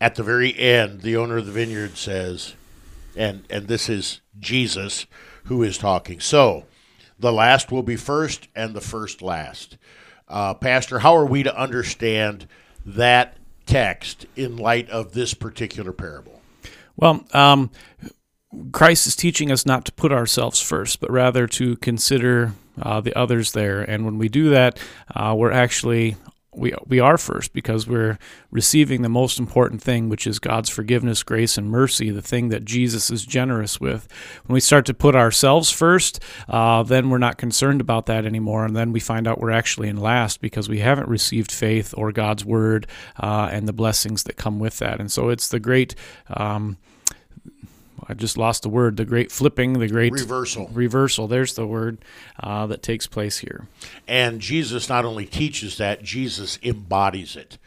at 0.00 0.14
the 0.14 0.22
very 0.22 0.58
end, 0.58 1.02
the 1.02 1.18
owner 1.18 1.36
of 1.36 1.44
the 1.44 1.52
vineyard 1.52 1.98
says, 1.98 2.54
and 3.14 3.44
and 3.50 3.68
this 3.68 3.90
is 3.90 4.22
Jesus 4.40 5.04
who 5.44 5.62
is 5.62 5.76
talking. 5.76 6.18
So, 6.18 6.64
the 7.18 7.30
last 7.30 7.70
will 7.70 7.82
be 7.82 7.96
first, 7.96 8.48
and 8.56 8.74
the 8.74 8.80
first 8.80 9.20
last. 9.20 9.76
Uh, 10.28 10.54
Pastor, 10.54 11.00
how 11.00 11.14
are 11.14 11.26
we 11.26 11.42
to 11.42 11.54
understand 11.54 12.48
that 12.86 13.36
text 13.66 14.26
in 14.36 14.56
light 14.56 14.88
of 14.90 15.12
this 15.12 15.34
particular 15.34 15.92
parable? 15.92 16.40
Well, 16.96 17.24
um, 17.32 17.70
Christ 18.72 19.06
is 19.06 19.16
teaching 19.16 19.50
us 19.50 19.64
not 19.64 19.84
to 19.86 19.92
put 19.92 20.12
ourselves 20.12 20.60
first, 20.60 21.00
but 21.00 21.10
rather 21.10 21.46
to 21.46 21.76
consider 21.76 22.52
uh, 22.80 23.00
the 23.00 23.16
others 23.18 23.52
there. 23.52 23.82
And 23.82 24.04
when 24.04 24.18
we 24.18 24.28
do 24.28 24.50
that, 24.50 24.78
uh, 25.14 25.34
we're 25.36 25.52
actually 25.52 26.16
we 26.54 26.74
we 26.86 27.00
are 27.00 27.16
first 27.16 27.52
because 27.52 27.86
we're 27.86 28.18
receiving 28.50 29.02
the 29.02 29.08
most 29.08 29.38
important 29.38 29.82
thing, 29.82 30.08
which 30.08 30.26
is 30.26 30.38
God's 30.38 30.68
forgiveness, 30.68 31.22
grace, 31.22 31.56
and 31.56 31.70
mercy, 31.70 32.10
the 32.10 32.20
thing 32.20 32.50
that 32.50 32.64
Jesus 32.64 33.10
is 33.10 33.24
generous 33.24 33.80
with. 33.80 34.06
When 34.46 34.54
we 34.54 34.60
start 34.60 34.84
to 34.86 34.94
put 34.94 35.16
ourselves 35.16 35.70
first, 35.70 36.22
uh, 36.48 36.82
then 36.82 37.08
we're 37.08 37.18
not 37.18 37.38
concerned 37.38 37.80
about 37.80 38.06
that 38.06 38.26
anymore, 38.26 38.64
and 38.66 38.76
then 38.76 38.92
we 38.92 39.00
find 39.00 39.26
out 39.26 39.40
we're 39.40 39.50
actually 39.50 39.88
in 39.88 39.96
last 39.96 40.40
because 40.40 40.68
we 40.68 40.80
haven't 40.80 41.08
received 41.08 41.50
faith 41.50 41.94
or 41.96 42.12
God's 42.12 42.44
word 42.44 42.86
uh, 43.18 43.48
and 43.50 43.66
the 43.66 43.72
blessings 43.72 44.24
that 44.24 44.36
come 44.36 44.58
with 44.58 44.78
that. 44.78 45.00
And 45.00 45.10
so 45.10 45.30
it's 45.30 45.48
the 45.48 45.60
great. 45.60 45.94
Um, 46.28 46.76
I 48.08 48.14
just 48.14 48.36
lost 48.36 48.62
the 48.62 48.68
word. 48.68 48.96
The 48.96 49.04
great 49.04 49.30
flipping, 49.30 49.78
the 49.78 49.88
great 49.88 50.12
Reversal. 50.12 50.68
reversal. 50.72 51.28
There's 51.28 51.54
the 51.54 51.66
word 51.66 51.98
uh, 52.40 52.66
that 52.66 52.82
takes 52.82 53.06
place 53.06 53.38
here. 53.38 53.68
And 54.08 54.40
Jesus 54.40 54.88
not 54.88 55.04
only 55.04 55.26
teaches 55.26 55.76
that, 55.78 56.02
Jesus 56.02 56.58
embodies 56.62 57.36
it. 57.36 57.58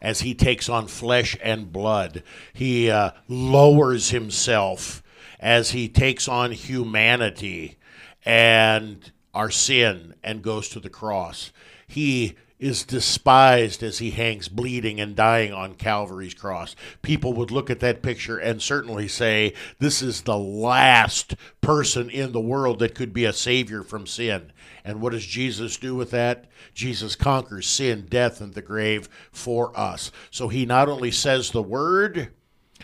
As 0.00 0.20
he 0.20 0.34
takes 0.34 0.68
on 0.68 0.88
flesh 0.88 1.36
and 1.42 1.72
blood, 1.72 2.22
he 2.52 2.90
uh, 2.90 3.12
lowers 3.28 4.10
himself 4.10 5.02
as 5.38 5.70
he 5.70 5.88
takes 5.88 6.26
on 6.26 6.52
humanity 6.52 7.76
and 8.24 9.12
our 9.34 9.50
sin 9.50 10.14
and 10.22 10.42
goes 10.42 10.68
to 10.70 10.80
the 10.80 10.90
cross. 10.90 11.52
He 11.86 12.36
is 12.62 12.84
despised 12.84 13.82
as 13.82 13.98
he 13.98 14.12
hangs 14.12 14.48
bleeding 14.48 15.00
and 15.00 15.16
dying 15.16 15.52
on 15.52 15.74
Calvary's 15.74 16.32
cross. 16.32 16.76
People 17.02 17.32
would 17.32 17.50
look 17.50 17.68
at 17.68 17.80
that 17.80 18.02
picture 18.02 18.38
and 18.38 18.62
certainly 18.62 19.08
say, 19.08 19.52
This 19.80 20.00
is 20.00 20.22
the 20.22 20.38
last 20.38 21.34
person 21.60 22.08
in 22.08 22.30
the 22.30 22.40
world 22.40 22.78
that 22.78 22.94
could 22.94 23.12
be 23.12 23.24
a 23.24 23.32
savior 23.32 23.82
from 23.82 24.06
sin. 24.06 24.52
And 24.84 25.00
what 25.00 25.10
does 25.10 25.26
Jesus 25.26 25.76
do 25.76 25.96
with 25.96 26.12
that? 26.12 26.44
Jesus 26.72 27.16
conquers 27.16 27.66
sin, 27.66 28.06
death, 28.08 28.40
and 28.40 28.54
the 28.54 28.62
grave 28.62 29.08
for 29.32 29.76
us. 29.78 30.12
So 30.30 30.46
he 30.46 30.64
not 30.64 30.88
only 30.88 31.10
says 31.10 31.50
the 31.50 31.62
word, 31.62 32.32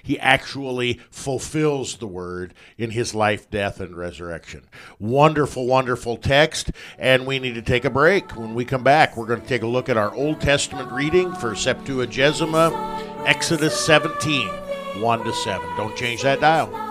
he 0.09 0.18
actually 0.21 0.94
fulfills 1.11 1.99
the 1.99 2.07
word 2.07 2.55
in 2.79 2.92
his 2.92 3.14
life, 3.14 3.51
death, 3.51 3.79
and 3.79 3.94
resurrection. 3.94 4.62
Wonderful, 4.99 5.66
wonderful 5.66 6.16
text. 6.16 6.71
And 6.99 7.27
we 7.27 7.38
need 7.38 7.57
to 7.57 7.62
take 7.62 7.85
a 7.85 7.90
break. 7.90 8.35
When 8.35 8.55
we 8.55 8.64
come 8.64 8.83
back, 8.83 9.18
we're 9.18 9.27
going 9.27 9.42
to 9.42 9.47
take 9.47 9.61
a 9.61 9.66
look 9.66 9.90
at 9.90 9.99
our 9.99 10.14
Old 10.14 10.40
Testament 10.40 10.90
reading 10.90 11.35
for 11.35 11.51
Septuagesima, 11.51 13.27
Exodus 13.27 13.79
17, 13.85 14.49
1 14.49 15.25
to 15.25 15.33
7. 15.35 15.77
Don't 15.77 15.94
change 15.94 16.23
that 16.23 16.40
dial. 16.40 16.88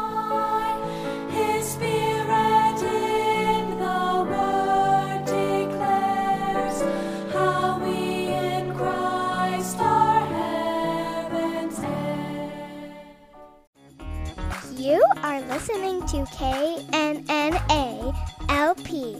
You 14.77 15.03
are 15.23 15.41
listening 15.41 16.01
to 16.01 16.17
KNNA 16.37 18.15
LP 18.49 19.15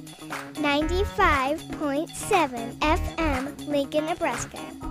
95.7 0.54 2.78
FM, 2.78 3.68
Lincoln, 3.68 4.06
Nebraska. 4.06 4.87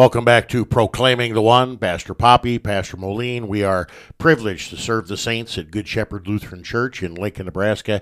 Welcome 0.00 0.24
back 0.24 0.48
to 0.48 0.64
Proclaiming 0.64 1.34
the 1.34 1.42
One. 1.42 1.76
Pastor 1.76 2.14
Poppy, 2.14 2.58
Pastor 2.58 2.96
Moline. 2.96 3.46
We 3.48 3.62
are 3.62 3.86
privileged 4.16 4.70
to 4.70 4.78
serve 4.78 5.08
the 5.08 5.18
saints 5.18 5.58
at 5.58 5.70
Good 5.70 5.86
Shepherd 5.86 6.26
Lutheran 6.26 6.62
Church 6.62 7.02
in 7.02 7.14
Lincoln, 7.14 7.44
Nebraska. 7.44 8.00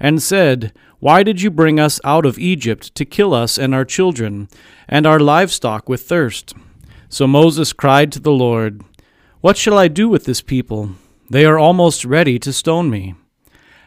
and 0.00 0.22
said, 0.22 0.72
Why 0.98 1.22
did 1.22 1.42
you 1.42 1.50
bring 1.50 1.78
us 1.78 2.00
out 2.04 2.26
of 2.26 2.38
Egypt 2.38 2.94
to 2.94 3.04
kill 3.04 3.34
us 3.34 3.58
and 3.58 3.74
our 3.74 3.84
children, 3.84 4.48
and 4.88 5.06
our 5.06 5.20
livestock 5.20 5.88
with 5.88 6.02
thirst? 6.02 6.54
So 7.08 7.26
Moses 7.26 7.72
cried 7.72 8.12
to 8.12 8.20
the 8.20 8.32
Lord, 8.32 8.82
What 9.40 9.56
shall 9.56 9.78
I 9.78 9.88
do 9.88 10.08
with 10.08 10.24
this 10.24 10.40
people? 10.40 10.92
They 11.28 11.44
are 11.44 11.58
almost 11.58 12.04
ready 12.04 12.38
to 12.38 12.52
stone 12.52 12.90
me. 12.90 13.14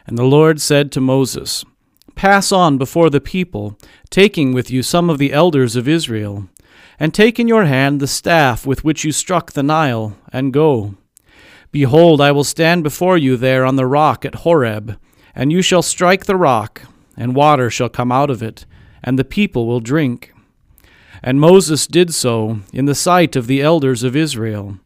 And 0.06 0.16
the 0.16 0.24
Lord 0.24 0.60
said 0.60 0.92
to 0.92 1.00
Moses, 1.00 1.64
Pass 2.14 2.50
on 2.50 2.78
before 2.78 3.10
the 3.10 3.20
people, 3.20 3.76
taking 4.10 4.52
with 4.52 4.70
you 4.70 4.82
some 4.82 5.10
of 5.10 5.18
the 5.18 5.32
elders 5.32 5.76
of 5.76 5.86
Israel, 5.86 6.48
and 6.98 7.12
take 7.12 7.38
in 7.38 7.46
your 7.46 7.66
hand 7.66 8.00
the 8.00 8.06
staff 8.06 8.66
with 8.66 8.84
which 8.84 9.04
you 9.04 9.12
struck 9.12 9.52
the 9.52 9.62
Nile, 9.62 10.16
and 10.32 10.52
go. 10.52 10.94
Behold, 11.72 12.20
I 12.20 12.32
will 12.32 12.44
stand 12.44 12.82
before 12.82 13.18
you 13.18 13.36
there 13.36 13.64
on 13.64 13.76
the 13.76 13.86
rock 13.86 14.24
at 14.24 14.36
Horeb, 14.36 14.98
and 15.36 15.52
you 15.52 15.60
shall 15.60 15.82
strike 15.82 16.24
the 16.24 16.34
rock, 16.34 16.82
and 17.16 17.36
water 17.36 17.68
shall 17.68 17.90
come 17.90 18.10
out 18.10 18.30
of 18.30 18.42
it, 18.42 18.64
and 19.04 19.18
the 19.18 19.24
people 19.24 19.66
will 19.66 19.80
drink. 19.80 20.32
And 21.22 21.38
Moses 21.38 21.86
did 21.86 22.14
so 22.14 22.60
in 22.72 22.86
the 22.86 22.94
sight 22.94 23.36
of 23.36 23.46
the 23.46 23.60
elders 23.60 24.02
of 24.02 24.16
Israel. 24.16 24.78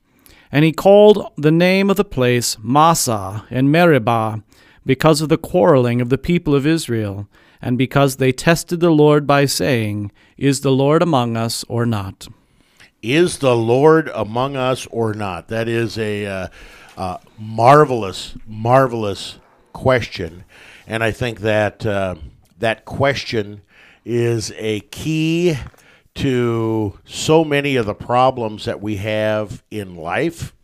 And 0.51 0.65
he 0.65 0.73
called 0.73 1.33
the 1.37 1.53
name 1.53 1.89
of 1.89 1.97
the 1.97 2.05
place 2.05 2.57
Massah 2.61 3.47
and 3.49 3.71
Meribah, 3.71 4.43
because 4.85 5.21
of 5.21 5.29
the 5.29 5.39
quarreling 5.39 6.01
of 6.01 6.09
the 6.09 6.19
people 6.19 6.55
of 6.55 6.67
Israel, 6.67 7.29
and 7.63 7.79
because 7.79 8.17
they 8.17 8.33
tested 8.33 8.81
the 8.81 8.91
Lord 8.91 9.27
by 9.27 9.45
saying, 9.45 10.11
Is 10.37 10.63
the 10.63 10.73
Lord 10.73 11.01
among 11.03 11.37
us 11.37 11.65
or 11.69 11.87
not? 11.87 12.27
Is 13.03 13.39
the 13.39 13.57
Lord 13.57 14.11
among 14.15 14.57
us 14.57 14.87
or 14.91 15.15
not? 15.15 15.49
That 15.49 15.69
is 15.69 15.97
a 15.97 16.27
uh, 16.27 16.49
uh, 16.97 17.19
marvelous, 17.39 18.35
marvelous 18.47 19.39
question, 19.73 20.45
and 20.87 21.03
I 21.03 21.11
think 21.11 21.41
that 21.41 21.85
uh, 21.85 22.17
that 22.59 22.85
question 22.85 23.63
is 24.05 24.53
a 24.57 24.81
key 24.81 25.57
to 26.15 26.99
so 27.05 27.45
many 27.45 27.77
of 27.77 27.87
the 27.87 27.95
problems 27.95 28.65
that 28.65 28.81
we 28.81 28.97
have 28.97 29.63
in 29.71 29.95
life. 29.95 30.55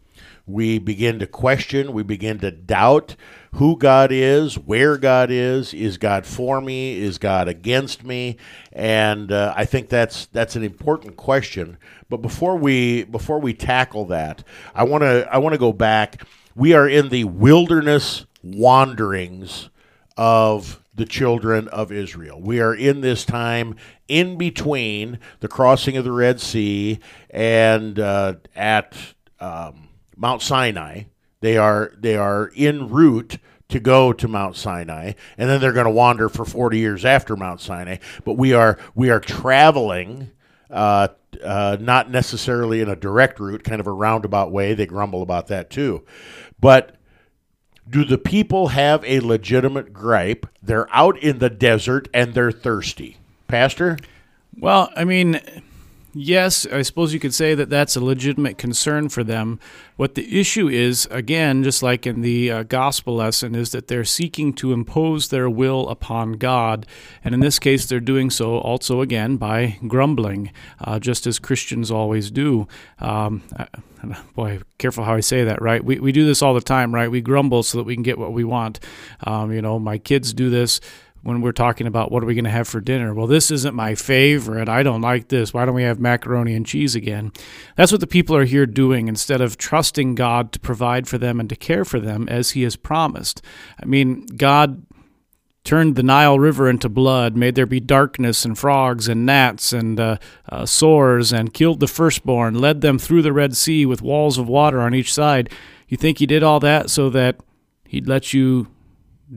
We 0.46 0.78
begin 0.78 1.18
to 1.20 1.26
question, 1.26 1.92
we 1.92 2.04
begin 2.04 2.38
to 2.40 2.50
doubt 2.52 3.16
who 3.54 3.76
God 3.76 4.12
is, 4.12 4.58
where 4.58 4.96
God 4.96 5.30
is, 5.30 5.72
is 5.72 5.96
God 5.96 6.26
for 6.26 6.60
me, 6.60 6.98
is 6.98 7.18
God 7.18 7.48
against 7.48 8.04
me, 8.04 8.36
and 8.72 9.32
uh, 9.32 9.54
I 9.56 9.64
think 9.64 9.88
that's 9.88 10.26
that's 10.26 10.54
an 10.54 10.62
important 10.62 11.16
question. 11.16 11.78
But 12.08 12.18
before 12.18 12.56
we 12.56 13.04
before 13.04 13.40
we 13.40 13.54
tackle 13.54 14.04
that, 14.06 14.44
I 14.74 14.84
want 14.84 15.02
to 15.02 15.26
I 15.32 15.38
want 15.38 15.54
to 15.54 15.58
go 15.58 15.72
back. 15.72 16.22
We 16.54 16.74
are 16.74 16.88
in 16.88 17.08
the 17.08 17.24
wilderness 17.24 18.25
wanderings 18.54 19.70
of 20.16 20.82
the 20.94 21.04
children 21.04 21.68
of 21.68 21.92
Israel. 21.92 22.40
We 22.40 22.60
are 22.60 22.74
in 22.74 23.02
this 23.02 23.24
time 23.24 23.76
in 24.08 24.38
between 24.38 25.18
the 25.40 25.48
crossing 25.48 25.96
of 25.96 26.04
the 26.04 26.12
Red 26.12 26.40
Sea 26.40 26.98
and 27.30 27.98
uh, 27.98 28.34
at 28.54 28.96
um, 29.38 29.88
Mount 30.16 30.42
Sinai. 30.42 31.04
They 31.40 31.58
are 31.58 31.92
they 31.98 32.16
are 32.16 32.50
en 32.56 32.88
route 32.88 33.38
to 33.68 33.80
go 33.80 34.12
to 34.12 34.28
Mount 34.28 34.56
Sinai, 34.56 35.12
and 35.36 35.50
then 35.50 35.60
they're 35.60 35.72
going 35.72 35.84
to 35.84 35.90
wander 35.90 36.28
for 36.28 36.44
forty 36.44 36.78
years 36.78 37.04
after 37.04 37.36
Mount 37.36 37.60
Sinai. 37.60 37.98
But 38.24 38.34
we 38.34 38.52
are 38.54 38.78
we 38.94 39.10
are 39.10 39.20
traveling. 39.20 40.30
Uh, 40.68 41.08
uh, 41.44 41.76
not 41.78 42.10
necessarily 42.10 42.80
in 42.80 42.88
a 42.88 42.96
direct 42.96 43.38
route, 43.38 43.62
kind 43.62 43.78
of 43.78 43.86
a 43.86 43.92
roundabout 43.92 44.50
way. 44.50 44.72
They 44.74 44.86
grumble 44.86 45.22
about 45.22 45.48
that 45.48 45.68
too. 45.68 46.04
But 46.58 46.96
do 47.88 48.04
the 48.04 48.18
people 48.18 48.68
have 48.68 49.04
a 49.04 49.20
legitimate 49.20 49.92
gripe? 49.92 50.46
They're 50.62 50.88
out 50.94 51.18
in 51.18 51.38
the 51.38 51.50
desert 51.50 52.08
and 52.12 52.34
they're 52.34 52.52
thirsty. 52.52 53.18
Pastor? 53.48 53.98
Well, 54.58 54.90
I 54.96 55.04
mean, 55.04 55.40
yes, 56.16 56.66
I 56.66 56.82
suppose 56.82 57.12
you 57.12 57.20
could 57.20 57.34
say 57.34 57.54
that 57.54 57.70
that's 57.70 57.94
a 57.96 58.00
legitimate 58.00 58.58
concern 58.58 59.08
for 59.08 59.22
them. 59.22 59.60
What 59.96 60.14
the 60.14 60.40
issue 60.40 60.68
is, 60.68 61.06
again, 61.10 61.62
just 61.62 61.82
like 61.82 62.06
in 62.06 62.22
the 62.22 62.50
uh, 62.50 62.62
gospel 62.62 63.16
lesson, 63.16 63.54
is 63.54 63.70
that 63.72 63.88
they're 63.88 64.04
seeking 64.04 64.52
to 64.54 64.72
impose 64.72 65.28
their 65.28 65.48
will 65.48 65.88
upon 65.88 66.32
God. 66.32 66.86
And 67.22 67.34
in 67.34 67.40
this 67.40 67.58
case, 67.58 67.86
they're 67.86 68.00
doing 68.00 68.30
so 68.30 68.58
also, 68.58 69.00
again, 69.00 69.36
by 69.36 69.78
grumbling, 69.86 70.52
uh, 70.80 70.98
just 70.98 71.26
as 71.26 71.38
Christians 71.38 71.90
always 71.90 72.30
do. 72.30 72.66
Um, 72.98 73.42
uh, 73.58 73.66
boy, 74.34 74.60
careful 74.78 75.04
how 75.04 75.14
I 75.14 75.20
say 75.20 75.44
that, 75.44 75.60
right? 75.60 75.84
We, 75.84 75.98
we 75.98 76.12
do 76.12 76.26
this 76.26 76.42
all 76.42 76.54
the 76.54 76.60
time, 76.60 76.94
right? 76.94 77.10
We 77.10 77.20
grumble 77.20 77.62
so 77.62 77.78
that 77.78 77.84
we 77.84 77.94
can 77.94 78.02
get 78.02 78.18
what 78.18 78.32
we 78.32 78.44
want. 78.44 78.80
Um, 79.24 79.52
you 79.52 79.62
know, 79.62 79.78
my 79.78 79.98
kids 79.98 80.32
do 80.32 80.50
this 80.50 80.80
when 81.26 81.40
we're 81.40 81.50
talking 81.50 81.88
about 81.88 82.12
what 82.12 82.22
are 82.22 82.26
we 82.26 82.36
going 82.36 82.44
to 82.44 82.50
have 82.50 82.68
for 82.68 82.80
dinner. 82.80 83.12
Well, 83.12 83.26
this 83.26 83.50
isn't 83.50 83.74
my 83.74 83.96
favorite. 83.96 84.68
I 84.68 84.84
don't 84.84 85.00
like 85.00 85.26
this. 85.26 85.52
Why 85.52 85.64
don't 85.64 85.74
we 85.74 85.82
have 85.82 85.98
macaroni 85.98 86.54
and 86.54 86.64
cheese 86.64 86.94
again? 86.94 87.32
That's 87.74 87.90
what 87.90 88.00
the 88.00 88.06
people 88.06 88.36
are 88.36 88.44
here 88.44 88.64
doing 88.64 89.08
instead 89.08 89.40
of 89.40 89.58
trusting 89.58 90.14
God 90.14 90.52
to 90.52 90.60
provide 90.60 91.08
for 91.08 91.18
them 91.18 91.40
and 91.40 91.48
to 91.48 91.56
care 91.56 91.84
for 91.84 91.98
them 91.98 92.28
as 92.28 92.52
He 92.52 92.62
has 92.62 92.76
promised. 92.76 93.42
I 93.82 93.86
mean, 93.86 94.24
God 94.36 94.86
turned 95.64 95.96
the 95.96 96.04
Nile 96.04 96.38
River 96.38 96.70
into 96.70 96.88
blood, 96.88 97.36
made 97.36 97.56
there 97.56 97.66
be 97.66 97.80
darkness 97.80 98.44
and 98.44 98.56
frogs 98.56 99.08
and 99.08 99.26
gnats 99.26 99.72
and 99.72 99.98
uh, 99.98 100.18
uh, 100.48 100.64
sores, 100.64 101.32
and 101.32 101.52
killed 101.52 101.80
the 101.80 101.88
firstborn, 101.88 102.54
led 102.54 102.82
them 102.82 103.00
through 103.00 103.22
the 103.22 103.32
Red 103.32 103.56
Sea 103.56 103.84
with 103.84 104.00
walls 104.00 104.38
of 104.38 104.46
water 104.46 104.80
on 104.80 104.94
each 104.94 105.12
side. 105.12 105.50
You 105.88 105.96
think 105.96 106.18
He 106.18 106.26
did 106.26 106.44
all 106.44 106.60
that 106.60 106.88
so 106.88 107.10
that 107.10 107.40
He'd 107.84 108.06
let 108.06 108.32
you 108.32 108.68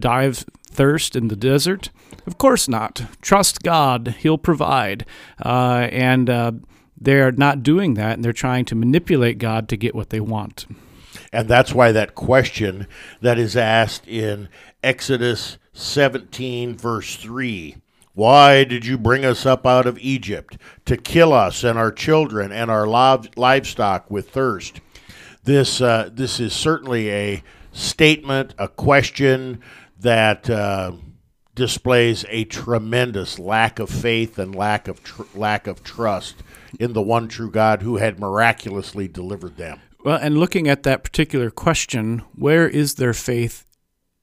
of 0.03 0.45
thirst 0.69 1.15
in 1.15 1.27
the 1.27 1.35
desert? 1.35 1.89
Of 2.25 2.37
course 2.37 2.67
not. 2.67 3.03
Trust 3.21 3.63
God, 3.63 4.15
He'll 4.19 4.37
provide. 4.37 5.05
Uh, 5.43 5.87
and 5.91 6.29
uh, 6.29 6.51
they're 6.99 7.31
not 7.31 7.63
doing 7.63 7.93
that, 7.95 8.13
and 8.13 8.23
they're 8.23 8.33
trying 8.33 8.65
to 8.65 8.75
manipulate 8.75 9.37
God 9.37 9.69
to 9.69 9.77
get 9.77 9.95
what 9.95 10.09
they 10.09 10.19
want. 10.19 10.65
And 11.31 11.47
that's 11.47 11.73
why 11.73 11.91
that 11.91 12.15
question 12.15 12.87
that 13.21 13.37
is 13.37 13.55
asked 13.55 14.07
in 14.07 14.49
Exodus 14.83 15.57
17, 15.73 16.75
verse 16.75 17.15
3 17.15 17.77
Why 18.13 18.63
did 18.63 18.85
you 18.85 18.97
bring 18.97 19.25
us 19.25 19.45
up 19.45 19.65
out 19.65 19.85
of 19.85 19.99
Egypt 19.99 20.57
to 20.85 20.97
kill 20.97 21.33
us 21.33 21.63
and 21.63 21.77
our 21.77 21.91
children 21.91 22.51
and 22.51 22.69
our 22.69 22.87
live- 22.87 23.29
livestock 23.37 24.09
with 24.09 24.29
thirst? 24.29 24.81
This, 25.43 25.81
uh, 25.81 26.09
this 26.11 26.39
is 26.39 26.53
certainly 26.53 27.11
a 27.11 27.43
statement, 27.71 28.53
a 28.57 28.67
question 28.67 29.61
that 29.99 30.49
uh, 30.49 30.93
displays 31.55 32.25
a 32.29 32.45
tremendous 32.45 33.37
lack 33.37 33.79
of 33.79 33.89
faith 33.89 34.39
and 34.39 34.55
lack 34.55 34.87
of 34.87 35.03
tr- 35.03 35.23
lack 35.35 35.67
of 35.67 35.83
trust 35.83 36.35
in 36.79 36.93
the 36.93 37.01
one 37.01 37.27
true 37.27 37.51
God 37.51 37.81
who 37.81 37.97
had 37.97 38.19
miraculously 38.19 39.07
delivered 39.07 39.57
them. 39.57 39.79
Well, 40.05 40.17
and 40.21 40.37
looking 40.37 40.67
at 40.67 40.83
that 40.83 41.03
particular 41.03 41.51
question, 41.51 42.19
where 42.33 42.67
is 42.67 42.95
their 42.95 43.13
faith, 43.13 43.65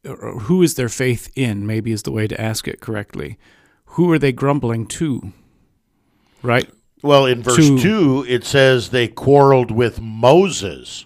or 0.06 0.40
who 0.40 0.62
is 0.62 0.74
their 0.74 0.88
faith 0.88 1.30
in, 1.36 1.66
maybe 1.66 1.92
is 1.92 2.04
the 2.04 2.12
way 2.12 2.26
to 2.26 2.40
ask 2.40 2.66
it 2.66 2.80
correctly. 2.80 3.38
Who 3.90 4.10
are 4.12 4.18
they 4.18 4.32
grumbling 4.32 4.86
to? 4.86 5.32
Right? 6.42 6.70
Well, 7.02 7.26
in 7.26 7.42
verse 7.42 7.56
To- 7.56 7.78
2, 7.78 8.26
it 8.28 8.44
says 8.44 8.88
they 8.88 9.08
quarreled 9.08 9.70
with 9.70 10.00
Moses. 10.00 11.04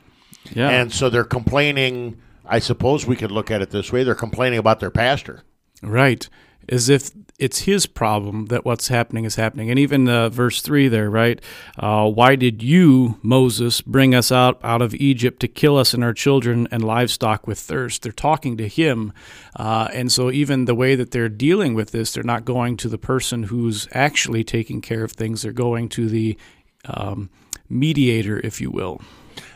Yeah. 0.53 0.69
And 0.71 0.93
so 0.93 1.11
they're 1.11 1.25
complaining. 1.25 2.21
I 2.51 2.59
suppose 2.59 3.07
we 3.07 3.17
could 3.17 3.31
look 3.31 3.51
at 3.51 3.63
it 3.63 3.71
this 3.71 3.93
way 3.93 4.03
they're 4.03 4.15
complaining 4.15 4.59
about 4.59 4.81
their 4.81 4.91
pastor. 4.91 5.45
Right. 5.83 6.29
As 6.69 6.89
if 6.89 7.11
it's 7.39 7.61
his 7.61 7.87
problem 7.87 8.47
that 8.47 8.67
what's 8.67 8.89
happening 8.89 9.25
is 9.25 9.37
happening. 9.37 9.71
And 9.71 9.79
even 9.79 10.09
uh, 10.09 10.29
verse 10.29 10.61
3 10.61 10.89
there, 10.89 11.09
right? 11.09 11.41
Uh, 11.79 12.09
Why 12.11 12.37
did 12.37 12.63
you, 12.63 13.19
Moses, 13.23 13.81
bring 13.81 14.15
us 14.15 14.31
out, 14.31 14.61
out 14.63 14.83
of 14.83 14.95
Egypt 14.95 15.41
to 15.41 15.49
kill 15.49 15.79
us 15.79 15.95
and 15.95 16.05
our 16.05 16.13
children 16.13 16.69
and 16.71 16.85
livestock 16.85 17.47
with 17.47 17.59
thirst? 17.59 18.03
They're 18.03 18.13
talking 18.13 18.59
to 18.59 18.69
him. 18.69 19.13
Uh, 19.57 19.89
and 19.95 20.13
so 20.13 20.31
even 20.31 20.67
the 20.67 20.75
way 20.75 20.95
that 20.97 21.13
they're 21.13 21.31
dealing 21.31 21.73
with 21.73 21.93
this, 21.93 22.13
they're 22.13 22.23
not 22.23 22.45
going 22.45 22.77
to 22.79 22.89
the 22.89 22.99
person 22.99 23.45
who's 23.45 23.89
actually 23.93 24.45
taking 24.45 24.83
care 24.83 25.03
of 25.03 25.13
things. 25.13 25.43
They're 25.43 25.53
going 25.53 25.89
to 25.91 26.09
the 26.09 26.37
um, 26.85 27.31
mediator, 27.71 28.39
if 28.45 28.61
you 28.61 28.71
will. 28.71 29.01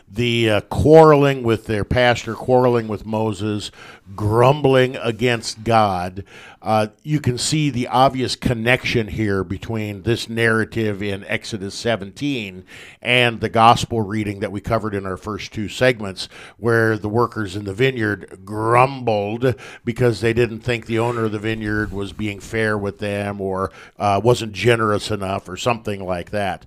The 0.07 0.49
uh, 0.49 0.61
quarreling 0.61 1.43
with 1.43 1.65
their 1.65 1.83
pastor, 1.83 2.35
quarreling 2.35 2.87
with 2.87 3.05
Moses, 3.05 3.71
grumbling 4.15 4.95
against 4.97 5.63
God. 5.63 6.23
Uh, 6.61 6.87
you 7.03 7.19
can 7.19 7.37
see 7.37 7.69
the 7.69 7.87
obvious 7.87 8.35
connection 8.35 9.07
here 9.07 9.43
between 9.43 10.03
this 10.03 10.29
narrative 10.29 11.01
in 11.01 11.23
Exodus 11.25 11.75
17 11.75 12.65
and 13.01 13.39
the 13.39 13.49
gospel 13.49 14.01
reading 14.01 14.39
that 14.39 14.51
we 14.51 14.61
covered 14.61 14.93
in 14.93 15.05
our 15.05 15.17
first 15.17 15.51
two 15.51 15.67
segments, 15.67 16.29
where 16.57 16.97
the 16.97 17.09
workers 17.09 17.55
in 17.55 17.65
the 17.65 17.73
vineyard 17.73 18.41
grumbled 18.45 19.55
because 19.83 20.21
they 20.21 20.33
didn't 20.33 20.61
think 20.61 20.85
the 20.85 20.99
owner 20.99 21.25
of 21.25 21.31
the 21.31 21.39
vineyard 21.39 21.91
was 21.91 22.13
being 22.13 22.39
fair 22.39 22.77
with 22.77 22.99
them 22.99 23.41
or 23.41 23.71
uh, 23.97 24.21
wasn't 24.23 24.53
generous 24.53 25.09
enough 25.09 25.49
or 25.49 25.57
something 25.57 26.05
like 26.05 26.31
that. 26.31 26.65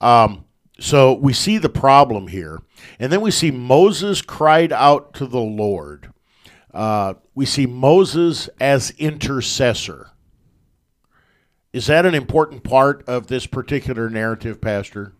Um, 0.00 0.44
so 0.78 1.14
we 1.14 1.32
see 1.32 1.58
the 1.58 1.68
problem 1.68 2.28
here. 2.28 2.60
And 2.98 3.12
then 3.12 3.20
we 3.20 3.30
see 3.30 3.50
Moses 3.50 4.22
cried 4.22 4.72
out 4.72 5.14
to 5.14 5.26
the 5.26 5.40
Lord. 5.40 6.12
Uh, 6.72 7.14
we 7.34 7.46
see 7.46 7.66
Moses 7.66 8.48
as 8.60 8.90
intercessor. 8.98 10.10
Is 11.72 11.86
that 11.86 12.06
an 12.06 12.14
important 12.14 12.64
part 12.64 13.04
of 13.08 13.28
this 13.28 13.46
particular 13.46 14.08
narrative, 14.10 14.60
Pastor? 14.60 15.12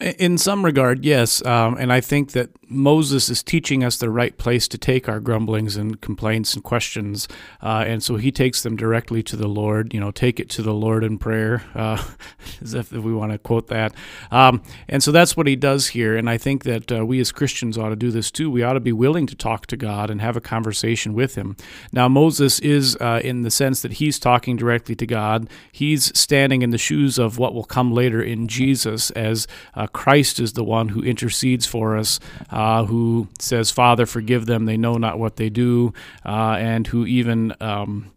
In 0.00 0.38
some 0.38 0.64
regard, 0.64 1.04
yes. 1.04 1.44
Um, 1.44 1.76
and 1.78 1.92
I 1.92 2.00
think 2.00 2.32
that 2.32 2.50
Moses 2.68 3.28
is 3.28 3.42
teaching 3.42 3.84
us 3.84 3.96
the 3.96 4.10
right 4.10 4.36
place 4.36 4.68
to 4.68 4.78
take 4.78 5.08
our 5.08 5.20
grumblings 5.20 5.76
and 5.76 6.00
complaints 6.00 6.54
and 6.54 6.62
questions. 6.62 7.28
Uh, 7.62 7.84
and 7.86 8.02
so 8.02 8.16
he 8.16 8.30
takes 8.32 8.62
them 8.62 8.76
directly 8.76 9.22
to 9.24 9.36
the 9.36 9.48
Lord, 9.48 9.92
you 9.94 10.00
know, 10.00 10.10
take 10.10 10.40
it 10.40 10.48
to 10.50 10.62
the 10.62 10.74
Lord 10.74 11.04
in 11.04 11.18
prayer, 11.18 11.62
uh, 11.74 12.02
as 12.62 12.74
if 12.74 12.92
we 12.92 13.12
want 13.12 13.32
to 13.32 13.38
quote 13.38 13.68
that. 13.68 13.94
Um, 14.30 14.62
and 14.88 15.02
so 15.02 15.12
that's 15.12 15.36
what 15.36 15.46
he 15.46 15.56
does 15.56 15.88
here. 15.88 16.16
And 16.16 16.28
I 16.28 16.38
think 16.38 16.64
that 16.64 16.90
uh, 16.90 17.04
we 17.06 17.20
as 17.20 17.32
Christians 17.32 17.78
ought 17.78 17.90
to 17.90 17.96
do 17.96 18.10
this 18.10 18.30
too. 18.30 18.50
We 18.50 18.62
ought 18.62 18.74
to 18.74 18.80
be 18.80 18.92
willing 18.92 19.26
to 19.26 19.34
talk 19.34 19.66
to 19.66 19.76
God 19.76 20.10
and 20.10 20.20
have 20.20 20.36
a 20.36 20.40
conversation 20.40 21.14
with 21.14 21.34
him. 21.34 21.56
Now, 21.92 22.08
Moses 22.08 22.58
is, 22.60 22.96
uh, 22.96 23.20
in 23.22 23.42
the 23.42 23.50
sense 23.50 23.82
that 23.82 23.94
he's 23.94 24.18
talking 24.18 24.56
directly 24.56 24.94
to 24.96 25.06
God, 25.06 25.48
he's 25.72 26.16
standing 26.18 26.62
in 26.62 26.70
the 26.70 26.78
shoes 26.78 27.18
of 27.18 27.38
what 27.38 27.54
will 27.54 27.64
come 27.64 27.92
later 27.92 28.22
in 28.22 28.48
Jesus 28.48 29.10
as 29.10 29.46
uh, 29.74 29.86
Christ 29.86 30.40
is 30.40 30.52
the 30.54 30.64
one 30.64 30.90
who 30.90 31.02
intercedes 31.02 31.66
for 31.66 31.96
us, 31.96 32.20
uh, 32.54 32.84
who 32.84 33.26
says, 33.40 33.72
Father, 33.72 34.06
forgive 34.06 34.46
them, 34.46 34.64
they 34.64 34.76
know 34.76 34.94
not 34.94 35.18
what 35.18 35.36
they 35.36 35.50
do, 35.50 35.92
uh, 36.24 36.56
and 36.58 36.86
who 36.86 37.04
even 37.04 37.52
um, 37.60 38.12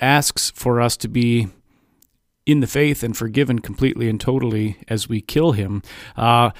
asks 0.00 0.50
for 0.52 0.80
us 0.80 0.96
to 0.96 1.08
be 1.08 1.48
in 2.46 2.60
the 2.60 2.66
faith 2.66 3.02
and 3.02 3.16
forgiven 3.16 3.58
completely 3.58 4.08
and 4.08 4.18
totally 4.18 4.78
as 4.88 5.10
we 5.10 5.20
kill 5.20 5.52
him. 5.52 5.82
Uh, 6.16 6.50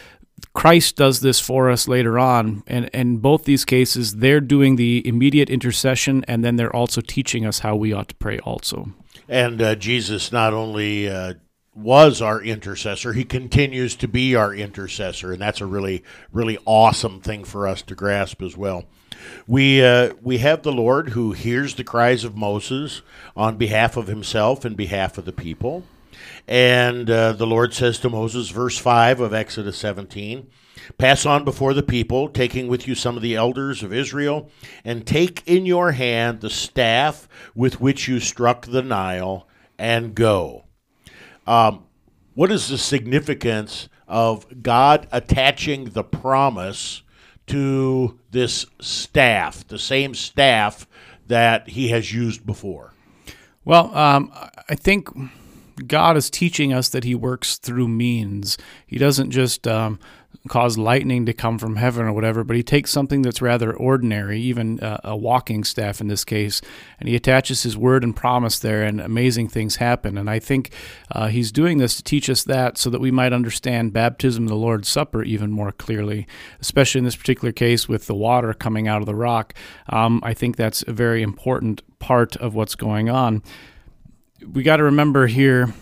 Christ 0.53 0.97
does 0.97 1.20
this 1.20 1.41
for 1.41 1.70
us 1.70 1.89
later 1.89 2.18
on, 2.18 2.62
and 2.66 2.89
in 2.89 3.16
both 3.16 3.45
these 3.45 3.64
cases, 3.64 4.16
they're 4.16 4.41
doing 4.41 4.76
the 4.76 5.07
immediate 5.09 5.49
intercession, 5.49 6.22
and 6.28 6.45
then 6.45 6.57
they're 6.57 6.74
also 6.74 7.01
teaching 7.01 7.47
us 7.47 7.61
how 7.61 7.74
we 7.74 7.95
ought 7.95 8.09
to 8.09 8.14
pray 8.16 8.39
also. 8.41 8.93
And 9.26 9.62
uh, 9.62 9.74
Jesus 9.74 10.32
not 10.32 10.53
only 10.53 11.09
uh, 11.09 11.35
was 11.75 12.22
our 12.22 12.41
intercessor, 12.41 13.12
he 13.12 13.25
continues 13.25 13.97
to 13.97 14.09
be 14.09 14.35
our 14.35 14.55
intercessor, 14.55 15.33
and 15.33 15.43
that's 15.43 15.61
a 15.61 15.66
really, 15.66 16.05
really 16.33 16.59
awesome 16.64 17.20
thing 17.20 17.45
for 17.45 17.66
us 17.66 17.83
to 17.83 17.95
grasp 17.95 18.43
as 18.43 18.57
well. 18.57 18.85
We 19.47 19.85
uh, 19.85 20.14
we 20.22 20.39
have 20.39 20.62
the 20.62 20.72
Lord 20.72 21.11
who 21.11 21.33
hears 21.33 21.75
the 21.75 21.85
cries 21.85 22.25
of 22.25 22.37
Moses 22.37 23.03
on 23.35 23.57
behalf 23.57 23.97
of 23.97 24.07
himself 24.07 24.64
and 24.64 24.77
behalf 24.77 25.18
of 25.18 25.25
the 25.25 25.33
people, 25.33 25.85
and 26.47 27.11
uh, 27.11 27.33
the 27.33 27.47
Lord 27.47 27.75
says 27.75 27.99
to 28.01 28.11
Moses, 28.11 28.51
verse 28.51 28.79
five 28.79 29.20
of 29.20 29.33
Exodus 29.33 29.79
seventeen. 29.79 30.49
Pass 30.99 31.25
on 31.25 31.45
before 31.45 31.72
the 31.72 31.83
people, 31.83 32.29
taking 32.29 32.68
with 32.68 32.87
you 32.87 32.95
some 32.95 33.16
of 33.16 33.22
the 33.22 33.37
elders 33.37 33.83
of 33.83 33.93
Israel, 33.93 34.51
and 34.85 35.07
take 35.07 35.43
in 35.47 35.64
your 35.64 35.93
hand 35.93 36.41
the 36.41 36.51
staff 36.51 37.27
with 37.55 37.81
which 37.81 38.07
you 38.07 38.20
struck 38.20 38.66
the 38.66 38.83
Nile, 38.83 39.49
and 39.79 40.14
go. 40.14 40.66
Um, 41.47 41.84
what 42.34 42.51
is 42.51 42.68
the 42.68 42.78
significance 42.78 43.88
of 44.09 44.62
God 44.62 45.07
attaching 45.12 45.86
the 45.86 46.05
promise 46.05 47.03
to 47.47 48.18
this 48.30 48.66
staff, 48.80 49.66
the 49.66 49.78
same 49.78 50.14
staff 50.14 50.86
that 51.26 51.68
he 51.68 51.88
has 51.88 52.12
used 52.12 52.45
before? 52.45 52.92
Well, 53.64 53.95
um, 53.97 54.32
I 54.68 54.74
think 54.74 55.09
God 55.86 56.16
is 56.16 56.30
teaching 56.30 56.72
us 56.72 56.88
that 56.90 57.05
He 57.05 57.14
works 57.14 57.57
through 57.57 57.88
means. 57.88 58.59
He 58.86 58.99
doesn't 58.99 59.30
just 59.30 59.66
um, 59.66 59.99
cause 60.49 60.76
lightning 60.76 61.26
to 61.26 61.32
come 61.32 61.59
from 61.59 61.76
heaven 61.76 62.07
or 62.07 62.12
whatever, 62.12 62.45
but 62.45 62.57
He 62.57 62.62
takes 62.62 62.91
something 62.91 63.22
that's 63.22 63.43
rather 63.43 63.72
ordinary, 63.72 64.41
even 64.41 64.80
uh, 64.80 65.01
a 65.05 65.16
walking 65.16 65.64
staff 65.64 66.01
in 66.01 66.09
this 66.09 66.24
case, 66.24 66.61
and 66.99 67.09
He 67.09 67.16
attaches 67.16 67.62
His 67.62 67.76
word 67.76 68.05
and 68.05 68.14
promise 68.14 68.59
there, 68.59 68.82
and 68.82 69.01
amazing 69.01 69.49
things 69.49 69.76
happen. 69.76 70.18
And 70.18 70.28
I 70.28 70.39
think 70.39 70.70
uh, 71.11 71.28
He's 71.28 71.53
doing 71.53 71.78
this 71.78 71.97
to 71.97 72.03
teach 72.03 72.28
us 72.28 72.43
that 72.45 72.78
so 72.78 72.91
that 72.91 73.01
we 73.01 73.11
might 73.11 73.32
understand 73.32 73.93
baptism, 73.93 74.47
the 74.47 74.55
Lord's 74.55 74.89
Supper, 74.89 75.22
even 75.22 75.51
more 75.51 75.72
clearly, 75.72 76.26
especially 76.61 76.99
in 76.99 77.05
this 77.05 77.16
particular 77.16 77.53
case 77.53 77.89
with 77.89 78.07
the 78.07 78.14
water 78.14 78.53
coming 78.55 78.89
out 78.89 79.01
of 79.01 79.07
the 79.07 79.14
rock. 79.14 79.55
Um, 79.89 80.20
I 80.22 80.35
think 80.35 80.57
that's 80.57 80.82
a 80.87 80.93
very 80.93 81.22
important 81.22 81.82
part 81.99 82.37
of 82.37 82.55
what's 82.55 82.74
going 82.74 83.09
on 83.09 83.43
we 84.53 84.62
got 84.62 84.76
to 84.76 84.85
remember 84.85 85.26
here 85.26 85.72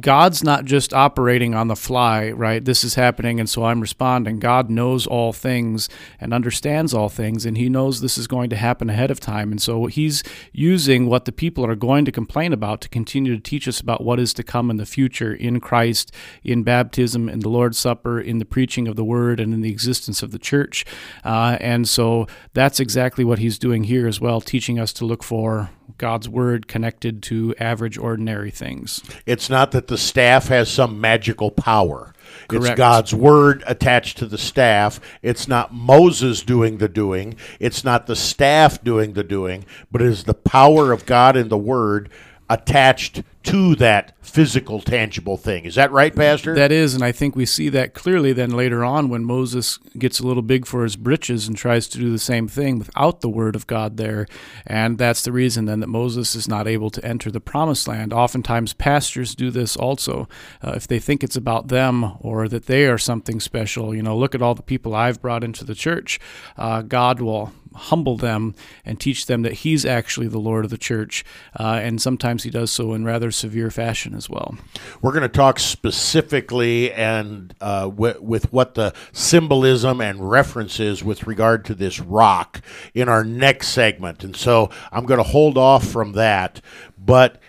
God's 0.00 0.42
not 0.42 0.64
just 0.64 0.92
operating 0.92 1.54
on 1.54 1.68
the 1.68 1.76
fly, 1.76 2.30
right? 2.30 2.64
This 2.64 2.84
is 2.84 2.94
happening, 2.94 3.38
and 3.38 3.48
so 3.48 3.64
I'm 3.64 3.80
responding. 3.80 4.38
God 4.38 4.70
knows 4.70 5.06
all 5.06 5.32
things 5.32 5.88
and 6.20 6.32
understands 6.32 6.94
all 6.94 7.08
things, 7.08 7.44
and 7.44 7.56
He 7.56 7.68
knows 7.68 8.00
this 8.00 8.18
is 8.18 8.26
going 8.26 8.50
to 8.50 8.56
happen 8.56 8.90
ahead 8.90 9.10
of 9.10 9.20
time. 9.20 9.50
And 9.50 9.60
so 9.60 9.86
He's 9.86 10.22
using 10.52 11.06
what 11.06 11.24
the 11.24 11.32
people 11.32 11.64
are 11.66 11.76
going 11.76 12.04
to 12.04 12.12
complain 12.12 12.52
about 12.52 12.80
to 12.82 12.88
continue 12.88 13.34
to 13.34 13.42
teach 13.42 13.68
us 13.68 13.80
about 13.80 14.04
what 14.04 14.18
is 14.18 14.32
to 14.34 14.42
come 14.42 14.70
in 14.70 14.76
the 14.76 14.86
future 14.86 15.32
in 15.32 15.60
Christ, 15.60 16.12
in 16.42 16.62
baptism, 16.62 17.28
in 17.28 17.40
the 17.40 17.48
Lord's 17.48 17.78
Supper, 17.78 18.20
in 18.20 18.38
the 18.38 18.44
preaching 18.44 18.88
of 18.88 18.96
the 18.96 19.04
Word, 19.04 19.40
and 19.40 19.52
in 19.52 19.60
the 19.60 19.70
existence 19.70 20.22
of 20.22 20.30
the 20.30 20.38
church. 20.38 20.84
Uh, 21.24 21.56
and 21.60 21.88
so 21.88 22.26
that's 22.54 22.80
exactly 22.80 23.24
what 23.24 23.38
He's 23.38 23.58
doing 23.58 23.84
here 23.84 24.06
as 24.06 24.20
well, 24.20 24.40
teaching 24.40 24.78
us 24.78 24.92
to 24.94 25.04
look 25.04 25.22
for 25.22 25.70
God's 25.98 26.28
Word 26.28 26.68
connected 26.68 27.22
to 27.24 27.54
average, 27.58 27.98
ordinary 27.98 28.50
things. 28.50 29.02
It's 29.26 29.41
not 29.48 29.72
that 29.72 29.86
the 29.86 29.98
staff 29.98 30.48
has 30.48 30.70
some 30.70 31.00
magical 31.00 31.50
power. 31.50 32.12
It's 32.50 32.70
God's 32.70 33.14
word 33.14 33.62
attached 33.66 34.18
to 34.18 34.26
the 34.26 34.38
staff. 34.38 35.00
It's 35.22 35.48
not 35.48 35.72
Moses 35.72 36.42
doing 36.42 36.78
the 36.78 36.88
doing. 36.88 37.36
It's 37.60 37.84
not 37.84 38.06
the 38.06 38.16
staff 38.16 38.82
doing 38.82 39.14
the 39.14 39.24
doing, 39.24 39.64
but 39.90 40.02
it 40.02 40.08
is 40.08 40.24
the 40.24 40.34
power 40.34 40.92
of 40.92 41.06
God 41.06 41.36
in 41.36 41.48
the 41.48 41.58
word 41.58 42.10
attached 42.48 43.22
to 43.42 43.74
that 43.74 44.14
physical, 44.20 44.80
tangible 44.80 45.36
thing. 45.36 45.64
Is 45.64 45.74
that 45.74 45.90
right, 45.90 46.14
Pastor? 46.14 46.54
That 46.54 46.70
is, 46.70 46.94
and 46.94 47.02
I 47.02 47.10
think 47.10 47.34
we 47.34 47.44
see 47.44 47.68
that 47.70 47.92
clearly 47.92 48.32
then 48.32 48.50
later 48.50 48.84
on 48.84 49.08
when 49.08 49.24
Moses 49.24 49.78
gets 49.98 50.20
a 50.20 50.26
little 50.26 50.42
big 50.42 50.64
for 50.64 50.84
his 50.84 50.94
britches 50.94 51.48
and 51.48 51.56
tries 51.56 51.88
to 51.88 51.98
do 51.98 52.10
the 52.10 52.18
same 52.18 52.46
thing 52.46 52.78
without 52.78 53.20
the 53.20 53.28
word 53.28 53.56
of 53.56 53.66
God 53.66 53.96
there. 53.96 54.26
And 54.66 54.96
that's 54.96 55.24
the 55.24 55.32
reason 55.32 55.64
then 55.64 55.80
that 55.80 55.88
Moses 55.88 56.36
is 56.36 56.46
not 56.46 56.68
able 56.68 56.90
to 56.90 57.04
enter 57.04 57.30
the 57.30 57.40
promised 57.40 57.88
land. 57.88 58.12
Oftentimes, 58.12 58.74
pastors 58.74 59.34
do 59.34 59.50
this 59.50 59.76
also. 59.76 60.28
Uh, 60.62 60.74
if 60.76 60.86
they 60.86 61.00
think 61.00 61.24
it's 61.24 61.36
about 61.36 61.68
them 61.68 62.12
or 62.20 62.46
that 62.48 62.66
they 62.66 62.86
are 62.86 62.98
something 62.98 63.40
special, 63.40 63.94
you 63.94 64.02
know, 64.02 64.16
look 64.16 64.34
at 64.34 64.42
all 64.42 64.54
the 64.54 64.62
people 64.62 64.94
I've 64.94 65.20
brought 65.20 65.42
into 65.42 65.64
the 65.64 65.74
church. 65.74 66.20
Uh, 66.56 66.82
God 66.82 67.20
will 67.20 67.52
humble 67.74 68.16
them 68.16 68.54
and 68.84 68.98
teach 69.00 69.26
them 69.26 69.42
that 69.42 69.52
He's 69.52 69.84
actually 69.84 70.28
the 70.28 70.38
Lord 70.38 70.64
of 70.64 70.70
the 70.70 70.78
church. 70.78 71.24
Uh, 71.58 71.80
and 71.82 72.00
sometimes 72.00 72.42
He 72.42 72.50
does 72.50 72.70
so 72.70 72.92
in 72.94 73.04
rather 73.04 73.30
severe 73.30 73.70
fashion 73.70 74.14
as 74.14 74.28
well. 74.28 74.56
We're 75.00 75.12
going 75.12 75.22
to 75.22 75.28
talk 75.28 75.58
specifically 75.58 76.92
and 76.92 77.54
uh, 77.60 77.82
wi- 77.82 78.18
with 78.20 78.52
what 78.52 78.74
the 78.74 78.94
symbolism 79.12 80.00
and 80.00 80.30
references 80.30 81.04
with 81.04 81.26
regard 81.26 81.64
to 81.66 81.74
this 81.74 82.00
rock 82.00 82.60
in 82.94 83.08
our 83.08 83.24
next 83.24 83.68
segment. 83.68 84.24
And 84.24 84.36
so 84.36 84.70
I'm 84.90 85.06
going 85.06 85.18
to 85.18 85.24
hold 85.24 85.58
off 85.58 85.86
from 85.86 86.12
that. 86.12 86.60
But 86.98 87.40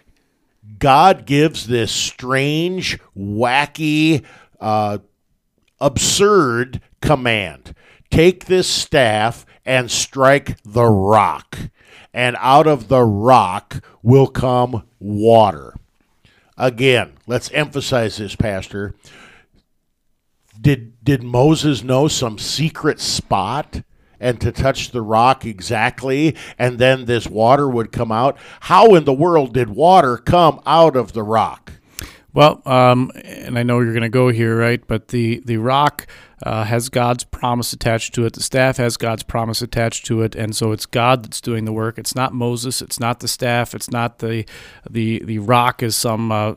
God 0.80 1.26
gives 1.26 1.68
this 1.68 1.92
strange, 1.92 3.00
wacky, 3.18 4.24
uh, 4.60 5.00
absurd 5.80 6.82
command 7.02 7.76
take 8.14 8.46
this 8.46 8.68
staff 8.68 9.44
and 9.66 9.90
strike 9.90 10.62
the 10.64 10.86
rock, 10.86 11.58
and 12.14 12.38
out 12.40 12.68
of 12.68 12.88
the 12.88 13.02
rock 13.02 13.84
will 14.04 14.28
come 14.28 14.84
water. 15.00 15.74
Again, 16.56 17.14
let's 17.26 17.52
emphasize 17.54 18.18
this, 18.18 18.36
Pastor. 18.36 18.94
Did 20.62 21.04
did 21.04 21.24
Moses 21.24 21.84
know 21.84 22.08
some 22.08 22.38
secret 22.38 23.00
spot 23.00 23.82
and 24.20 24.40
to 24.40 24.52
touch 24.52 24.92
the 24.92 25.02
rock 25.02 25.44
exactly 25.44 26.36
and 26.60 26.78
then 26.78 27.06
this 27.06 27.26
water 27.26 27.68
would 27.68 27.92
come 27.92 28.12
out? 28.12 28.38
How 28.60 28.94
in 28.94 29.06
the 29.06 29.14
world 29.14 29.56
did 29.56 29.70
water 29.70 30.18
come 30.18 30.62
out 30.68 30.96
of 30.96 31.14
the 31.14 31.24
rock? 31.24 31.74
Well, 32.34 32.64
um, 32.66 33.12
and 33.24 33.60
I 33.60 33.64
know 33.64 33.80
you're 33.80 33.94
going 33.94 34.02
to 34.02 34.10
go 34.10 34.30
here, 34.30 34.58
right? 34.58 34.86
But 34.86 35.10
the 35.10 35.42
the 35.46 35.58
rock 35.58 36.08
uh, 36.42 36.64
has 36.64 36.90
God's 36.90 37.24
promise 37.24 37.74
attached 37.74 38.16
to 38.16 38.26
it. 38.26 38.34
The 38.34 38.42
staff 38.42 38.78
has 38.78 38.98
God's 38.98 39.24
promise 39.24 39.62
attached 39.62 40.06
to 40.08 40.24
it, 40.24 40.36
and 40.36 40.56
so 40.56 40.72
it's 40.72 40.88
God 40.88 41.24
that's 41.24 41.40
doing 41.40 41.66
the 41.66 41.74
work. 41.74 42.00
It's 42.00 42.16
not 42.16 42.34
Moses. 42.34 42.82
It's 42.82 43.00
not 43.00 43.20
the 43.20 43.28
staff. 43.28 43.76
It's 43.76 43.92
not 43.92 44.18
the 44.18 44.46
the 44.90 45.22
the 45.24 45.40
rock 45.40 45.84
is 45.84 45.96
some 45.96 46.32
uh, 46.32 46.56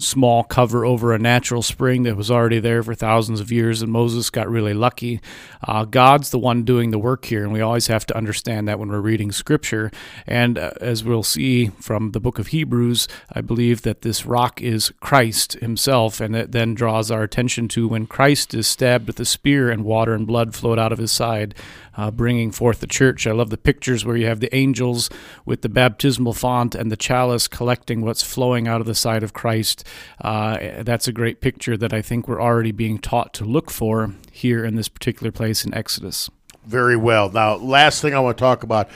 small 0.00 0.44
cover 0.44 0.84
over 0.84 1.12
a 1.12 1.18
natural 1.18 1.60
spring 1.60 2.04
that 2.04 2.16
was 2.16 2.30
already 2.30 2.60
there 2.60 2.82
for 2.82 2.94
thousands 2.94 3.40
of 3.40 3.50
years, 3.50 3.82
and 3.82 3.90
Moses 3.90 4.30
got 4.30 4.48
really 4.48 4.74
lucky. 4.74 5.20
Uh, 5.66 5.84
God's 5.84 6.30
the 6.30 6.38
one 6.38 6.62
doing 6.62 6.90
the 6.90 6.98
work 6.98 7.24
here, 7.24 7.42
and 7.42 7.52
we 7.52 7.60
always 7.60 7.88
have 7.88 8.06
to 8.06 8.16
understand 8.16 8.68
that 8.68 8.78
when 8.78 8.88
we're 8.88 9.00
reading 9.00 9.32
Scripture. 9.32 9.90
And 10.26 10.56
uh, 10.56 10.70
as 10.80 11.02
we'll 11.02 11.24
see 11.24 11.68
from 11.80 12.12
the 12.12 12.20
book 12.20 12.38
of 12.38 12.48
Hebrews, 12.48 13.08
I 13.32 13.40
believe 13.40 13.82
that 13.82 14.02
this 14.02 14.24
rock 14.24 14.62
is 14.62 14.92
Christ 15.00 15.54
Himself, 15.54 16.20
and 16.20 16.36
it 16.36 16.52
then 16.52 16.74
draws 16.74 17.10
our 17.10 17.24
attention 17.24 17.66
to 17.68 17.88
when 17.88 18.06
Christ 18.06 18.54
is 18.54 18.68
stabbed 18.68 19.08
with 19.08 19.18
a 19.18 19.24
spear 19.24 19.68
and 19.68 19.84
water 19.84 20.14
and 20.14 20.26
blood 20.26 20.54
flowed 20.54 20.78
out 20.78 20.92
of 20.92 20.98
His 20.98 21.10
side. 21.10 21.54
Uh, 21.98 22.12
bringing 22.12 22.52
forth 22.52 22.78
the 22.78 22.86
church. 22.86 23.26
I 23.26 23.32
love 23.32 23.50
the 23.50 23.58
pictures 23.58 24.04
where 24.04 24.16
you 24.16 24.26
have 24.26 24.38
the 24.38 24.54
angels 24.54 25.10
with 25.44 25.62
the 25.62 25.68
baptismal 25.68 26.32
font 26.32 26.76
and 26.76 26.92
the 26.92 26.96
chalice 26.96 27.48
collecting 27.48 28.02
what's 28.02 28.22
flowing 28.22 28.68
out 28.68 28.80
of 28.80 28.86
the 28.86 28.94
side 28.94 29.24
of 29.24 29.32
Christ. 29.32 29.82
Uh, 30.20 30.84
that's 30.84 31.08
a 31.08 31.12
great 31.12 31.40
picture 31.40 31.76
that 31.76 31.92
I 31.92 32.00
think 32.00 32.28
we're 32.28 32.40
already 32.40 32.70
being 32.70 32.98
taught 32.98 33.34
to 33.34 33.44
look 33.44 33.68
for 33.68 34.14
here 34.30 34.64
in 34.64 34.76
this 34.76 34.88
particular 34.88 35.32
place 35.32 35.64
in 35.64 35.74
Exodus. 35.74 36.30
Very 36.64 36.96
well. 36.96 37.30
Now, 37.30 37.56
last 37.56 38.00
thing 38.00 38.14
I 38.14 38.20
want 38.20 38.38
to 38.38 38.42
talk 38.42 38.62
about 38.62 38.88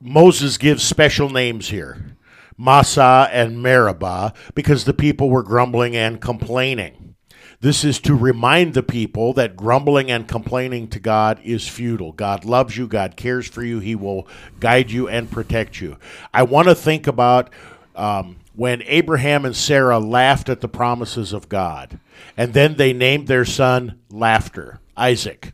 Moses 0.00 0.58
gives 0.58 0.82
special 0.82 1.30
names 1.30 1.70
here 1.70 2.16
Massah 2.58 3.28
and 3.32 3.62
Meribah 3.62 4.32
because 4.54 4.84
the 4.84 4.94
people 4.94 5.30
were 5.30 5.42
grumbling 5.42 5.96
and 5.96 6.20
complaining. 6.20 7.15
This 7.60 7.84
is 7.84 7.98
to 8.00 8.14
remind 8.14 8.74
the 8.74 8.82
people 8.82 9.32
that 9.34 9.56
grumbling 9.56 10.10
and 10.10 10.28
complaining 10.28 10.88
to 10.88 11.00
God 11.00 11.40
is 11.42 11.66
futile. 11.68 12.12
God 12.12 12.44
loves 12.44 12.76
you, 12.76 12.86
God 12.86 13.16
cares 13.16 13.46
for 13.46 13.62
you, 13.62 13.80
He 13.80 13.94
will 13.94 14.28
guide 14.60 14.90
you 14.90 15.08
and 15.08 15.30
protect 15.30 15.80
you. 15.80 15.96
I 16.34 16.42
want 16.42 16.68
to 16.68 16.74
think 16.74 17.06
about 17.06 17.50
um, 17.94 18.36
when 18.54 18.82
Abraham 18.86 19.44
and 19.44 19.56
Sarah 19.56 19.98
laughed 19.98 20.48
at 20.48 20.60
the 20.60 20.68
promises 20.68 21.32
of 21.32 21.48
God, 21.48 21.98
and 22.36 22.52
then 22.52 22.76
they 22.76 22.92
named 22.92 23.26
their 23.26 23.44
son 23.44 24.00
Laughter, 24.10 24.80
Isaac 24.96 25.52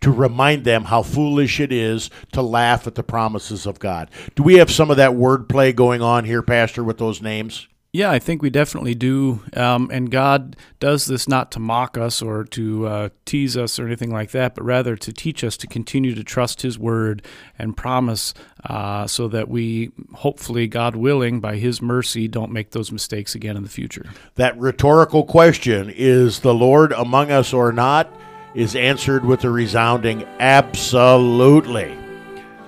to 0.00 0.10
remind 0.12 0.64
them 0.64 0.84
how 0.84 1.02
foolish 1.02 1.60
it 1.60 1.72
is 1.72 2.10
to 2.32 2.42
laugh 2.42 2.86
at 2.86 2.94
the 2.94 3.02
promises 3.02 3.66
of 3.66 3.78
God. 3.78 4.10
Do 4.34 4.42
we 4.42 4.58
have 4.58 4.70
some 4.70 4.90
of 4.90 4.96
that 4.98 5.12
wordplay 5.12 5.74
going 5.74 6.02
on 6.02 6.24
here, 6.24 6.42
Pastor, 6.42 6.84
with 6.84 6.98
those 6.98 7.20
names? 7.20 7.66
Yeah, 7.90 8.10
I 8.10 8.18
think 8.18 8.42
we 8.42 8.50
definitely 8.50 8.94
do. 8.94 9.40
Um, 9.56 9.88
and 9.90 10.10
God 10.10 10.56
does 10.78 11.06
this 11.06 11.26
not 11.26 11.50
to 11.52 11.58
mock 11.58 11.96
us 11.96 12.20
or 12.20 12.44
to 12.44 12.86
uh, 12.86 13.08
tease 13.24 13.56
us 13.56 13.78
or 13.78 13.86
anything 13.86 14.12
like 14.12 14.30
that, 14.32 14.54
but 14.54 14.62
rather 14.62 14.94
to 14.96 15.10
teach 15.10 15.42
us 15.42 15.56
to 15.56 15.66
continue 15.66 16.14
to 16.14 16.22
trust 16.22 16.60
His 16.60 16.78
word 16.78 17.22
and 17.58 17.74
promise 17.78 18.34
uh, 18.64 19.06
so 19.06 19.26
that 19.28 19.48
we, 19.48 19.90
hopefully, 20.12 20.66
God 20.66 20.96
willing, 20.96 21.40
by 21.40 21.56
His 21.56 21.80
mercy, 21.80 22.28
don't 22.28 22.52
make 22.52 22.72
those 22.72 22.92
mistakes 22.92 23.34
again 23.34 23.56
in 23.56 23.62
the 23.62 23.70
future. 23.70 24.04
That 24.34 24.58
rhetorical 24.58 25.24
question, 25.24 25.88
is 25.88 26.40
the 26.40 26.54
Lord 26.54 26.92
among 26.92 27.30
us 27.30 27.54
or 27.54 27.72
not, 27.72 28.12
is 28.54 28.76
answered 28.76 29.24
with 29.24 29.44
a 29.44 29.50
resounding 29.50 30.24
absolutely. 30.40 31.96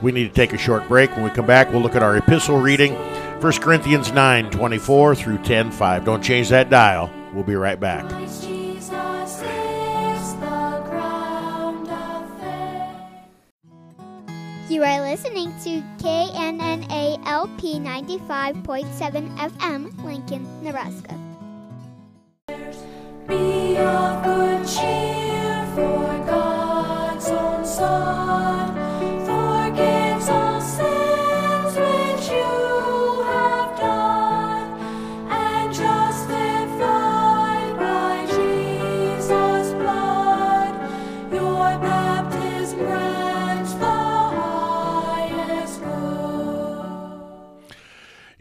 We 0.00 0.12
need 0.12 0.28
to 0.28 0.34
take 0.34 0.54
a 0.54 0.58
short 0.58 0.88
break. 0.88 1.10
When 1.10 1.24
we 1.24 1.30
come 1.30 1.46
back, 1.46 1.70
we'll 1.70 1.82
look 1.82 1.94
at 1.94 2.02
our 2.02 2.16
epistle 2.16 2.58
reading 2.58 2.96
1 3.40 3.52
Corinthians 3.54 4.12
9 4.12 4.50
24 4.50 5.14
through 5.14 5.38
10 5.38 5.70
5. 5.70 6.04
Don't 6.04 6.22
change 6.22 6.50
that 6.50 6.68
dial. 6.68 7.10
We'll 7.32 7.42
be 7.42 7.54
right 7.54 7.80
back. 7.80 8.06
Christ 8.10 8.42
Jesus 8.42 8.90
is 8.90 10.34
the 10.34 10.82
ground 10.84 11.88
of 11.88 12.28
faith. 12.38 12.98
You 14.70 14.82
are 14.84 15.00
listening 15.00 15.54
to 15.64 15.80
KNNA 16.04 17.26
LP 17.26 17.78
95.7 17.78 19.38
FM, 19.38 20.04
Lincoln, 20.04 20.62
Nebraska. 20.62 21.18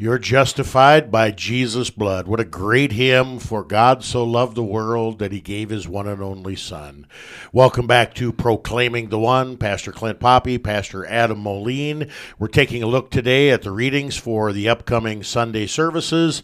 You're 0.10 0.18
justified 0.18 1.12
by 1.12 1.30
Jesus' 1.30 1.91
blood. 1.91 2.28
What 2.28 2.39
a 2.39 2.43
great 2.43 2.93
hymn 2.93 3.38
for 3.38 3.64
God 3.64 4.03
so 4.03 4.24
loved 4.24 4.55
the 4.55 4.64
world 4.64 5.20
that 5.20 5.32
he 5.32 5.39
gave 5.39 5.70
his 5.70 5.88
one 5.88 6.07
and 6.07 6.20
only 6.20 6.55
Son. 6.55 7.05
Welcome 7.53 7.86
back 7.86 8.16
to 8.16 8.34
Proclaiming 8.34 9.10
the 9.10 9.20
One. 9.20 9.55
Pastor 9.55 9.91
Clint 9.91 10.20
Poppy, 10.20 10.57
Pastor 10.57 11.05
Adam 11.05 11.38
Moline. 11.38 12.10
We're 12.39 12.47
taking 12.47 12.82
a 12.82 12.88
look 12.88 13.12
today 13.12 13.51
at 13.51 13.62
the 13.62 13.70
readings 13.70 14.18
for 14.18 14.51
the 14.51 14.68
upcoming 14.68 15.22
Sunday 15.22 15.68
services. 15.68 16.41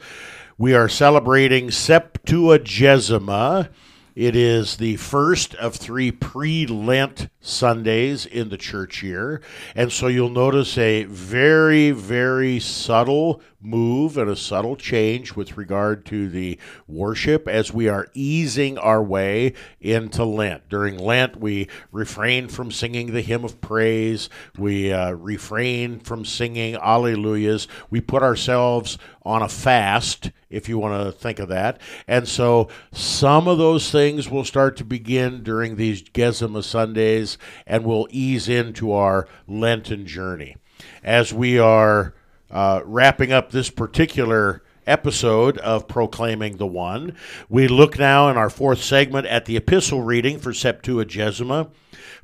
We 0.59 0.75
are 0.75 0.87
celebrating 0.87 1.69
Septuagesima. 1.69 3.69
It 4.15 4.33
is 4.33 4.77
the 4.77 4.95
first 4.95 5.55
of 5.55 5.75
three 5.75 6.09
pre 6.09 6.65
Lent 6.65 7.27
Sundays 7.41 8.25
in 8.25 8.47
the 8.47 8.57
church 8.57 9.03
year. 9.03 9.41
And 9.75 9.91
so 9.91 10.07
you'll 10.07 10.29
notice 10.29 10.77
a 10.77 11.03
very, 11.03 11.91
very 11.91 12.61
subtle 12.61 13.41
move 13.65 14.17
and 14.17 14.29
a 14.29 14.35
subtle 14.35 14.75
change 14.75 15.35
with 15.35 15.57
regard 15.57 16.05
to 16.05 16.29
the 16.29 16.57
worship 16.87 17.47
as 17.47 17.73
we 17.73 17.87
are 17.89 18.07
easing 18.13 18.77
our 18.77 19.01
way 19.01 19.53
into 19.81 20.23
Lent. 20.23 20.69
During 20.69 20.97
Lent, 20.97 21.37
we 21.37 21.67
refrain 21.91 22.47
from 22.47 22.71
singing 22.71 23.11
the 23.11 23.21
hymn 23.21 23.43
of 23.43 23.59
praise, 23.61 24.29
we 24.57 24.93
uh, 24.93 25.11
refrain 25.11 25.99
from 25.99 26.25
singing 26.25 26.75
alleluias, 26.75 27.67
we 27.89 28.01
put 28.01 28.23
ourselves 28.23 28.97
on 29.23 29.41
a 29.41 29.49
fast 29.49 30.31
if 30.49 30.69
you 30.69 30.77
want 30.77 31.03
to 31.03 31.11
think 31.11 31.39
of 31.39 31.49
that. 31.49 31.81
And 32.07 32.27
so 32.27 32.69
some 32.93 33.47
of 33.47 33.57
those 33.57 33.91
things 33.91 34.29
will 34.29 34.45
start 34.45 34.77
to 34.77 34.85
begin 34.85 35.43
during 35.43 35.75
these 35.75 36.01
Gesima 36.01 36.63
Sundays 36.63 37.37
and 37.67 37.83
we'll 37.83 38.07
ease 38.09 38.47
into 38.47 38.91
our 38.93 39.27
Lenten 39.47 40.05
journey. 40.05 40.55
As 41.03 41.33
we 41.33 41.59
are 41.59 42.14
uh, 42.51 42.81
wrapping 42.85 43.31
up 43.31 43.51
this 43.51 43.69
particular 43.69 44.61
episode 44.87 45.57
of 45.59 45.87
Proclaiming 45.87 46.57
the 46.57 46.67
One, 46.67 47.15
we 47.49 47.67
look 47.67 47.97
now 47.97 48.29
in 48.29 48.37
our 48.37 48.49
fourth 48.49 48.81
segment 48.81 49.27
at 49.27 49.45
the 49.45 49.57
epistle 49.57 50.01
reading 50.01 50.39
for 50.39 50.51
Septuagesima, 50.51 51.69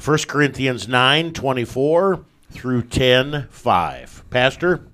1 0.03 0.17
Corinthians 0.28 0.88
9 0.88 1.34
24 1.34 2.26
through 2.51 2.84
10 2.84 3.47
5. 3.49 4.24
Pastor? 4.30 4.88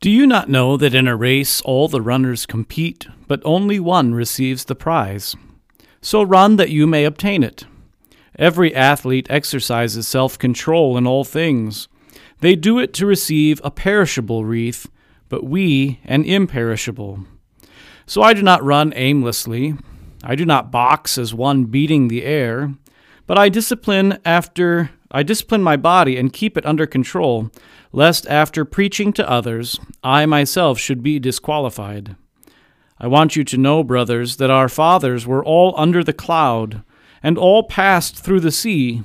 Do 0.00 0.10
you 0.10 0.26
not 0.26 0.48
know 0.48 0.76
that 0.76 0.96
in 0.96 1.06
a 1.06 1.14
race 1.14 1.60
all 1.60 1.86
the 1.86 2.00
runners 2.00 2.44
compete, 2.44 3.06
but 3.28 3.40
only 3.44 3.78
one 3.78 4.14
receives 4.14 4.64
the 4.64 4.74
prize? 4.74 5.36
So 6.00 6.24
run 6.24 6.56
that 6.56 6.70
you 6.70 6.88
may 6.88 7.04
obtain 7.04 7.44
it. 7.44 7.66
Every 8.36 8.74
athlete 8.74 9.28
exercises 9.30 10.08
self 10.08 10.36
control 10.38 10.96
in 10.96 11.06
all 11.06 11.22
things. 11.22 11.86
They 12.42 12.56
do 12.56 12.80
it 12.80 12.92
to 12.94 13.06
receive 13.06 13.60
a 13.62 13.70
perishable 13.70 14.44
wreath, 14.44 14.90
but 15.28 15.44
we 15.44 16.00
an 16.04 16.24
imperishable. 16.24 17.20
So 18.04 18.20
I 18.20 18.34
do 18.34 18.42
not 18.42 18.64
run 18.64 18.92
aimlessly. 18.96 19.76
I 20.24 20.34
do 20.34 20.44
not 20.44 20.72
box 20.72 21.18
as 21.18 21.32
one 21.32 21.66
beating 21.66 22.08
the 22.08 22.24
air, 22.24 22.74
but 23.28 23.38
I 23.38 23.48
discipline 23.48 24.18
after 24.24 24.90
I 25.12 25.22
discipline 25.22 25.62
my 25.62 25.76
body 25.76 26.16
and 26.16 26.32
keep 26.32 26.56
it 26.56 26.66
under 26.66 26.84
control, 26.84 27.52
lest 27.92 28.26
after 28.26 28.64
preaching 28.64 29.12
to 29.12 29.30
others, 29.30 29.78
I 30.02 30.26
myself 30.26 30.80
should 30.80 31.00
be 31.00 31.20
disqualified. 31.20 32.16
I 32.98 33.06
want 33.06 33.36
you 33.36 33.44
to 33.44 33.56
know, 33.56 33.84
brothers, 33.84 34.38
that 34.38 34.50
our 34.50 34.68
fathers 34.68 35.28
were 35.28 35.44
all 35.44 35.74
under 35.76 36.02
the 36.02 36.12
cloud, 36.12 36.82
and 37.22 37.38
all 37.38 37.62
passed 37.62 38.16
through 38.16 38.40
the 38.40 38.50
sea, 38.50 39.04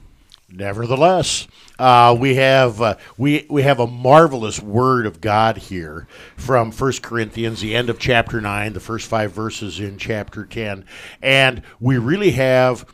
Nevertheless, 0.53 1.47
uh, 1.79 2.15
we 2.19 2.35
have 2.35 2.81
uh, 2.81 2.97
we 3.17 3.45
we 3.49 3.63
have 3.63 3.79
a 3.79 3.87
marvelous 3.87 4.59
word 4.59 5.05
of 5.05 5.21
God 5.21 5.57
here 5.57 6.07
from 6.35 6.71
1 6.71 6.93
Corinthians, 7.01 7.61
the 7.61 7.75
end 7.75 7.89
of 7.89 7.99
chapter 7.99 8.41
nine, 8.41 8.73
the 8.73 8.79
first 8.79 9.07
five 9.07 9.31
verses 9.31 9.79
in 9.79 9.97
chapter 9.97 10.45
ten, 10.45 10.85
and 11.21 11.61
we 11.79 11.97
really 11.97 12.31
have 12.31 12.85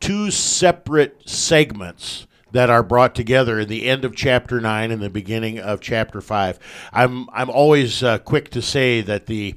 two 0.00 0.30
separate 0.30 1.28
segments 1.28 2.26
that 2.52 2.70
are 2.70 2.82
brought 2.82 3.14
together 3.14 3.58
in 3.58 3.68
the 3.68 3.86
end 3.86 4.04
of 4.04 4.14
chapter 4.14 4.60
9 4.60 4.90
and 4.90 5.02
the 5.02 5.10
beginning 5.10 5.58
of 5.58 5.80
chapter 5.80 6.20
5. 6.20 6.58
I'm 6.92 7.28
I'm 7.32 7.50
always 7.50 8.02
uh, 8.02 8.18
quick 8.18 8.50
to 8.50 8.62
say 8.62 9.00
that 9.02 9.26
the 9.26 9.54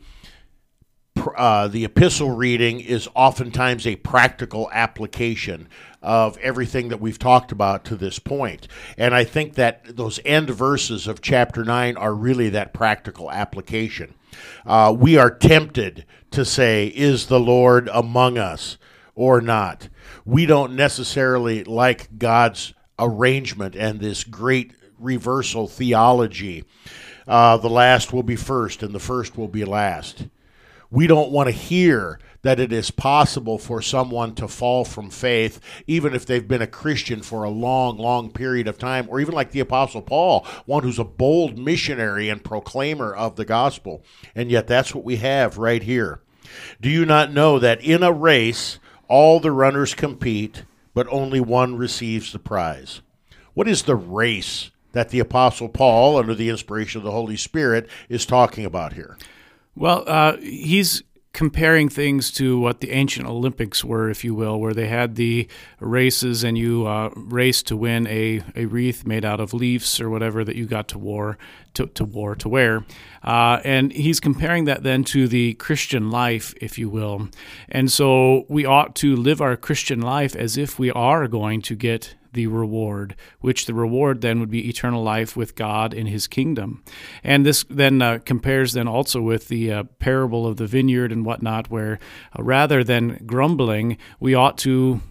uh, 1.37 1.67
the 1.67 1.85
epistle 1.85 2.31
reading 2.31 2.79
is 2.79 3.07
oftentimes 3.15 3.85
a 3.85 3.95
practical 3.97 4.69
application 4.71 5.67
of 6.01 6.37
everything 6.37 6.89
that 6.89 7.01
we've 7.01 7.19
talked 7.19 7.51
about 7.51 7.83
to 7.85 7.95
this 7.95 8.19
point. 8.19 8.67
And 8.97 9.13
I 9.13 9.23
think 9.23 9.55
that 9.55 9.97
those 9.97 10.19
end 10.23 10.49
verses 10.49 11.07
of 11.07 11.21
chapter 11.21 11.63
9 11.63 11.97
are 11.97 12.13
really 12.13 12.49
that 12.49 12.73
practical 12.73 13.31
application. 13.31 14.13
Uh, 14.65 14.95
we 14.97 15.17
are 15.17 15.31
tempted 15.31 16.05
to 16.31 16.45
say, 16.45 16.87
Is 16.87 17.27
the 17.27 17.39
Lord 17.39 17.89
among 17.91 18.37
us 18.37 18.77
or 19.15 19.41
not? 19.41 19.89
We 20.25 20.45
don't 20.45 20.75
necessarily 20.75 21.63
like 21.63 22.17
God's 22.17 22.73
arrangement 22.97 23.75
and 23.75 23.99
this 23.99 24.23
great 24.23 24.73
reversal 24.99 25.67
theology. 25.67 26.65
Uh, 27.27 27.57
the 27.57 27.69
last 27.69 28.11
will 28.11 28.23
be 28.23 28.35
first, 28.35 28.81
and 28.83 28.93
the 28.93 28.99
first 28.99 29.37
will 29.37 29.47
be 29.47 29.65
last. 29.65 30.25
We 30.91 31.05
don't 31.05 31.31
want 31.31 31.47
to 31.47 31.51
hear 31.51 32.19
that 32.41 32.59
it 32.59 32.71
is 32.71 32.89
possible 32.89 33.57
for 33.59 33.81
someone 33.81 34.33
to 34.35 34.47
fall 34.47 34.85
from 34.85 35.09
faith, 35.09 35.59
even 35.85 36.15
if 36.15 36.25
they've 36.25 36.47
been 36.47 36.61
a 36.61 36.67
Christian 36.67 37.21
for 37.21 37.43
a 37.43 37.49
long, 37.49 37.97
long 37.97 38.31
period 38.31 38.67
of 38.67 38.79
time, 38.79 39.07
or 39.09 39.19
even 39.19 39.35
like 39.35 39.51
the 39.51 39.59
Apostle 39.59 40.01
Paul, 40.01 40.47
one 40.65 40.83
who's 40.83 40.97
a 40.97 41.03
bold 41.03 41.59
missionary 41.59 42.29
and 42.29 42.43
proclaimer 42.43 43.13
of 43.13 43.35
the 43.35 43.45
gospel. 43.45 44.03
And 44.33 44.49
yet, 44.49 44.67
that's 44.67 44.95
what 44.95 45.03
we 45.03 45.17
have 45.17 45.57
right 45.57 45.83
here. 45.83 46.21
Do 46.81 46.89
you 46.89 47.05
not 47.05 47.33
know 47.33 47.59
that 47.59 47.83
in 47.83 48.01
a 48.01 48.11
race, 48.11 48.79
all 49.07 49.39
the 49.39 49.51
runners 49.51 49.93
compete, 49.93 50.63
but 50.93 51.07
only 51.11 51.39
one 51.39 51.75
receives 51.75 52.31
the 52.31 52.39
prize? 52.39 53.01
What 53.53 53.67
is 53.67 53.83
the 53.83 53.95
race 53.95 54.71
that 54.93 55.09
the 55.09 55.19
Apostle 55.19 55.69
Paul, 55.69 56.17
under 56.17 56.33
the 56.33 56.49
inspiration 56.49 56.99
of 56.99 57.05
the 57.05 57.11
Holy 57.11 57.37
Spirit, 57.37 57.87
is 58.07 58.25
talking 58.25 58.65
about 58.65 58.93
here? 58.93 59.17
Well, 59.75 60.03
uh, 60.07 60.37
he's 60.37 61.03
comparing 61.31 61.87
things 61.87 62.31
to 62.31 62.59
what 62.59 62.81
the 62.81 62.91
ancient 62.91 63.27
Olympics 63.27 63.83
were, 63.83 64.09
if 64.09 64.23
you 64.23 64.33
will, 64.33 64.59
where 64.59 64.73
they 64.73 64.87
had 64.87 65.15
the 65.15 65.47
races 65.79 66.43
and 66.43 66.57
you 66.57 66.87
uh, 66.87 67.09
raced 67.15 67.67
to 67.67 67.77
win 67.77 68.07
a, 68.07 68.41
a 68.55 68.65
wreath 68.65 69.05
made 69.05 69.23
out 69.23 69.39
of 69.39 69.53
leaves 69.53 70.01
or 70.01 70.09
whatever 70.09 70.43
that 70.43 70.55
you 70.55 70.65
got 70.65 70.87
to 70.87 70.97
war 70.97 71.37
to, 71.75 71.85
to 71.87 72.03
war 72.03 72.35
to 72.35 72.49
wear. 72.49 72.83
Uh, 73.23 73.59
and 73.63 73.93
he's 73.93 74.19
comparing 74.19 74.65
that 74.65 74.83
then 74.83 75.03
to 75.03 75.27
the 75.27 75.53
Christian 75.53 76.09
life, 76.09 76.53
if 76.59 76.77
you 76.77 76.89
will. 76.89 77.29
And 77.69 77.91
so 77.91 78.45
we 78.49 78.65
ought 78.65 78.95
to 78.95 79.15
live 79.15 79.39
our 79.39 79.55
Christian 79.55 80.01
life 80.01 80.35
as 80.35 80.57
if 80.57 80.79
we 80.79 80.91
are 80.91 81.27
going 81.27 81.61
to 81.61 81.75
get 81.75 82.15
the 82.33 82.47
reward, 82.47 83.15
which 83.39 83.65
the 83.65 83.73
reward 83.73 84.21
then 84.21 84.39
would 84.39 84.49
be 84.49 84.69
eternal 84.69 85.03
life 85.03 85.35
with 85.35 85.55
God 85.55 85.93
in 85.93 86.07
His 86.07 86.27
kingdom. 86.27 86.83
And 87.23 87.45
this 87.45 87.65
then 87.69 88.01
uh, 88.01 88.19
compares 88.25 88.73
then 88.73 88.87
also 88.87 89.21
with 89.21 89.47
the 89.47 89.71
uh, 89.71 89.83
parable 89.99 90.47
of 90.47 90.57
the 90.57 90.67
vineyard 90.67 91.11
and 91.11 91.25
whatnot, 91.25 91.69
where 91.69 91.99
uh, 92.37 92.43
rather 92.43 92.83
than 92.83 93.23
grumbling, 93.25 93.97
we 94.19 94.33
ought 94.33 94.57
to 94.59 95.01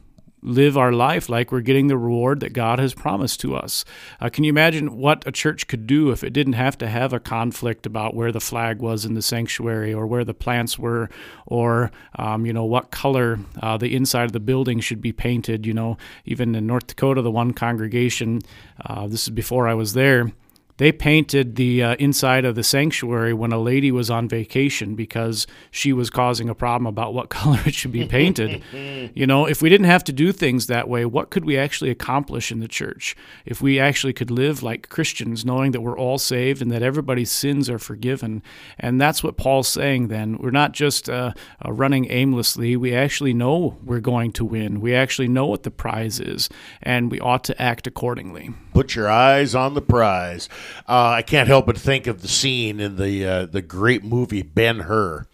live 0.49 0.77
our 0.79 0.93
life 0.93 1.29
like 1.29 1.53
we're 1.53 1.61
getting 1.61 1.89
the 1.89 1.99
reward 1.99 2.41
that 2.41 2.53
God 2.53 2.79
has 2.79 2.95
promised 2.95 3.41
to 3.41 3.55
us. 3.55 3.85
Uh, 4.21 4.29
can 4.31 4.45
you 4.45 4.49
imagine 4.49 4.97
what 4.97 5.27
a 5.27 5.33
church 5.33 5.67
could 5.67 5.87
do 5.87 6.11
if 6.11 6.25
it 6.25 6.33
didn't 6.33 6.55
have 6.55 6.79
to 6.79 6.89
have 6.89 7.13
a 7.13 7.21
conflict 7.21 7.85
about 7.87 8.15
where 8.15 8.33
the 8.33 8.41
flag 8.41 8.81
was 8.81 9.05
in 9.05 9.15
the 9.15 9.23
sanctuary 9.23 9.93
or 9.93 10.07
where 10.07 10.25
the 10.25 10.35
plants 10.35 10.79
were 10.79 11.11
or, 11.47 11.91
um, 12.17 12.47
you 12.47 12.53
know, 12.53 12.65
what 12.65 12.91
color 12.91 13.39
uh, 13.63 13.77
the 13.77 13.95
inside 13.95 14.25
of 14.25 14.33
the 14.33 14.41
building 14.41 14.81
should 14.81 15.03
be 15.03 15.13
painted? 15.13 15.67
You 15.67 15.75
know, 15.75 15.99
even 16.25 16.55
in 16.55 16.67
North 16.67 16.87
Dakota, 16.87 17.23
the 17.23 17.31
one 17.31 17.53
congregation, 17.53 18.41
uh, 18.85 19.07
this 19.07 19.25
is 19.25 19.31
before 19.31 19.69
I 19.69 19.75
was 19.75 19.93
there 19.93 20.33
they 20.79 20.93
painted 20.93 21.57
the 21.57 21.83
uh, 21.83 21.97
inside 21.97 22.45
of 22.45 22.55
the 22.55 22.63
sanctuary 22.63 23.35
when 23.35 23.53
a 23.53 23.59
lady 23.59 23.93
was 23.93 24.11
on 24.11 24.29
vacation 24.29 24.95
because 24.95 25.47
she 25.71 25.93
was 25.93 26.09
causing 26.09 26.49
a 26.49 26.55
problem 26.55 26.87
about 26.87 27.13
what 27.13 27.29
color 27.39 27.61
it 27.67 27.75
should 27.75 27.93
be 27.93 28.07
painted. 28.07 28.63
you 29.15 29.27
know, 29.27 29.47
if 29.47 29.61
we 29.61 29.69
didn't 29.69 29.87
have 29.87 30.05
to 30.05 30.13
do 30.13 30.33
things 30.33 30.67
that 30.67 30.89
way, 30.89 31.05
what 31.05 31.31
could 31.31 31.45
we 31.45 31.59
actually 31.59 31.91
accomplish 31.91 32.51
in 32.51 32.61
the 32.61 32.69
church? 32.69 33.15
If 33.45 33.61
we 33.61 33.79
actually 33.79 34.13
could 34.13 34.31
live 34.31 34.63
like 34.63 34.89
Christians, 34.89 35.45
knowing 35.45 35.73
that 35.73 35.81
we're 35.81 35.99
all 35.99 36.19
saved 36.19 36.63
and 36.63 36.71
that 36.71 36.83
everybody's 36.83 37.31
sins 37.31 37.69
are 37.69 37.79
forgiven. 37.79 38.43
And 38.79 39.01
that's 39.01 39.23
what 39.23 39.37
Paul's 39.37 39.69
saying 39.69 40.09
then. 40.09 40.39
We're 40.39 40.51
not 40.51 40.73
just 40.73 41.11
uh, 41.11 41.33
uh, 41.65 41.73
running 41.73 42.11
aimlessly, 42.11 42.77
we 42.77 42.95
actually 42.95 43.35
know 43.35 43.79
we're 43.85 44.01
going 44.01 44.33
to 44.33 44.45
win. 44.45 44.81
We 44.81 44.95
actually 44.95 45.29
know 45.29 45.47
what 45.47 45.65
the 45.65 45.71
prize 45.71 46.21
is, 46.21 46.49
and 46.83 47.11
we 47.11 47.21
ought 47.21 47.45
to 47.45 47.61
act 47.61 47.87
accordingly. 47.87 48.51
Put 48.73 48.95
your 48.95 49.09
eyes 49.09 49.55
on 49.55 49.75
the 49.75 49.83
prize. 49.83 50.49
Uh, 50.89 51.17
I 51.17 51.23
can't 51.23 51.49
help 51.49 51.67
but 51.67 51.79
think 51.79 52.07
of 52.07 52.23
the 52.23 52.29
scene 52.29 52.81
in 52.81 52.97
the 52.97 53.27
uh, 53.27 53.47
the 53.47 53.63
great 53.63 54.05
movie 54.05 54.43
Ben 54.43 54.81
Hur, 54.81 55.27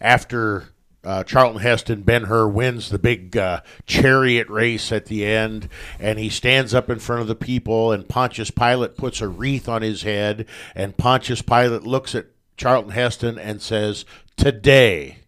after 0.00 0.68
uh, 1.06 1.22
Charlton 1.22 1.62
Heston 1.62 2.02
Ben 2.02 2.24
Hur 2.24 2.48
wins 2.48 2.88
the 2.88 2.98
big 2.98 3.36
uh, 3.36 3.60
chariot 3.86 4.48
race 4.48 4.90
at 4.90 5.06
the 5.06 5.24
end, 5.24 5.68
and 6.00 6.18
he 6.18 6.28
stands 6.28 6.74
up 6.74 6.90
in 6.90 6.98
front 6.98 7.22
of 7.22 7.28
the 7.28 7.36
people, 7.36 7.92
and 7.92 8.08
Pontius 8.08 8.50
Pilate 8.50 8.96
puts 8.96 9.20
a 9.20 9.28
wreath 9.28 9.68
on 9.68 9.82
his 9.82 10.02
head, 10.02 10.46
and 10.74 10.96
Pontius 10.96 11.42
Pilate 11.42 11.84
looks 11.84 12.14
at 12.14 12.26
Charlton 12.56 12.90
Heston 12.90 13.38
and 13.38 13.62
says, 13.62 14.04
"Today, 14.36 15.18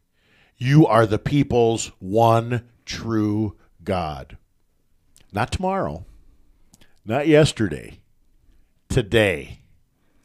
you 0.56 0.84
are 0.86 1.06
the 1.06 1.18
people's 1.18 1.92
one 2.00 2.64
true 2.84 3.56
God." 3.84 4.36
Not 5.32 5.52
tomorrow, 5.52 6.06
not 7.04 7.28
yesterday, 7.28 8.00
today. 8.98 9.60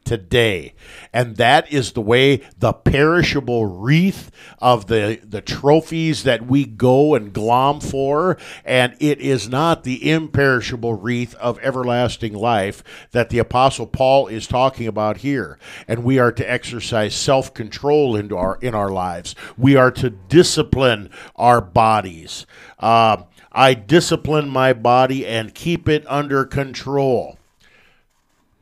Today. 0.03 0.74
And 1.13 1.38
that 1.38 1.71
is 1.71 1.91
the 1.91 2.01
way 2.01 2.41
the 2.57 2.74
perishable 2.74 3.67
wreath 3.67 4.32
of 4.57 4.88
the, 4.88 5.19
the 5.24 5.41
trophies 5.41 6.24
that 6.24 6.47
we 6.47 6.65
go 6.65 7.13
and 7.13 7.32
glom 7.32 7.82
for. 7.82 8.36
And 8.65 8.95
it 8.99 9.21
is 9.21 9.47
not 9.47 9.84
the 9.84 10.09
imperishable 10.09 10.95
wreath 10.95 11.36
of 11.36 11.59
everlasting 11.59 12.34
life 12.34 12.84
that 13.11 13.30
the 13.30 13.38
Apostle 13.38 13.86
Paul 13.86 14.26
is 14.26 14.47
talking 14.47 14.88
about 14.88 15.17
here. 15.17 15.59
And 15.88 16.03
we 16.03 16.17
are 16.17 16.32
to 16.32 16.51
exercise 16.51 17.13
self 17.13 17.53
control 17.53 18.15
into 18.15 18.36
our, 18.36 18.57
in 18.59 18.74
our 18.74 18.89
lives, 18.89 19.36
we 19.55 19.76
are 19.76 19.91
to 19.91 20.09
discipline 20.09 21.11
our 21.36 21.61
bodies. 21.61 22.47
Uh, 22.80 23.24
I 23.51 23.76
discipline 23.76 24.49
my 24.49 24.74
body 24.74 25.28
and 25.28 25.53
keep 25.53 25.88
it 25.88 26.03
under 26.07 26.43
control. 26.43 27.38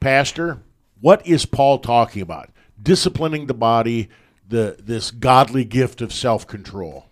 Pastor, 0.01 0.57
what 0.99 1.25
is 1.27 1.45
Paul 1.45 1.77
talking 1.77 2.23
about? 2.23 2.49
Disciplining 2.81 3.45
the 3.45 3.53
body, 3.53 4.09
the 4.49 4.75
this 4.79 5.11
godly 5.11 5.63
gift 5.63 6.01
of 6.01 6.11
self-control. 6.11 7.05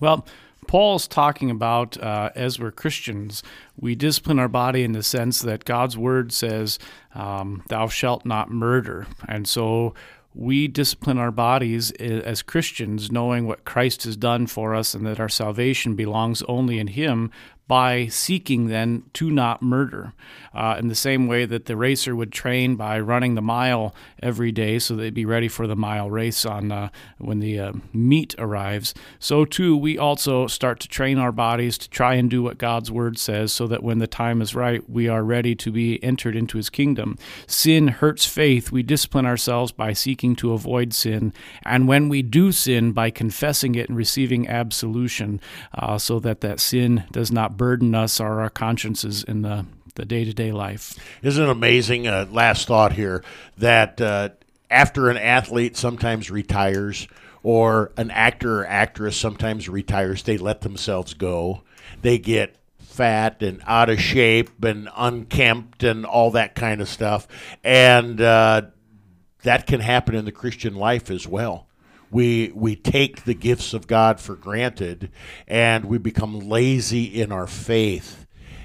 Well, 0.00 0.26
Paul's 0.66 1.06
talking 1.06 1.50
about 1.50 2.02
uh, 2.02 2.30
as 2.34 2.58
we're 2.58 2.72
Christians, 2.72 3.42
we 3.78 3.94
discipline 3.94 4.38
our 4.38 4.48
body 4.48 4.82
in 4.82 4.92
the 4.92 5.02
sense 5.02 5.42
that 5.42 5.66
God's 5.66 5.98
word 5.98 6.32
says, 6.32 6.78
um, 7.14 7.62
"Thou 7.68 7.86
shalt 7.88 8.24
not 8.24 8.50
murder," 8.50 9.06
and 9.28 9.46
so 9.46 9.94
we 10.34 10.68
discipline 10.68 11.18
our 11.18 11.30
bodies 11.30 11.92
as 11.92 12.42
Christians, 12.42 13.10
knowing 13.10 13.46
what 13.46 13.64
Christ 13.64 14.04
has 14.04 14.16
done 14.16 14.46
for 14.46 14.74
us 14.74 14.94
and 14.94 15.06
that 15.06 15.18
our 15.18 15.30
salvation 15.30 15.94
belongs 15.94 16.42
only 16.42 16.78
in 16.78 16.88
Him. 16.88 17.30
By 17.68 18.06
seeking 18.06 18.68
then 18.68 19.04
to 19.14 19.30
not 19.30 19.60
murder, 19.60 20.12
uh, 20.54 20.76
in 20.78 20.86
the 20.86 20.94
same 20.94 21.26
way 21.26 21.44
that 21.46 21.66
the 21.66 21.76
racer 21.76 22.14
would 22.14 22.32
train 22.32 22.76
by 22.76 22.98
running 23.00 23.34
the 23.34 23.42
mile 23.42 23.94
every 24.22 24.52
day, 24.52 24.78
so 24.78 24.94
they'd 24.94 25.12
be 25.12 25.24
ready 25.26 25.48
for 25.48 25.66
the 25.66 25.74
mile 25.74 26.08
race 26.08 26.46
on 26.46 26.70
uh, 26.70 26.88
when 27.18 27.40
the 27.40 27.58
uh, 27.58 27.72
meet 27.92 28.34
arrives. 28.38 28.94
So 29.18 29.44
too, 29.44 29.76
we 29.76 29.98
also 29.98 30.46
start 30.46 30.78
to 30.80 30.88
train 30.88 31.18
our 31.18 31.32
bodies 31.32 31.76
to 31.78 31.90
try 31.90 32.14
and 32.14 32.30
do 32.30 32.42
what 32.42 32.56
God's 32.56 32.90
word 32.90 33.18
says, 33.18 33.52
so 33.52 33.66
that 33.66 33.82
when 33.82 33.98
the 33.98 34.06
time 34.06 34.40
is 34.40 34.54
right, 34.54 34.88
we 34.88 35.08
are 35.08 35.24
ready 35.24 35.54
to 35.56 35.72
be 35.72 36.02
entered 36.04 36.36
into 36.36 36.56
His 36.56 36.70
kingdom. 36.70 37.18
Sin 37.46 37.88
hurts 37.88 38.26
faith. 38.26 38.70
We 38.70 38.82
discipline 38.84 39.26
ourselves 39.26 39.72
by 39.72 39.92
seeking 39.92 40.36
to 40.36 40.52
avoid 40.52 40.94
sin, 40.94 41.32
and 41.64 41.88
when 41.88 42.08
we 42.08 42.22
do 42.22 42.52
sin, 42.52 42.92
by 42.92 43.10
confessing 43.10 43.74
it 43.74 43.88
and 43.88 43.98
receiving 43.98 44.48
absolution, 44.48 45.40
uh, 45.74 45.98
so 45.98 46.20
that 46.20 46.40
that 46.42 46.60
sin 46.60 47.04
does 47.10 47.32
not 47.32 47.55
burden 47.56 47.94
us 47.94 48.20
or 48.20 48.40
our 48.40 48.50
consciences 48.50 49.22
in 49.22 49.42
the 49.42 49.66
the 49.94 50.04
day 50.04 50.24
to 50.24 50.34
day 50.34 50.52
life. 50.52 50.94
Isn't 51.22 51.44
it 51.44 51.48
amazing? 51.48 52.06
Uh, 52.06 52.26
last 52.30 52.68
thought 52.68 52.92
here 52.92 53.24
that 53.56 54.00
uh, 54.00 54.28
after 54.70 55.08
an 55.08 55.16
athlete 55.16 55.76
sometimes 55.76 56.30
retires, 56.30 57.08
or 57.46 57.92
an 57.96 58.10
actor 58.10 58.62
or 58.62 58.66
actress 58.66 59.16
sometimes 59.16 59.68
retires, 59.68 60.24
they 60.24 60.36
let 60.36 60.62
themselves 60.62 61.14
go. 61.14 61.62
They 62.02 62.18
get 62.18 62.56
fat 62.80 63.40
and 63.40 63.62
out 63.68 63.88
of 63.88 64.00
shape 64.00 64.64
and 64.64 64.88
unkempt 64.96 65.84
and 65.84 66.04
all 66.04 66.32
that 66.32 66.56
kind 66.56 66.80
of 66.80 66.88
stuff. 66.88 67.28
And 67.62 68.20
uh, 68.20 68.62
that 69.44 69.68
can 69.68 69.78
happen 69.78 70.16
in 70.16 70.24
the 70.24 70.32
Christian 70.32 70.74
life 70.74 71.08
as 71.08 71.24
well. 71.24 71.65
We 72.16 72.50
we 72.54 72.76
take 72.76 73.24
the 73.24 73.34
gifts 73.34 73.74
of 73.74 73.86
God 73.86 74.20
for 74.20 74.36
granted, 74.36 75.10
and 75.46 75.84
we 75.84 75.98
become 75.98 76.40
lazy 76.40 77.04
in 77.04 77.30
our 77.30 77.46
faith, 77.46 78.24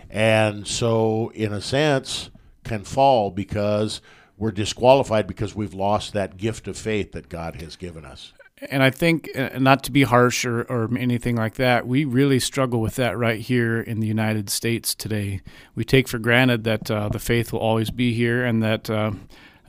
and 0.09 0.65
so 0.65 1.33
in 1.35 1.51
a 1.51 1.59
sense 1.59 2.29
can 2.63 2.85
fall 2.85 3.29
because 3.29 3.99
we're 4.37 4.53
disqualified 4.53 5.27
because 5.27 5.53
we've 5.53 5.73
lost 5.73 6.13
that 6.13 6.37
gift 6.37 6.65
of 6.69 6.77
faith 6.77 7.11
that 7.11 7.27
God 7.27 7.61
has 7.61 7.75
given 7.75 8.05
us. 8.05 8.31
And 8.69 8.81
I 8.81 8.89
think, 8.89 9.29
uh, 9.35 9.59
not 9.59 9.83
to 9.83 9.91
be 9.91 10.03
harsh 10.03 10.45
or, 10.45 10.61
or 10.61 10.89
anything 10.97 11.35
like 11.35 11.55
that, 11.55 11.85
we 11.85 12.05
really 12.05 12.39
struggle 12.39 12.79
with 12.79 12.95
that 12.95 13.17
right 13.17 13.41
here 13.41 13.81
in 13.81 13.99
the 13.99 14.07
United 14.07 14.49
States 14.49 14.95
today. 14.95 15.41
We 15.75 15.83
take 15.83 16.07
for 16.07 16.19
granted 16.19 16.63
that 16.63 16.89
uh, 16.89 17.09
the 17.09 17.19
faith 17.19 17.51
will 17.51 17.59
always 17.59 17.91
be 17.91 18.13
here 18.13 18.45
and 18.45 18.63
that 18.63 18.89
uh, 18.89 19.11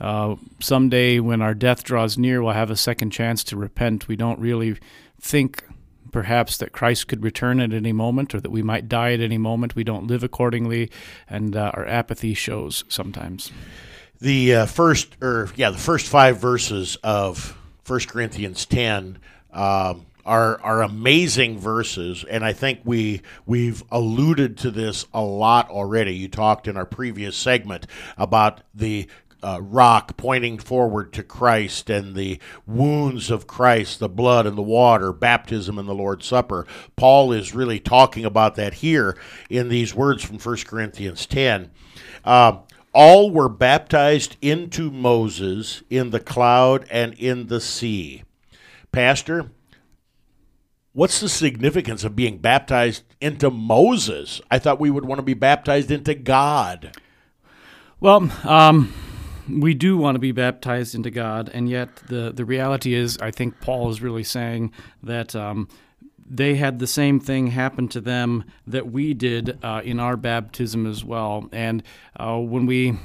uh, 0.03 0.35
someday 0.59 1.19
when 1.19 1.41
our 1.41 1.53
death 1.53 1.83
draws 1.83 2.17
near, 2.17 2.43
we'll 2.43 2.53
have 2.53 2.69
a 2.69 2.75
second 2.75 3.11
chance 3.11 3.43
to 3.45 3.57
repent. 3.57 4.07
We 4.07 4.15
don't 4.15 4.39
really 4.39 4.77
think 5.19 5.63
perhaps 6.11 6.57
that 6.57 6.71
Christ 6.73 7.07
could 7.07 7.23
return 7.23 7.59
at 7.59 7.73
any 7.73 7.91
moment 7.93 8.35
or 8.35 8.41
that 8.41 8.51
we 8.51 8.61
might 8.61 8.87
die 8.87 9.13
at 9.13 9.19
any 9.21 9.37
moment. 9.37 9.75
We 9.75 9.83
don't 9.83 10.05
live 10.07 10.23
accordingly, 10.23 10.91
and 11.29 11.55
uh, 11.55 11.71
our 11.73 11.87
apathy 11.87 12.33
shows 12.33 12.83
sometimes. 12.89 13.51
the 14.21 14.55
uh, 14.55 14.65
first 14.65 15.15
or 15.21 15.49
yeah 15.55 15.69
the 15.71 15.77
first 15.77 16.07
five 16.07 16.37
verses 16.37 16.97
of 17.03 17.57
1 17.87 17.99
corinthians 18.07 18.65
10 18.65 19.17
um, 19.51 20.05
are 20.25 20.61
are 20.61 20.81
amazing 20.81 21.59
verses 21.59 22.23
and 22.29 22.45
i 22.45 22.53
think 22.53 22.79
we 22.85 23.21
we've 23.45 23.83
alluded 23.91 24.57
to 24.57 24.71
this 24.71 25.05
a 25.13 25.21
lot 25.21 25.69
already 25.69 26.15
you 26.15 26.29
talked 26.29 26.67
in 26.69 26.77
our 26.77 26.85
previous 26.85 27.35
segment 27.35 27.85
about 28.17 28.61
the 28.73 29.07
uh, 29.43 29.59
rock 29.61 30.17
pointing 30.17 30.57
forward 30.57 31.13
to 31.13 31.23
Christ 31.23 31.89
and 31.89 32.15
the 32.15 32.39
wounds 32.65 33.29
of 33.29 33.45
Christ, 33.45 33.99
the 33.99 34.09
blood 34.09 34.47
and 34.47 34.57
the 34.57 34.61
water, 34.61 35.11
baptism 35.11 35.77
and 35.77 35.87
the 35.87 35.93
Lord's 35.93 36.25
Supper. 36.25 36.65
Paul 36.95 37.31
is 37.31 37.53
really 37.53 37.79
talking 37.79 38.25
about 38.25 38.55
that 38.55 38.75
here 38.75 39.17
in 39.49 39.69
these 39.69 39.93
words 39.93 40.23
from 40.23 40.39
1 40.39 40.57
Corinthians 40.65 41.25
10. 41.25 41.71
Uh, 42.23 42.59
all 42.93 43.31
were 43.31 43.49
baptized 43.49 44.37
into 44.41 44.91
Moses 44.91 45.83
in 45.89 46.11
the 46.11 46.19
cloud 46.19 46.85
and 46.89 47.13
in 47.15 47.47
the 47.47 47.59
sea. 47.59 48.23
Pastor, 48.91 49.49
what's 50.93 51.19
the 51.19 51.29
significance 51.29 52.03
of 52.03 52.15
being 52.15 52.37
baptized 52.37 53.03
into 53.19 53.49
Moses? 53.49 54.41
I 54.51 54.59
thought 54.59 54.79
we 54.79 54.91
would 54.91 55.05
want 55.05 55.19
to 55.19 55.23
be 55.23 55.33
baptized 55.33 55.89
into 55.89 56.13
God. 56.13 56.95
Well, 57.99 58.29
um, 58.43 58.93
we 59.49 59.73
do 59.73 59.97
want 59.97 60.15
to 60.15 60.19
be 60.19 60.31
baptized 60.31 60.95
into 60.95 61.11
God, 61.11 61.49
and 61.53 61.69
yet 61.69 61.95
the 62.07 62.31
the 62.31 62.45
reality 62.45 62.93
is, 62.93 63.17
I 63.17 63.31
think 63.31 63.59
Paul 63.61 63.89
is 63.89 64.01
really 64.01 64.23
saying 64.23 64.71
that. 65.01 65.35
Um, 65.35 65.67
they 66.25 66.55
had 66.55 66.79
the 66.79 66.87
same 66.87 67.19
thing 67.19 67.47
happen 67.47 67.87
to 67.89 67.99
them 67.99 68.45
that 68.65 68.89
we 68.89 69.13
did 69.13 69.59
uh, 69.61 69.81
in 69.83 69.99
our 69.99 70.15
baptism 70.15 70.87
as 70.87 71.03
well. 71.03 71.49
And 71.51 71.83
uh, 72.17 72.37
when 72.37 72.65
we 72.65 72.97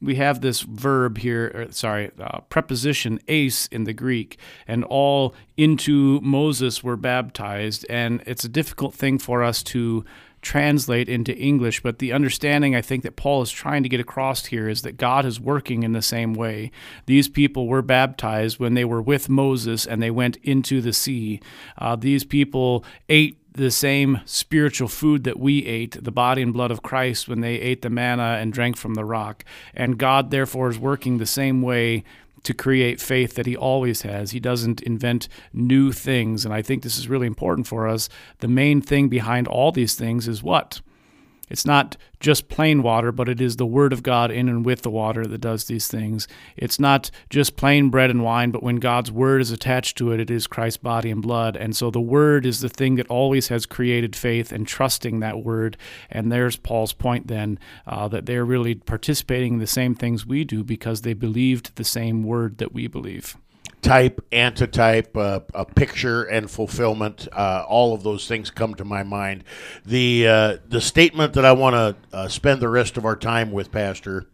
we 0.00 0.16
have 0.16 0.40
this 0.40 0.60
verb 0.60 1.18
here, 1.18 1.50
or, 1.54 1.72
sorry, 1.72 2.10
uh, 2.20 2.40
preposition 2.42 3.18
eis 3.28 3.68
in 3.72 3.84
the 3.84 3.92
Greek, 3.92 4.38
and 4.66 4.84
all 4.84 5.34
into 5.56 6.20
Moses 6.20 6.84
were 6.84 6.96
baptized. 6.96 7.86
And 7.88 8.22
it's 8.26 8.44
a 8.44 8.48
difficult 8.48 8.94
thing 8.94 9.18
for 9.18 9.42
us 9.42 9.62
to 9.64 10.04
translate 10.46 11.08
into 11.08 11.36
English, 11.36 11.82
but 11.82 11.98
the 11.98 12.12
understanding 12.12 12.76
I 12.76 12.80
think 12.80 13.02
that 13.02 13.16
Paul 13.16 13.42
is 13.42 13.50
trying 13.50 13.82
to 13.82 13.88
get 13.88 13.98
across 13.98 14.46
here 14.46 14.68
is 14.68 14.82
that 14.82 14.96
God 14.96 15.26
is 15.26 15.40
working 15.40 15.82
in 15.82 15.92
the 15.92 16.00
same 16.00 16.34
way. 16.34 16.70
These 17.06 17.28
people 17.28 17.66
were 17.66 17.82
baptized 17.82 18.60
when 18.60 18.74
they 18.74 18.84
were 18.84 19.02
with 19.02 19.28
Moses 19.28 19.84
and 19.84 20.00
they 20.00 20.10
went 20.12 20.36
into 20.44 20.80
the 20.80 20.92
sea. 20.92 21.40
Uh, 21.76 21.96
these 21.96 22.22
people 22.22 22.84
ate 23.08 23.38
the 23.54 23.72
same 23.72 24.20
spiritual 24.24 24.86
food 24.86 25.24
that 25.24 25.40
we 25.40 25.66
ate, 25.66 26.02
the 26.04 26.12
body 26.12 26.42
and 26.42 26.52
blood 26.52 26.70
of 26.70 26.82
Christ, 26.82 27.26
when 27.26 27.40
they 27.40 27.54
ate 27.56 27.82
the 27.82 27.90
manna 27.90 28.38
and 28.40 28.52
drank 28.52 28.76
from 28.76 28.94
the 28.94 29.04
rock. 29.04 29.44
And 29.74 29.98
God, 29.98 30.30
therefore, 30.30 30.68
is 30.68 30.78
working 30.78 31.18
the 31.18 31.26
same 31.26 31.60
way 31.60 32.04
to 32.46 32.54
create 32.54 33.00
faith 33.00 33.34
that 33.34 33.44
he 33.44 33.56
always 33.56 34.02
has. 34.02 34.30
He 34.30 34.38
doesn't 34.38 34.80
invent 34.82 35.28
new 35.52 35.90
things. 35.90 36.44
And 36.44 36.54
I 36.54 36.62
think 36.62 36.84
this 36.84 36.96
is 36.96 37.08
really 37.08 37.26
important 37.26 37.66
for 37.66 37.88
us. 37.88 38.08
The 38.38 38.46
main 38.46 38.80
thing 38.80 39.08
behind 39.08 39.48
all 39.48 39.72
these 39.72 39.96
things 39.96 40.28
is 40.28 40.44
what? 40.44 40.80
It's 41.48 41.64
not 41.64 41.96
just 42.18 42.48
plain 42.48 42.82
water, 42.82 43.12
but 43.12 43.28
it 43.28 43.40
is 43.40 43.56
the 43.56 43.66
Word 43.66 43.92
of 43.92 44.02
God 44.02 44.30
in 44.30 44.48
and 44.48 44.64
with 44.64 44.82
the 44.82 44.90
water 44.90 45.26
that 45.26 45.40
does 45.40 45.64
these 45.64 45.86
things. 45.86 46.26
It's 46.56 46.80
not 46.80 47.10
just 47.30 47.56
plain 47.56 47.88
bread 47.88 48.10
and 48.10 48.22
wine, 48.22 48.50
but 48.50 48.62
when 48.62 48.76
God's 48.76 49.12
Word 49.12 49.40
is 49.40 49.50
attached 49.50 49.96
to 49.98 50.12
it, 50.12 50.20
it 50.20 50.30
is 50.30 50.46
Christ's 50.46 50.78
body 50.78 51.10
and 51.10 51.22
blood. 51.22 51.56
And 51.56 51.76
so 51.76 51.90
the 51.90 52.00
Word 52.00 52.46
is 52.46 52.60
the 52.60 52.68
thing 52.68 52.96
that 52.96 53.08
always 53.08 53.48
has 53.48 53.66
created 53.66 54.16
faith 54.16 54.50
and 54.50 54.66
trusting 54.66 55.20
that 55.20 55.44
Word. 55.44 55.76
And 56.10 56.32
there's 56.32 56.56
Paul's 56.56 56.92
point 56.92 57.28
then 57.28 57.58
uh, 57.86 58.08
that 58.08 58.26
they're 58.26 58.44
really 58.44 58.74
participating 58.74 59.54
in 59.54 59.58
the 59.60 59.66
same 59.66 59.94
things 59.94 60.26
we 60.26 60.44
do 60.44 60.64
because 60.64 61.02
they 61.02 61.14
believed 61.14 61.76
the 61.76 61.84
same 61.84 62.24
Word 62.24 62.58
that 62.58 62.72
we 62.72 62.86
believe. 62.86 63.36
Type, 63.82 64.20
antitype, 64.32 65.16
uh, 65.16 65.40
a 65.54 65.64
picture, 65.64 66.24
and 66.24 66.50
fulfillment. 66.50 67.28
Uh, 67.32 67.64
all 67.68 67.94
of 67.94 68.02
those 68.02 68.26
things 68.26 68.50
come 68.50 68.74
to 68.74 68.84
my 68.84 69.04
mind. 69.04 69.44
The 69.84 70.26
uh, 70.26 70.56
the 70.68 70.80
statement 70.80 71.34
that 71.34 71.44
I 71.44 71.52
want 71.52 71.74
to 71.74 72.16
uh, 72.16 72.26
spend 72.28 72.60
the 72.60 72.68
rest 72.68 72.96
of 72.96 73.04
our 73.04 73.14
time 73.14 73.52
with, 73.52 73.70
Pastor. 73.70 74.26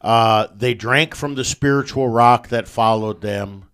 Uh, 0.00 0.46
they 0.54 0.74
drank 0.74 1.16
from 1.16 1.34
the 1.34 1.44
spiritual 1.44 2.08
rock 2.08 2.48
that 2.48 2.68
followed 2.68 3.20
them, 3.20 3.64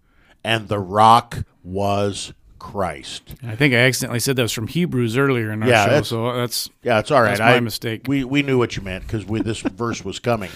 and 0.43 0.69
the 0.69 0.79
rock 0.79 1.39
was 1.63 2.33
Christ. 2.59 3.35
I 3.43 3.57
think 3.57 3.75
I 3.75 3.79
accidentally 3.79 4.21
said 4.21 4.37
that 4.37 4.43
was 4.43 4.53
from 4.53 4.69
Hebrews 4.69 5.19
earlier 5.19 5.51
in 5.51 5.63
our 5.63 5.69
Yeah, 5.69 5.85
show, 5.85 5.91
that's- 5.91 6.09
so 6.09 6.35
that's 6.37 6.71
Yeah, 6.83 6.99
it's 7.01 7.11
all 7.11 7.21
right. 7.21 7.31
That's 7.37 7.41
my 7.41 7.57
I- 7.57 7.61
mistake. 7.61 8.03
We 8.07 8.25
we 8.25 8.43
knew 8.43 8.57
what 8.57 8.77
you 8.77 8.83
meant 8.83 9.07
because 9.07 9.27
this 9.45 9.61
verse 9.75 10.03
was 10.03 10.19
coming. 10.19 10.51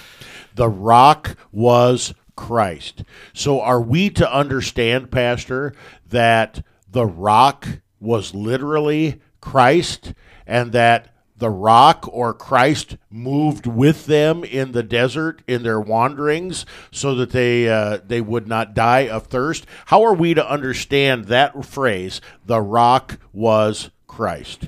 The 0.54 0.68
rock 0.68 1.36
was 1.52 2.14
Christ. 2.36 3.04
So 3.32 3.60
are 3.60 3.80
we 3.80 4.10
to 4.10 4.32
understand, 4.32 5.10
Pastor, 5.10 5.74
that 6.08 6.64
the 6.90 7.06
rock 7.06 7.66
was 8.00 8.34
literally 8.34 9.20
Christ, 9.40 10.14
and 10.46 10.72
that 10.72 11.14
the 11.36 11.50
rock 11.50 12.08
or 12.10 12.32
Christ 12.32 12.96
moved 13.10 13.66
with 13.66 14.06
them 14.06 14.44
in 14.44 14.72
the 14.72 14.82
desert 14.82 15.42
in 15.46 15.62
their 15.62 15.80
wanderings, 15.80 16.64
so 16.90 17.14
that 17.16 17.30
they 17.30 17.68
uh, 17.68 17.98
they 18.06 18.20
would 18.20 18.46
not 18.46 18.74
die 18.74 19.08
of 19.08 19.26
thirst? 19.26 19.66
How 19.86 20.02
are 20.04 20.14
we 20.14 20.34
to 20.34 20.48
understand 20.48 21.26
that 21.26 21.64
phrase? 21.64 22.20
The 22.46 22.60
rock 22.60 23.18
was 23.32 23.90
Christ. 24.06 24.66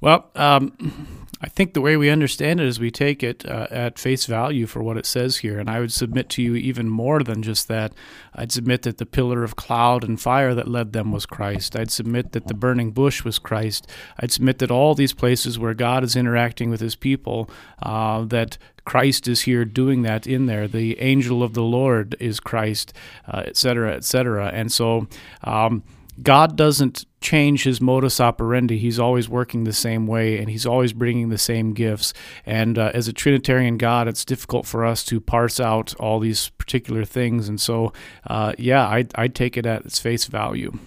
Well, 0.00 0.30
um, 0.34 1.25
I 1.38 1.48
think 1.50 1.74
the 1.74 1.82
way 1.82 1.98
we 1.98 2.08
understand 2.08 2.60
it 2.60 2.66
is 2.66 2.80
we 2.80 2.90
take 2.90 3.22
it 3.22 3.44
uh, 3.44 3.66
at 3.70 3.98
face 3.98 4.24
value 4.24 4.66
for 4.66 4.82
what 4.82 4.96
it 4.96 5.04
says 5.04 5.38
here. 5.38 5.58
And 5.58 5.68
I 5.68 5.80
would 5.80 5.92
submit 5.92 6.30
to 6.30 6.42
you 6.42 6.54
even 6.54 6.88
more 6.88 7.22
than 7.22 7.42
just 7.42 7.68
that. 7.68 7.92
I'd 8.34 8.52
submit 8.52 8.82
that 8.82 8.96
the 8.96 9.04
pillar 9.04 9.44
of 9.44 9.54
cloud 9.54 10.02
and 10.02 10.18
fire 10.18 10.54
that 10.54 10.66
led 10.66 10.94
them 10.94 11.12
was 11.12 11.26
Christ. 11.26 11.76
I'd 11.76 11.90
submit 11.90 12.32
that 12.32 12.46
the 12.46 12.54
burning 12.54 12.92
bush 12.92 13.22
was 13.22 13.38
Christ. 13.38 13.86
I'd 14.18 14.32
submit 14.32 14.60
that 14.60 14.70
all 14.70 14.94
these 14.94 15.12
places 15.12 15.58
where 15.58 15.74
God 15.74 16.02
is 16.04 16.16
interacting 16.16 16.70
with 16.70 16.80
his 16.80 16.96
people, 16.96 17.50
uh, 17.82 18.24
that 18.24 18.56
Christ 18.86 19.28
is 19.28 19.42
here 19.42 19.66
doing 19.66 20.02
that 20.02 20.26
in 20.26 20.46
there. 20.46 20.66
The 20.66 20.98
angel 21.00 21.42
of 21.42 21.52
the 21.52 21.62
Lord 21.62 22.16
is 22.18 22.40
Christ, 22.40 22.94
uh, 23.26 23.42
et 23.44 23.56
cetera, 23.56 23.94
et 23.94 24.04
cetera. 24.04 24.46
And 24.46 24.72
so, 24.72 25.06
um, 25.44 25.82
God 26.22 26.56
doesn't 26.56 27.04
change 27.20 27.64
his 27.64 27.80
modus 27.80 28.20
operandi. 28.20 28.78
He's 28.78 28.98
always 28.98 29.28
working 29.28 29.64
the 29.64 29.72
same 29.72 30.06
way 30.06 30.38
and 30.38 30.48
he's 30.48 30.66
always 30.66 30.92
bringing 30.92 31.28
the 31.28 31.38
same 31.38 31.72
gifts. 31.74 32.14
And 32.44 32.78
uh, 32.78 32.90
as 32.94 33.08
a 33.08 33.12
Trinitarian 33.12 33.76
God, 33.76 34.08
it's 34.08 34.24
difficult 34.24 34.66
for 34.66 34.84
us 34.84 35.04
to 35.04 35.20
parse 35.20 35.60
out 35.60 35.94
all 35.96 36.20
these 36.20 36.50
particular 36.50 37.04
things. 37.04 37.48
And 37.48 37.60
so, 37.60 37.92
uh, 38.26 38.54
yeah, 38.58 38.88
I'd, 38.88 39.10
I'd 39.14 39.34
take 39.34 39.56
it 39.56 39.66
at 39.66 39.84
its 39.84 39.98
face 39.98 40.26
value. 40.26 40.78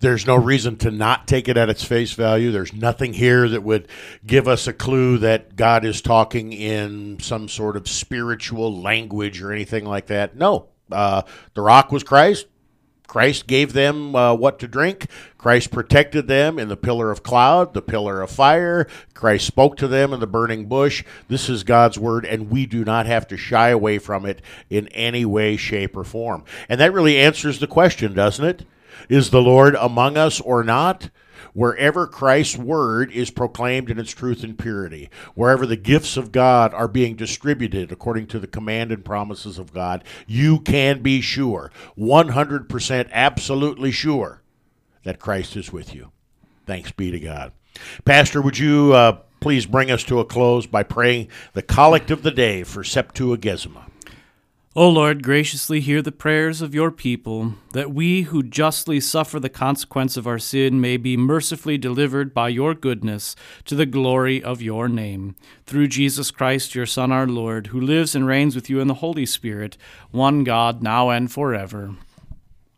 There's 0.00 0.26
no 0.26 0.34
reason 0.34 0.76
to 0.78 0.90
not 0.90 1.28
take 1.28 1.48
it 1.48 1.56
at 1.56 1.70
its 1.70 1.84
face 1.84 2.12
value. 2.12 2.50
There's 2.50 2.72
nothing 2.72 3.12
here 3.12 3.48
that 3.48 3.62
would 3.62 3.86
give 4.26 4.48
us 4.48 4.66
a 4.66 4.72
clue 4.72 5.18
that 5.18 5.54
God 5.54 5.84
is 5.84 6.02
talking 6.02 6.52
in 6.52 7.20
some 7.20 7.48
sort 7.48 7.76
of 7.76 7.88
spiritual 7.88 8.80
language 8.82 9.40
or 9.40 9.52
anything 9.52 9.84
like 9.84 10.06
that. 10.06 10.36
No. 10.36 10.68
Uh, 10.90 11.22
the 11.54 11.62
rock 11.62 11.92
was 11.92 12.02
Christ. 12.02 12.46
Christ 13.12 13.46
gave 13.46 13.74
them 13.74 14.16
uh, 14.16 14.32
what 14.32 14.58
to 14.60 14.66
drink. 14.66 15.06
Christ 15.36 15.70
protected 15.70 16.28
them 16.28 16.58
in 16.58 16.68
the 16.68 16.78
pillar 16.78 17.10
of 17.10 17.22
cloud, 17.22 17.74
the 17.74 17.82
pillar 17.82 18.22
of 18.22 18.30
fire. 18.30 18.86
Christ 19.12 19.46
spoke 19.46 19.76
to 19.76 19.86
them 19.86 20.14
in 20.14 20.20
the 20.20 20.26
burning 20.26 20.64
bush. 20.64 21.04
This 21.28 21.50
is 21.50 21.62
God's 21.62 21.98
word, 21.98 22.24
and 22.24 22.48
we 22.48 22.64
do 22.64 22.86
not 22.86 23.04
have 23.04 23.28
to 23.28 23.36
shy 23.36 23.68
away 23.68 23.98
from 23.98 24.24
it 24.24 24.40
in 24.70 24.88
any 24.88 25.26
way, 25.26 25.58
shape, 25.58 25.94
or 25.94 26.04
form. 26.04 26.44
And 26.70 26.80
that 26.80 26.94
really 26.94 27.18
answers 27.18 27.58
the 27.58 27.66
question, 27.66 28.14
doesn't 28.14 28.46
it? 28.46 28.64
Is 29.10 29.28
the 29.28 29.42
Lord 29.42 29.74
among 29.74 30.16
us 30.16 30.40
or 30.40 30.64
not? 30.64 31.10
Wherever 31.54 32.06
Christ's 32.06 32.56
word 32.56 33.12
is 33.12 33.30
proclaimed 33.30 33.90
in 33.90 33.98
its 33.98 34.12
truth 34.12 34.42
and 34.42 34.58
purity, 34.58 35.10
wherever 35.34 35.66
the 35.66 35.76
gifts 35.76 36.16
of 36.16 36.32
God 36.32 36.72
are 36.72 36.88
being 36.88 37.14
distributed 37.14 37.92
according 37.92 38.26
to 38.28 38.38
the 38.38 38.46
command 38.46 38.90
and 38.90 39.04
promises 39.04 39.58
of 39.58 39.72
God, 39.74 40.02
you 40.26 40.60
can 40.60 41.02
be 41.02 41.20
sure, 41.20 41.70
100% 41.98 43.10
absolutely 43.12 43.90
sure, 43.90 44.42
that 45.04 45.18
Christ 45.18 45.56
is 45.56 45.72
with 45.72 45.94
you. 45.94 46.10
Thanks 46.66 46.92
be 46.92 47.10
to 47.10 47.20
God. 47.20 47.52
Pastor, 48.04 48.40
would 48.40 48.58
you 48.58 48.92
uh, 48.94 49.18
please 49.40 49.66
bring 49.66 49.90
us 49.90 50.04
to 50.04 50.20
a 50.20 50.24
close 50.24 50.66
by 50.66 50.82
praying 50.82 51.28
the 51.52 51.62
collect 51.62 52.10
of 52.10 52.22
the 52.22 52.30
day 52.30 52.62
for 52.62 52.82
Septuagesima? 52.82 53.91
O 54.74 54.88
Lord, 54.88 55.22
graciously 55.22 55.80
hear 55.80 56.00
the 56.00 56.10
prayers 56.10 56.62
of 56.62 56.74
your 56.74 56.90
people, 56.90 57.56
that 57.74 57.92
we 57.92 58.22
who 58.22 58.42
justly 58.42 59.00
suffer 59.00 59.38
the 59.38 59.50
consequence 59.50 60.16
of 60.16 60.26
our 60.26 60.38
sin 60.38 60.80
may 60.80 60.96
be 60.96 61.14
mercifully 61.14 61.76
delivered 61.76 62.32
by 62.32 62.48
your 62.48 62.72
goodness 62.72 63.36
to 63.66 63.74
the 63.74 63.84
glory 63.84 64.42
of 64.42 64.62
your 64.62 64.88
name. 64.88 65.36
Through 65.66 65.88
Jesus 65.88 66.30
Christ, 66.30 66.74
your 66.74 66.86
Son, 66.86 67.12
our 67.12 67.26
Lord, 67.26 67.66
who 67.66 67.78
lives 67.78 68.14
and 68.14 68.26
reigns 68.26 68.54
with 68.54 68.70
you 68.70 68.80
in 68.80 68.88
the 68.88 68.94
Holy 68.94 69.26
Spirit, 69.26 69.76
one 70.10 70.42
God, 70.42 70.82
now 70.82 71.10
and 71.10 71.30
forever. 71.30 71.94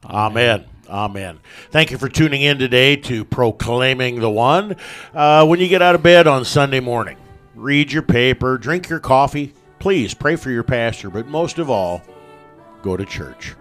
Amen. 0.04 0.64
Amen. 0.88 1.38
Thank 1.70 1.92
you 1.92 1.98
for 1.98 2.08
tuning 2.08 2.42
in 2.42 2.58
today 2.58 2.96
to 2.96 3.24
Proclaiming 3.24 4.18
the 4.18 4.28
One. 4.28 4.74
Uh, 5.14 5.46
when 5.46 5.60
you 5.60 5.68
get 5.68 5.80
out 5.80 5.94
of 5.94 6.02
bed 6.02 6.26
on 6.26 6.44
Sunday 6.44 6.80
morning, 6.80 7.18
read 7.54 7.92
your 7.92 8.02
paper, 8.02 8.58
drink 8.58 8.88
your 8.88 8.98
coffee. 8.98 9.54
Please 9.84 10.14
pray 10.14 10.36
for 10.36 10.50
your 10.50 10.62
pastor, 10.62 11.10
but 11.10 11.26
most 11.26 11.58
of 11.58 11.68
all, 11.68 12.02
go 12.80 12.96
to 12.96 13.04
church. 13.04 13.54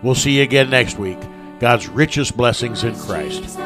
We'll 0.00 0.14
see 0.14 0.36
you 0.36 0.44
again 0.44 0.70
next 0.70 0.96
week. 0.96 1.18
God's 1.58 1.88
richest 1.88 2.36
blessings 2.36 2.84
in 2.84 2.94
Christ. 2.94 3.58